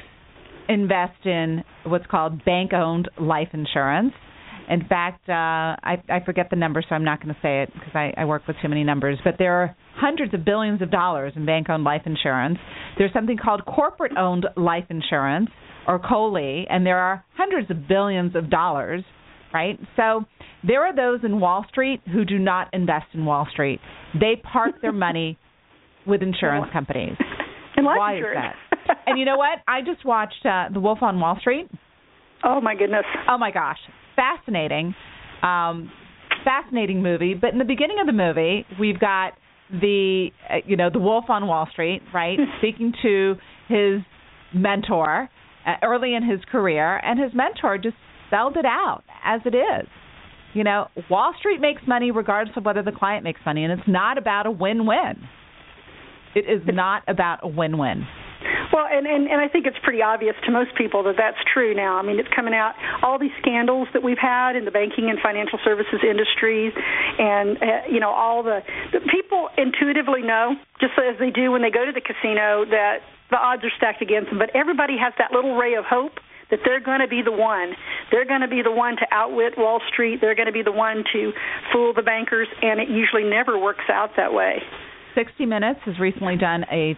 invest 0.70 1.26
in 1.26 1.64
what's 1.86 2.06
called 2.08 2.44
bank-owned 2.46 3.10
life 3.20 3.50
insurance. 3.54 4.14
In 4.70 4.84
fact, 4.88 5.30
uh, 5.30 5.34
I, 5.34 6.02
I 6.10 6.20
forget 6.26 6.50
the 6.50 6.56
number, 6.56 6.84
so 6.88 6.96
I'm 6.96 7.04
not 7.04 7.22
going 7.22 7.34
to 7.34 7.40
say 7.42 7.62
it 7.62 7.74
because 7.74 7.94
I, 7.94 8.14
I 8.18 8.26
work 8.26 8.48
with 8.48 8.58
too 8.62 8.70
many 8.70 8.84
numbers. 8.84 9.20
But 9.24 9.36
there 9.38 9.54
are 9.62 9.76
hundreds 9.96 10.34
of 10.34 10.44
billions 10.44 10.82
of 10.82 10.90
dollars 10.90 11.34
in 11.36 11.46
bank-owned 11.46 11.84
life 11.84 12.02
insurance. 12.06 12.58
There's 12.98 13.14
something 13.14 13.38
called 13.38 13.64
corporate-owned 13.66 14.48
life 14.58 14.86
insurance, 14.90 15.50
or 15.88 16.00
COLI, 16.00 16.66
and 16.68 16.84
there 16.84 16.98
are 16.98 17.24
hundreds 17.38 17.70
of 17.70 17.88
billions 17.88 18.36
of 18.36 18.50
dollars. 18.50 19.04
Right? 19.54 19.80
So 19.96 20.26
there 20.68 20.84
are 20.84 20.94
those 20.94 21.24
in 21.24 21.40
Wall 21.40 21.64
Street 21.70 22.02
who 22.12 22.26
do 22.26 22.38
not 22.38 22.68
invest 22.74 23.06
in 23.14 23.24
Wall 23.24 23.48
Street. 23.54 23.80
They 24.20 24.42
park 24.52 24.82
their 24.82 24.92
money 24.92 25.38
with 26.06 26.22
insurance 26.22 26.68
companies. 26.74 27.16
And 27.78 27.86
life 27.86 27.98
Why 27.98 28.16
insurance. 28.16 28.38
is 28.38 28.54
that? 28.60 28.65
And 29.06 29.18
you 29.20 29.26
know 29.26 29.38
what? 29.38 29.60
I 29.68 29.82
just 29.82 30.06
watched 30.06 30.46
uh, 30.46 30.66
The 30.74 30.80
Wolf 30.80 31.00
on 31.02 31.20
Wall 31.20 31.38
Street. 31.40 31.70
Oh 32.44 32.62
my 32.62 32.76
goodness. 32.76 33.06
Oh 33.30 33.38
my 33.38 33.52
gosh, 33.52 33.80
fascinating, 34.16 34.94
um, 35.42 35.92
fascinating 36.44 37.02
movie. 37.02 37.34
But 37.34 37.54
in 37.54 37.60
the 37.60 37.66
beginning 37.66 37.98
of 38.00 38.08
the 38.08 38.14
movie, 38.14 38.66
we've 38.80 39.00
got 39.00 39.34
the 39.72 40.30
uh, 40.50 40.58
you 40.66 40.76
know 40.76 40.90
the 40.92 41.00
Wolf 41.00 41.26
on 41.30 41.48
Wall 41.48 41.68
Street, 41.72 42.02
right, 42.14 42.38
speaking 42.60 42.94
to 43.02 43.36
his 43.68 44.02
mentor 44.54 45.30
uh, 45.66 45.74
early 45.84 46.14
in 46.14 46.28
his 46.28 46.40
career, 46.52 46.98
and 46.98 47.20
his 47.20 47.32
mentor 47.34 47.78
just 47.78 47.96
spelled 48.28 48.58
it 48.58 48.66
out 48.66 49.04
as 49.24 49.42
it 49.46 49.56
is. 49.56 49.88
You 50.54 50.64
know, 50.64 50.88
Wall 51.10 51.34
Street 51.40 51.60
makes 51.60 51.82
money 51.88 52.12
regardless 52.12 52.56
of 52.56 52.64
whether 52.64 52.82
the 52.82 52.92
client 52.92 53.24
makes 53.24 53.42
money, 53.46 53.64
and 53.64 53.74
it's 53.74 53.88
not 53.88 54.18
about 54.18 54.46
a 54.46 54.52
win-win. 54.52 55.28
It 56.34 56.46
is 56.50 56.62
not 56.68 57.04
about 57.08 57.40
a 57.44 57.48
win-win. 57.48 58.06
Well, 58.76 58.92
and, 58.92 59.08
and 59.08 59.32
and 59.32 59.40
I 59.40 59.48
think 59.48 59.64
it's 59.72 59.80
pretty 59.88 60.04
obvious 60.04 60.36
to 60.44 60.52
most 60.52 60.76
people 60.76 61.08
that 61.08 61.16
that's 61.16 61.40
true 61.48 61.72
now. 61.72 61.96
I 61.96 62.04
mean, 62.04 62.20
it's 62.20 62.28
coming 62.36 62.54
out 62.54 62.76
all 63.08 63.16
these 63.16 63.32
scandals 63.40 63.88
that 63.96 64.04
we've 64.04 64.20
had 64.20 64.60
in 64.60 64.66
the 64.68 64.76
banking 64.76 65.08
and 65.08 65.16
financial 65.24 65.64
services 65.64 66.04
industries, 66.04 66.76
and 66.76 67.56
uh, 67.56 67.88
you 67.88 68.04
know 68.04 68.12
all 68.12 68.44
the, 68.44 68.60
the 68.92 69.00
people 69.08 69.48
intuitively 69.56 70.28
know, 70.28 70.60
just 70.84 70.92
as 71.00 71.16
they 71.24 71.32
do 71.32 71.56
when 71.56 71.62
they 71.64 71.72
go 71.72 71.88
to 71.88 71.96
the 71.96 72.04
casino, 72.04 72.68
that 72.68 73.00
the 73.32 73.40
odds 73.40 73.64
are 73.64 73.72
stacked 73.80 74.02
against 74.02 74.28
them. 74.28 74.44
But 74.44 74.52
everybody 74.52 75.00
has 75.00 75.14
that 75.24 75.32
little 75.32 75.56
ray 75.56 75.80
of 75.80 75.86
hope 75.88 76.20
that 76.52 76.60
they're 76.68 76.84
going 76.84 77.00
to 77.00 77.08
be 77.08 77.22
the 77.24 77.32
one. 77.32 77.80
They're 78.12 78.28
going 78.28 78.44
to 78.44 78.52
be 78.52 78.60
the 78.62 78.76
one 78.76 78.98
to 78.98 79.08
outwit 79.10 79.56
Wall 79.58 79.80
Street. 79.88 80.20
They're 80.20 80.36
going 80.36 80.52
to 80.52 80.54
be 80.54 80.68
the 80.68 80.76
one 80.76 81.06
to 81.16 81.32
fool 81.72 81.94
the 81.96 82.04
bankers, 82.04 82.50
and 82.62 82.82
it 82.82 82.90
usually 82.90 83.24
never 83.24 83.58
works 83.58 83.88
out 83.88 84.20
that 84.20 84.34
way. 84.34 84.60
60 85.16 85.46
Minutes 85.46 85.80
has 85.86 85.98
recently 86.00 86.38
done 86.38 86.66
a 86.72 86.96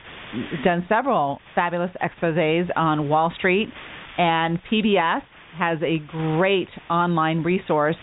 done 0.63 0.85
several 0.89 1.39
fabulous 1.55 1.91
exposés 2.01 2.67
on 2.75 3.07
Wall 3.09 3.31
Street, 3.37 3.69
and 4.17 4.59
PBS 4.69 5.21
has 5.57 5.77
a 5.83 5.99
great 6.07 6.67
online 6.89 7.43
resource 7.43 7.95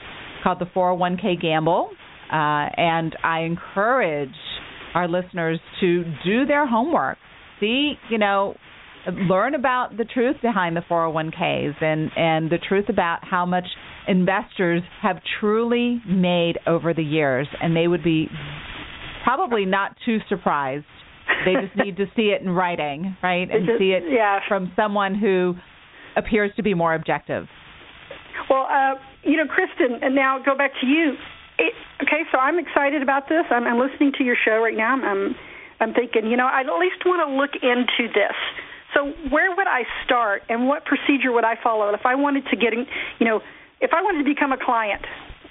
called 0.42 0.58
the 0.60 0.66
401k 0.66 1.40
Gamble, 1.40 1.90
uh, 2.32 2.34
and 2.76 3.16
I 3.22 3.40
encourage 3.40 4.34
our 4.94 5.08
listeners 5.08 5.58
to 5.80 6.04
do 6.24 6.46
their 6.46 6.66
homework. 6.66 7.18
See, 7.60 7.94
you 8.10 8.18
know, 8.18 8.56
learn 9.28 9.54
about 9.54 9.96
the 9.96 10.04
truth 10.04 10.36
behind 10.40 10.76
the 10.76 10.82
401ks 10.82 11.82
and 11.82 12.10
and 12.16 12.50
the 12.50 12.58
truth 12.68 12.88
about 12.88 13.20
how 13.22 13.44
much 13.44 13.66
investors 14.06 14.82
have 15.02 15.16
truly 15.40 16.00
made 16.06 16.58
over 16.66 16.94
the 16.94 17.02
years, 17.02 17.48
and 17.60 17.76
they 17.76 17.88
would 17.88 18.04
be 18.04 18.28
probably 19.24 19.64
not 19.64 19.96
too 20.04 20.18
surprised. 20.28 20.84
They 21.44 21.54
just 21.54 21.74
need 21.76 21.96
to 21.96 22.06
see 22.14 22.36
it 22.36 22.42
in 22.42 22.50
writing, 22.50 23.16
right? 23.22 23.50
And 23.50 23.66
just, 23.66 23.78
see 23.78 23.90
it 23.90 24.04
yeah. 24.06 24.40
from 24.46 24.70
someone 24.76 25.14
who 25.14 25.54
appears 26.16 26.52
to 26.56 26.62
be 26.62 26.74
more 26.74 26.94
objective. 26.94 27.48
Well, 28.50 28.68
uh, 28.70 28.94
you 29.22 29.36
know, 29.36 29.44
Kristin, 29.44 30.04
and 30.04 30.14
now 30.14 30.38
go 30.44 30.54
back 30.56 30.72
to 30.80 30.86
you. 30.86 31.14
It, 31.58 31.72
okay, 32.02 32.22
so 32.30 32.38
I'm 32.38 32.58
excited 32.58 33.02
about 33.02 33.28
this. 33.28 33.44
I'm, 33.50 33.64
I'm 33.64 33.80
listening 33.80 34.12
to 34.18 34.24
your 34.24 34.36
show 34.44 34.60
right 34.60 34.76
now. 34.76 34.92
I'm, 34.92 35.04
I'm, 35.04 35.34
I'm 35.80 35.94
thinking, 35.94 36.30
you 36.30 36.36
know, 36.36 36.46
I 36.46 36.60
at 36.60 36.78
least 36.78 37.00
want 37.06 37.24
to 37.26 37.34
look 37.34 37.56
into 37.62 38.12
this. 38.12 38.36
So 38.92 39.10
where 39.30 39.50
would 39.56 39.66
I 39.66 39.82
start, 40.04 40.42
and 40.48 40.68
what 40.68 40.84
procedure 40.84 41.32
would 41.32 41.44
I 41.44 41.54
follow 41.62 41.92
if 41.94 42.04
I 42.04 42.14
wanted 42.14 42.44
to 42.50 42.56
get, 42.56 42.74
you 42.74 43.26
know, 43.26 43.40
if 43.80 43.90
I 43.92 44.02
wanted 44.02 44.22
to 44.22 44.28
become 44.28 44.52
a 44.52 44.58
client, 44.62 45.02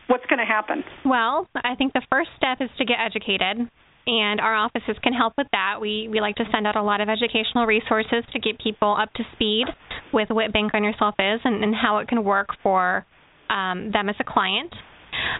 what's 0.07 0.25
going 0.25 0.39
to 0.39 0.45
happen? 0.45 0.83
Well, 1.05 1.47
I 1.55 1.75
think 1.75 1.93
the 1.93 2.05
first 2.11 2.29
step 2.37 2.57
is 2.59 2.69
to 2.77 2.85
get 2.85 2.97
educated. 2.99 3.69
And 4.05 4.41
our 4.41 4.53
offices 4.53 4.97
can 5.01 5.13
help 5.13 5.33
with 5.37 5.47
that. 5.53 5.79
We 5.79 6.09
we 6.11 6.19
like 6.19 6.35
to 6.35 6.43
send 6.51 6.67
out 6.67 6.75
a 6.75 6.83
lot 6.83 6.99
of 6.99 7.07
educational 7.07 7.65
resources 7.65 8.25
to 8.33 8.39
get 8.39 8.59
people 8.59 8.93
up 8.99 9.13
to 9.13 9.23
speed 9.33 9.67
with 10.11 10.27
what 10.29 10.51
Bank 10.51 10.73
on 10.73 10.83
Yourself 10.83 11.15
is 11.19 11.39
and, 11.45 11.63
and 11.63 11.73
how 11.73 11.99
it 11.99 12.09
can 12.09 12.25
work 12.25 12.49
for 12.61 13.05
um, 13.49 13.91
them 13.93 14.09
as 14.09 14.15
a 14.19 14.25
client. 14.25 14.73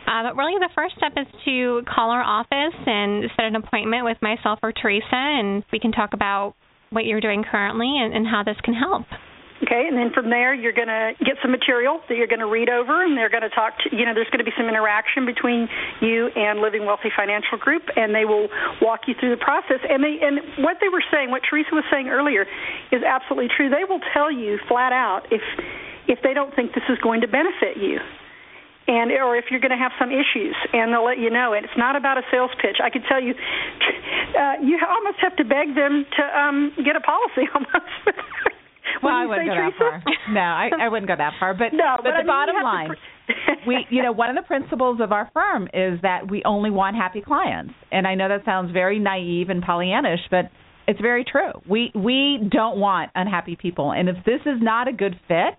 Uh, 0.08 0.24
but 0.24 0.38
really, 0.38 0.54
the 0.60 0.70
first 0.74 0.96
step 0.96 1.12
is 1.18 1.28
to 1.44 1.82
call 1.94 2.12
our 2.12 2.24
office 2.24 2.80
and 2.86 3.26
set 3.36 3.46
an 3.46 3.58
appointment 3.58 4.06
with 4.06 4.18
myself 4.22 4.60
or 4.64 4.72
Teresa, 4.72 5.12
and 5.12 5.64
we 5.74 5.80
can 5.80 5.92
talk 5.92 6.14
about 6.14 6.56
what 6.90 7.04
you're 7.04 7.22
doing 7.22 7.44
currently 7.44 8.00
and, 8.00 8.14
and 8.14 8.26
how 8.26 8.44
this 8.44 8.58
can 8.64 8.76
help. 8.76 9.06
Okay, 9.64 9.88
and 9.88 9.96
then 9.96 10.12
from 10.12 10.30
there, 10.30 10.54
you're 10.54 10.76
going 10.76 10.92
to 10.92 11.14
get 11.24 11.40
some 11.42 11.52
material 11.52 12.02
that 12.10 12.16
you're 12.20 12.28
going 12.28 12.44
to 12.44 12.52
read 12.52 12.68
over, 12.68 13.06
and 13.06 13.16
they're 13.16 13.32
going 13.32 13.48
to 13.48 13.54
talk 13.56 13.80
to 13.80 13.96
you 13.96 14.04
know, 14.04 14.14
there's 14.14 14.28
going 14.28 14.44
to 14.44 14.50
be 14.50 14.52
some 14.58 14.68
interaction 14.68 15.26
between 15.26 15.70
you 16.02 16.28
and 16.36 16.60
Living 16.60 16.86
Wealthy 16.86 17.10
Financial 17.16 17.58
Group, 17.58 17.84
and 17.96 18.14
they 18.14 18.26
will 18.26 18.50
walk 18.82 19.08
you 19.08 19.16
through 19.16 19.32
the 19.32 19.40
process. 19.40 19.80
And 19.88 20.04
they 20.04 20.20
and 20.20 20.44
what 20.60 20.78
they 20.84 20.90
were 20.90 21.04
saying, 21.12 21.32
what 21.32 21.44
Teresa 21.48 21.72
was 21.72 21.86
saying 21.90 22.10
earlier, 22.10 22.44
is 22.92 23.04
absolutely 23.08 23.48
true. 23.56 23.70
They 23.70 23.88
will 23.88 24.02
tell 24.12 24.32
you 24.32 24.60
flat 24.68 24.92
out 24.92 25.32
if 25.32 25.42
if 26.12 26.20
they 26.24 26.34
don't 26.34 26.54
think 26.54 26.76
this 26.76 26.84
is 26.90 27.00
going 27.00 27.22
to 27.22 27.28
benefit 27.28 27.80
you 27.80 28.00
and 28.88 29.12
or 29.12 29.38
if 29.38 29.46
you're 29.50 29.62
going 29.64 29.72
to 29.72 29.80
have 29.80 29.94
some 29.98 30.12
issues 30.12 30.56
and 30.74 30.92
they'll 30.92 31.06
let 31.06 31.18
you 31.18 31.30
know 31.30 31.54
and 31.54 31.64
it's 31.64 31.78
not 31.78 31.96
about 31.96 32.18
a 32.18 32.22
sales 32.30 32.52
pitch 32.60 32.84
i 32.84 32.90
could 32.90 33.04
tell 33.08 33.22
you 33.24 33.34
uh, 34.36 34.60
you 34.62 34.78
almost 34.84 35.16
have 35.20 35.34
to 35.38 35.46
beg 35.46 35.74
them 35.76 36.06
to 36.12 36.24
um 36.38 36.74
get 36.84 36.96
a 36.96 37.00
policy 37.00 37.48
almost 37.56 37.88
well, 39.02 39.14
I 39.14 39.26
wouldn't 39.26 39.48
go 39.48 39.56
Teresa? 39.56 39.78
that 39.80 40.04
far. 40.04 40.34
No, 40.34 40.42
I, 40.42 40.70
I 40.80 40.90
wouldn't 40.90 41.08
go 41.08 41.16
that 41.18 41.34
far. 41.40 41.54
But 41.54 41.74
no, 41.74 41.98
but, 41.98 42.04
but 42.04 42.10
the 42.12 42.16
I 42.16 42.18
mean, 42.20 42.28
bottom 42.28 42.56
line, 42.64 42.88
pr- 42.90 43.68
we 43.68 43.86
you 43.90 44.04
know 44.04 44.12
one 44.24 44.30
of 44.30 44.36
the 44.36 44.48
principles 44.48 45.00
of 45.02 45.12
our 45.12 45.30
firm 45.34 45.68
is 45.74 46.00
that 46.02 46.30
we 46.30 46.42
only 46.46 46.70
want 46.70 46.96
happy 46.96 47.22
clients. 47.22 47.74
And 47.92 48.08
I 48.08 48.16
know 48.16 48.30
that 48.30 48.46
sounds 48.46 48.72
very 48.72 49.00
naive 49.00 49.50
and 49.50 49.64
Pollyannish, 49.64 50.30
but 50.30 50.52
it's 50.88 51.00
very 51.02 51.24
true. 51.24 51.52
We 51.70 51.92
we 51.96 52.40
don't 52.52 52.78
want 52.78 53.12
unhappy 53.16 53.56
people. 53.56 53.92
And 53.92 54.10
if 54.10 54.18
this 54.26 54.42
is 54.46 54.62
not 54.62 54.88
a 54.88 54.94
good 54.94 55.20
fit, 55.28 55.58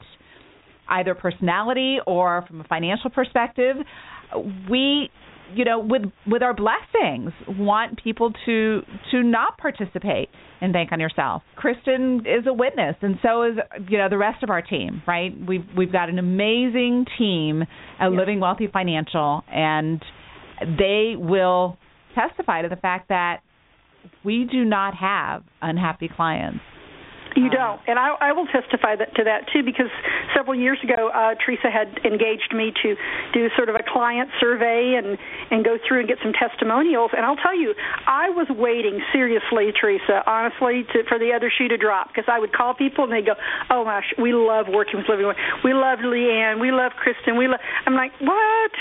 either 0.88 1.14
personality 1.14 1.98
or 2.06 2.44
from 2.46 2.60
a 2.60 2.64
financial 2.64 3.10
perspective, 3.10 3.76
we 4.70 5.10
you 5.52 5.64
know 5.64 5.78
with 5.78 6.02
with 6.26 6.42
our 6.42 6.54
blessings 6.54 7.32
want 7.48 8.02
people 8.02 8.32
to 8.46 8.82
to 9.10 9.22
not 9.22 9.58
participate 9.58 10.28
and 10.60 10.72
bank 10.72 10.90
on 10.92 11.00
yourself. 11.00 11.42
Kristin 11.58 12.20
is 12.20 12.46
a 12.46 12.52
witness 12.52 12.96
and 13.02 13.18
so 13.22 13.42
is 13.42 13.56
you 13.88 13.98
know 13.98 14.08
the 14.08 14.18
rest 14.18 14.42
of 14.42 14.50
our 14.50 14.62
team 14.62 15.02
right? 15.06 15.32
We've 15.46 15.64
we've 15.76 15.92
got 15.92 16.08
an 16.08 16.18
amazing 16.18 17.06
team 17.18 17.62
at 18.00 18.10
Yes. 18.10 18.18
living 18.18 18.40
wealthy 18.40 18.68
financial 18.72 19.44
and 19.52 20.02
they 20.78 21.14
will 21.16 21.76
testify 22.14 22.62
to 22.62 22.68
the 22.68 22.76
fact 22.76 23.08
that 23.08 23.40
we 24.24 24.46
do 24.50 24.64
not 24.64 24.94
have 24.94 25.42
unhappy 25.60 26.08
clients 26.14 26.60
You 27.36 27.50
don't, 27.50 27.80
and 27.86 27.98
I, 27.98 28.14
I 28.20 28.32
will 28.32 28.46
testify 28.46 28.94
that, 28.94 29.14
to 29.16 29.24
that 29.24 29.50
too, 29.52 29.62
because 29.64 29.90
several 30.36 30.54
years 30.54 30.78
ago, 30.82 31.10
uh, 31.10 31.34
Teresa 31.44 31.66
had 31.68 31.90
engaged 32.06 32.54
me 32.54 32.72
to 32.82 32.94
do 33.32 33.48
sort 33.56 33.68
of 33.68 33.74
a 33.74 33.82
client 33.82 34.30
survey 34.38 34.94
and 34.94 35.18
and 35.50 35.64
go 35.64 35.76
through 35.82 36.00
and 36.00 36.08
get 36.08 36.18
some 36.22 36.32
testimonials. 36.32 37.10
And 37.16 37.26
I'll 37.26 37.36
tell 37.42 37.58
you, 37.58 37.74
I 38.06 38.30
was 38.30 38.46
waiting 38.54 39.02
seriously, 39.12 39.72
Teresa, 39.74 40.22
honestly, 40.30 40.86
to, 40.94 41.02
for 41.08 41.18
the 41.18 41.32
other 41.34 41.50
shoe 41.50 41.66
to 41.68 41.76
drop, 41.76 42.08
because 42.08 42.24
I 42.30 42.38
would 42.38 42.52
call 42.52 42.74
people 42.74 43.02
and 43.04 43.12
they'd 43.12 43.26
go, 43.26 43.34
"Oh 43.70 43.84
my 43.84 43.98
gosh, 43.98 44.14
we 44.16 44.32
love 44.32 44.66
working 44.70 44.98
with 45.02 45.08
Living. 45.08 45.26
With- 45.26 45.36
We 45.64 45.74
love 45.74 45.98
Leanne. 46.06 46.60
We 46.60 46.70
love 46.70 46.92
Kristin. 47.02 47.36
We 47.36 47.48
love." 47.48 47.60
I'm 47.86 47.94
like, 47.94 48.12
"What?" 48.20 48.72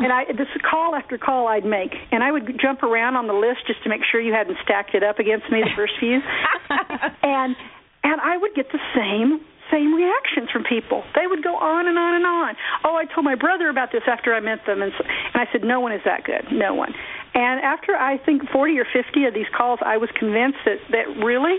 And 0.00 0.10
I 0.10 0.24
this 0.32 0.48
is 0.56 0.62
call 0.64 0.94
after 0.96 1.18
call 1.18 1.48
I'd 1.48 1.66
make, 1.66 1.92
and 2.10 2.24
I 2.24 2.32
would 2.32 2.58
jump 2.58 2.82
around 2.82 3.16
on 3.16 3.26
the 3.26 3.34
list 3.36 3.66
just 3.66 3.82
to 3.84 3.90
make 3.90 4.00
sure 4.10 4.20
you 4.20 4.32
hadn't 4.32 4.56
stacked 4.64 4.94
it 4.94 5.02
up 5.02 5.18
against 5.18 5.50
me 5.52 5.60
the 5.60 5.68
first 5.76 5.92
few, 6.00 6.20
and 7.22 7.54
and 8.02 8.20
I 8.20 8.36
would 8.36 8.54
get 8.54 8.66
the 8.72 8.82
same 8.94 9.40
same 9.70 9.94
reactions 9.94 10.50
from 10.50 10.64
people. 10.64 11.04
They 11.14 11.26
would 11.26 11.44
go 11.44 11.54
on 11.54 11.86
and 11.86 11.96
on 11.96 12.14
and 12.14 12.26
on. 12.26 12.56
Oh, 12.82 12.96
I 12.96 13.06
told 13.06 13.24
my 13.24 13.36
brother 13.36 13.68
about 13.68 13.92
this 13.92 14.02
after 14.10 14.34
I 14.34 14.40
met 14.40 14.66
them, 14.66 14.82
and 14.82 14.90
so, 14.98 15.04
and 15.06 15.38
I 15.40 15.46
said, 15.52 15.62
no 15.62 15.78
one 15.78 15.92
is 15.92 16.02
that 16.04 16.24
good, 16.24 16.50
no 16.50 16.74
one. 16.74 16.92
And 17.34 17.62
after 17.62 17.94
I 17.94 18.18
think 18.18 18.42
40 18.50 18.78
or 18.78 18.86
50 18.90 19.24
of 19.26 19.34
these 19.34 19.46
calls, 19.56 19.78
I 19.86 19.96
was 19.96 20.10
convinced 20.18 20.58
that 20.66 20.82
that 20.90 21.22
really 21.22 21.54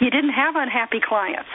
you 0.00 0.10
didn't 0.10 0.34
have 0.34 0.56
unhappy 0.56 0.98
clients. 0.98 1.48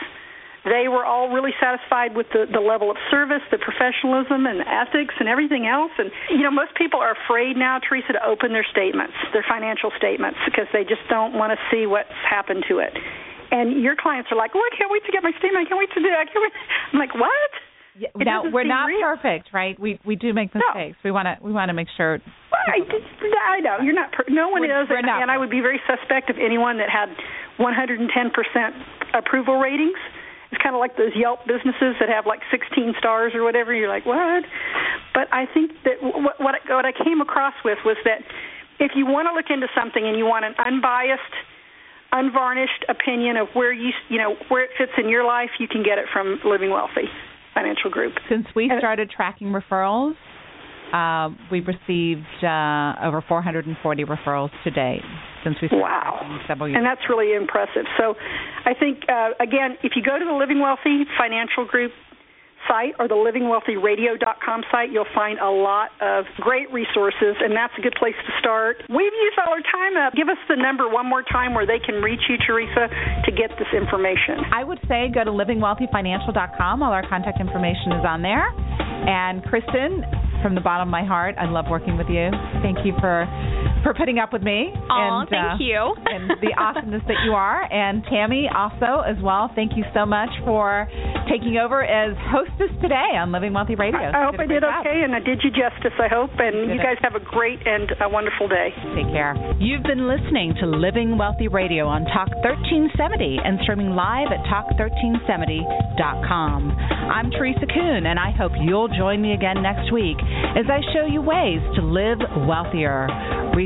They 0.64 0.88
were 0.88 1.06
all 1.06 1.30
really 1.32 1.56
satisfied 1.60 2.16
with 2.16 2.28
the, 2.36 2.44
the 2.52 2.60
level 2.60 2.92
of 2.92 2.98
service, 3.12 3.44
the 3.52 3.60
professionalism, 3.60 4.48
and 4.48 4.60
ethics, 4.68 5.16
and 5.20 5.28
everything 5.28 5.68
else. 5.68 5.92
And 5.98 6.12
you 6.32 6.44
know, 6.44 6.52
most 6.52 6.76
people 6.76 7.00
are 7.00 7.16
afraid 7.16 7.56
now, 7.56 7.80
Teresa, 7.80 8.14
to 8.14 8.24
open 8.24 8.52
their 8.52 8.68
statements, 8.72 9.16
their 9.32 9.46
financial 9.48 9.92
statements, 9.96 10.40
because 10.44 10.68
they 10.72 10.84
just 10.84 11.04
don't 11.10 11.36
want 11.36 11.52
to 11.56 11.60
see 11.72 11.88
what's 11.88 12.12
happened 12.24 12.64
to 12.68 12.80
it. 12.80 12.96
And 13.52 13.82
your 13.82 13.96
clients 13.96 14.32
are 14.32 14.38
like, 14.38 14.52
"Oh, 14.56 14.60
I 14.60 14.76
can't 14.78 14.92
wait 14.92 15.06
to 15.06 15.12
get 15.12 15.24
my 15.24 15.32
statement. 15.40 15.66
I 15.66 15.70
can't 15.70 15.80
wait 15.80 15.92
to 15.96 16.02
do. 16.02 16.08
It. 16.08 16.18
I 16.18 16.26
can't 16.26 16.44
wait." 16.44 16.54
I'm 16.94 17.00
like, 17.00 17.16
"What?" 17.16 17.52
Yeah, 17.98 18.10
It 18.14 18.26
now 18.26 18.44
we're 18.46 18.64
not 18.64 18.86
real. 18.88 19.02
perfect, 19.02 19.50
right? 19.54 19.74
We 19.80 20.00
we 20.06 20.16
do 20.16 20.34
make 20.34 20.54
mistakes. 20.54 20.98
We 21.04 21.10
want 21.12 21.26
to 21.26 21.38
we 21.42 21.52
want 21.52 21.70
to 21.70 21.74
make 21.74 21.88
sure. 21.98 22.20
I, 22.68 23.60
know 23.62 23.78
you're 23.82 23.96
not. 23.96 24.12
Per- 24.12 24.30
no 24.30 24.50
one 24.50 24.62
We're- 24.62 24.84
is, 24.84 24.90
we're 24.90 25.02
not 25.02 25.22
and 25.22 25.32
I 25.32 25.38
would 25.38 25.50
be 25.50 25.62
very 25.62 25.82
suspect 25.88 26.30
of 26.30 26.38
anyone 26.38 26.78
that 26.78 26.90
had 26.90 27.10
110 27.58 28.06
percent 28.32 28.76
approval 29.14 29.58
ratings. 29.58 29.98
It's 30.52 30.62
kind 30.62 30.76
of 30.76 30.80
like 30.80 30.96
those 30.96 31.12
Yelp 31.16 31.44
businesses 31.48 31.96
that 32.00 32.08
have 32.08 32.26
like 32.26 32.40
16 32.52 32.96
stars 33.00 33.34
or 33.36 33.44
whatever. 33.44 33.74
You're 33.74 33.90
like, 33.90 34.06
what? 34.06 34.46
But 35.14 35.28
I 35.34 35.46
think 35.54 35.72
that 35.84 35.98
what 36.04 36.40
what 36.40 36.56
I, 36.56 36.74
what 36.74 36.86
I 36.86 36.92
came 36.94 37.20
across 37.22 37.56
with 37.66 37.80
was 37.84 37.98
that 38.06 38.22
if 38.80 38.92
you 38.96 39.06
want 39.08 39.28
to 39.28 39.34
look 39.34 39.50
into 39.50 39.68
something 39.74 40.06
and 40.06 40.16
you 40.18 40.26
want 40.26 40.46
an 40.46 40.54
unbiased, 40.62 41.34
unvarnished 42.12 42.86
opinion 42.90 43.38
of 43.38 43.48
where 43.54 43.74
you 43.74 43.92
you 44.10 44.18
know 44.18 44.36
where 44.50 44.64
it 44.64 44.72
fits 44.78 44.92
in 44.98 45.10
your 45.10 45.26
life, 45.26 45.50
you 45.60 45.68
can 45.68 45.84
get 45.84 45.98
it 45.98 46.06
from 46.12 46.40
Living 46.46 46.70
Wealthy 46.72 47.10
Financial 47.54 47.90
Group. 47.90 48.14
Since 48.30 48.48
we 48.56 48.72
started 48.80 49.10
tracking 49.10 49.48
referrals, 49.48 50.16
uh, 50.94 51.30
we've 51.52 51.68
received 51.68 52.44
uh, 52.44 52.96
over 53.04 53.24
440 53.28 54.06
referrals 54.06 54.52
to 54.64 54.72
date 54.72 55.02
since 55.44 55.58
we 55.62 55.68
started 55.68 55.84
Wow. 55.84 56.40
several 56.48 56.70
years. 56.70 56.78
And 56.78 56.86
that's 56.86 57.08
really 57.10 57.34
impressive. 57.36 57.86
So 57.98 58.16
I 58.66 58.74
think, 58.74 59.04
uh, 59.10 59.32
again, 59.40 59.78
if 59.84 59.94
you 59.96 60.04
go 60.04 60.18
to 60.18 60.26
the 60.26 60.34
Living 60.34 60.60
Wealthy 60.60 61.04
Financial 61.18 61.66
Group 61.66 61.92
site 62.68 62.94
or 63.00 63.08
the 63.08 63.16
livingwealthyradio.com 63.16 64.64
site, 64.72 64.92
you'll 64.92 65.10
find 65.16 65.40
a 65.40 65.50
lot 65.50 65.90
of 66.02 66.26
great 66.38 66.72
resources, 66.72 67.36
and 67.40 67.56
that's 67.56 67.74
a 67.78 67.82
good 67.82 67.96
place 67.98 68.16
to 68.26 68.32
start. 68.40 68.84
We've 68.90 69.14
used 69.14 69.38
all 69.40 69.54
our 69.54 69.64
time 69.64 69.98
up. 69.98 70.14
Give 70.14 70.30
us 70.30 70.38
the 70.50 70.56
number 70.56 70.88
one 70.88 71.06
more 71.08 71.24
time 71.24 71.54
where 71.54 71.66
they 71.66 71.80
can 71.80 72.02
reach 72.02 72.22
you, 72.30 72.38
Teresa, 72.46 72.88
to 73.26 73.32
get 73.32 73.52
this 73.58 73.70
information. 73.74 74.44
I 74.54 74.64
would 74.64 74.80
say 74.88 75.10
go 75.14 75.24
to 75.24 75.32
livingwealthyfinancial.com. 75.32 76.84
All 76.84 76.92
our 76.92 77.08
contact 77.08 77.40
information 77.40 77.94
is 77.94 78.06
on 78.06 78.22
there. 78.22 78.50
And 79.08 79.44
Kristin, 79.44 80.04
from 80.42 80.56
the 80.56 80.62
bottom 80.62 80.88
of 80.88 80.92
my 80.92 81.04
heart, 81.04 81.36
I 81.38 81.50
love 81.50 81.66
working 81.70 81.98
with 81.98 82.08
you. 82.10 82.30
Thank 82.62 82.86
you 82.86 82.94
for 83.00 83.26
for 83.84 83.94
putting 83.94 84.18
up 84.20 84.34
with 84.34 84.42
me. 84.44 84.72
Aw, 84.74 85.22
and, 85.22 85.30
thank 85.30 85.62
uh, 85.62 85.64
you. 85.64 85.96
and 86.06 86.30
the 86.42 86.54
awesomeness 86.58 87.04
that 87.08 87.18
you 87.26 87.34
are. 87.34 87.64
And 87.72 88.04
Tammy 88.10 88.50
also 88.54 89.02
as 89.06 89.18
well. 89.22 89.50
Thank 89.56 89.78
you 89.78 89.84
so 89.94 90.06
much 90.06 90.30
for 90.46 90.88
taking 91.30 91.58
over 91.58 91.84
as 91.84 92.16
hostess 92.32 92.72
today 92.82 93.16
on 93.20 93.32
Living 93.32 93.54
Wealthy 93.54 93.76
Radio. 93.76 94.12
I 94.12 94.24
hope 94.26 94.34
You 94.36 94.42
I 94.42 94.46
a 94.46 94.48
did 94.48 94.62
job. 94.64 94.86
okay, 94.86 95.02
and 95.04 95.16
I 95.16 95.20
did 95.20 95.42
you 95.44 95.52
justice, 95.52 95.94
I 96.00 96.08
hope. 96.08 96.32
And 96.40 96.68
did 96.68 96.76
you 96.76 96.80
it. 96.80 96.84
guys 96.84 96.98
have 97.02 97.16
a 97.16 97.20
great 97.24 97.60
and 97.66 97.92
a 98.02 98.10
wonderful 98.10 98.48
day. 98.48 98.74
Take 98.96 99.12
care. 99.12 99.36
You've 99.60 99.84
been 99.84 100.08
listening 100.08 100.54
to 100.60 100.66
Living 100.66 101.18
Wealthy 101.18 101.48
Radio 101.48 101.88
on 101.88 102.06
Talk 102.06 102.30
1370 102.44 103.40
and 103.44 103.60
streaming 103.64 103.92
live 103.96 104.28
at 104.32 104.40
talk1370.com. 104.48 106.72
I'm 107.12 107.32
Teresa 107.32 107.66
Kuhn, 107.68 108.06
and 108.06 108.20
I 108.20 108.32
hope 108.32 108.52
you'll 108.62 108.88
join 108.90 109.22
me 109.22 109.34
again 109.34 109.62
next 109.62 109.92
week 109.92 110.18
as 110.56 110.66
I 110.70 110.80
show 110.94 111.06
you 111.06 111.22
ways 111.22 111.60
to 111.76 111.82
live 111.82 112.20
wealthier. 112.48 113.08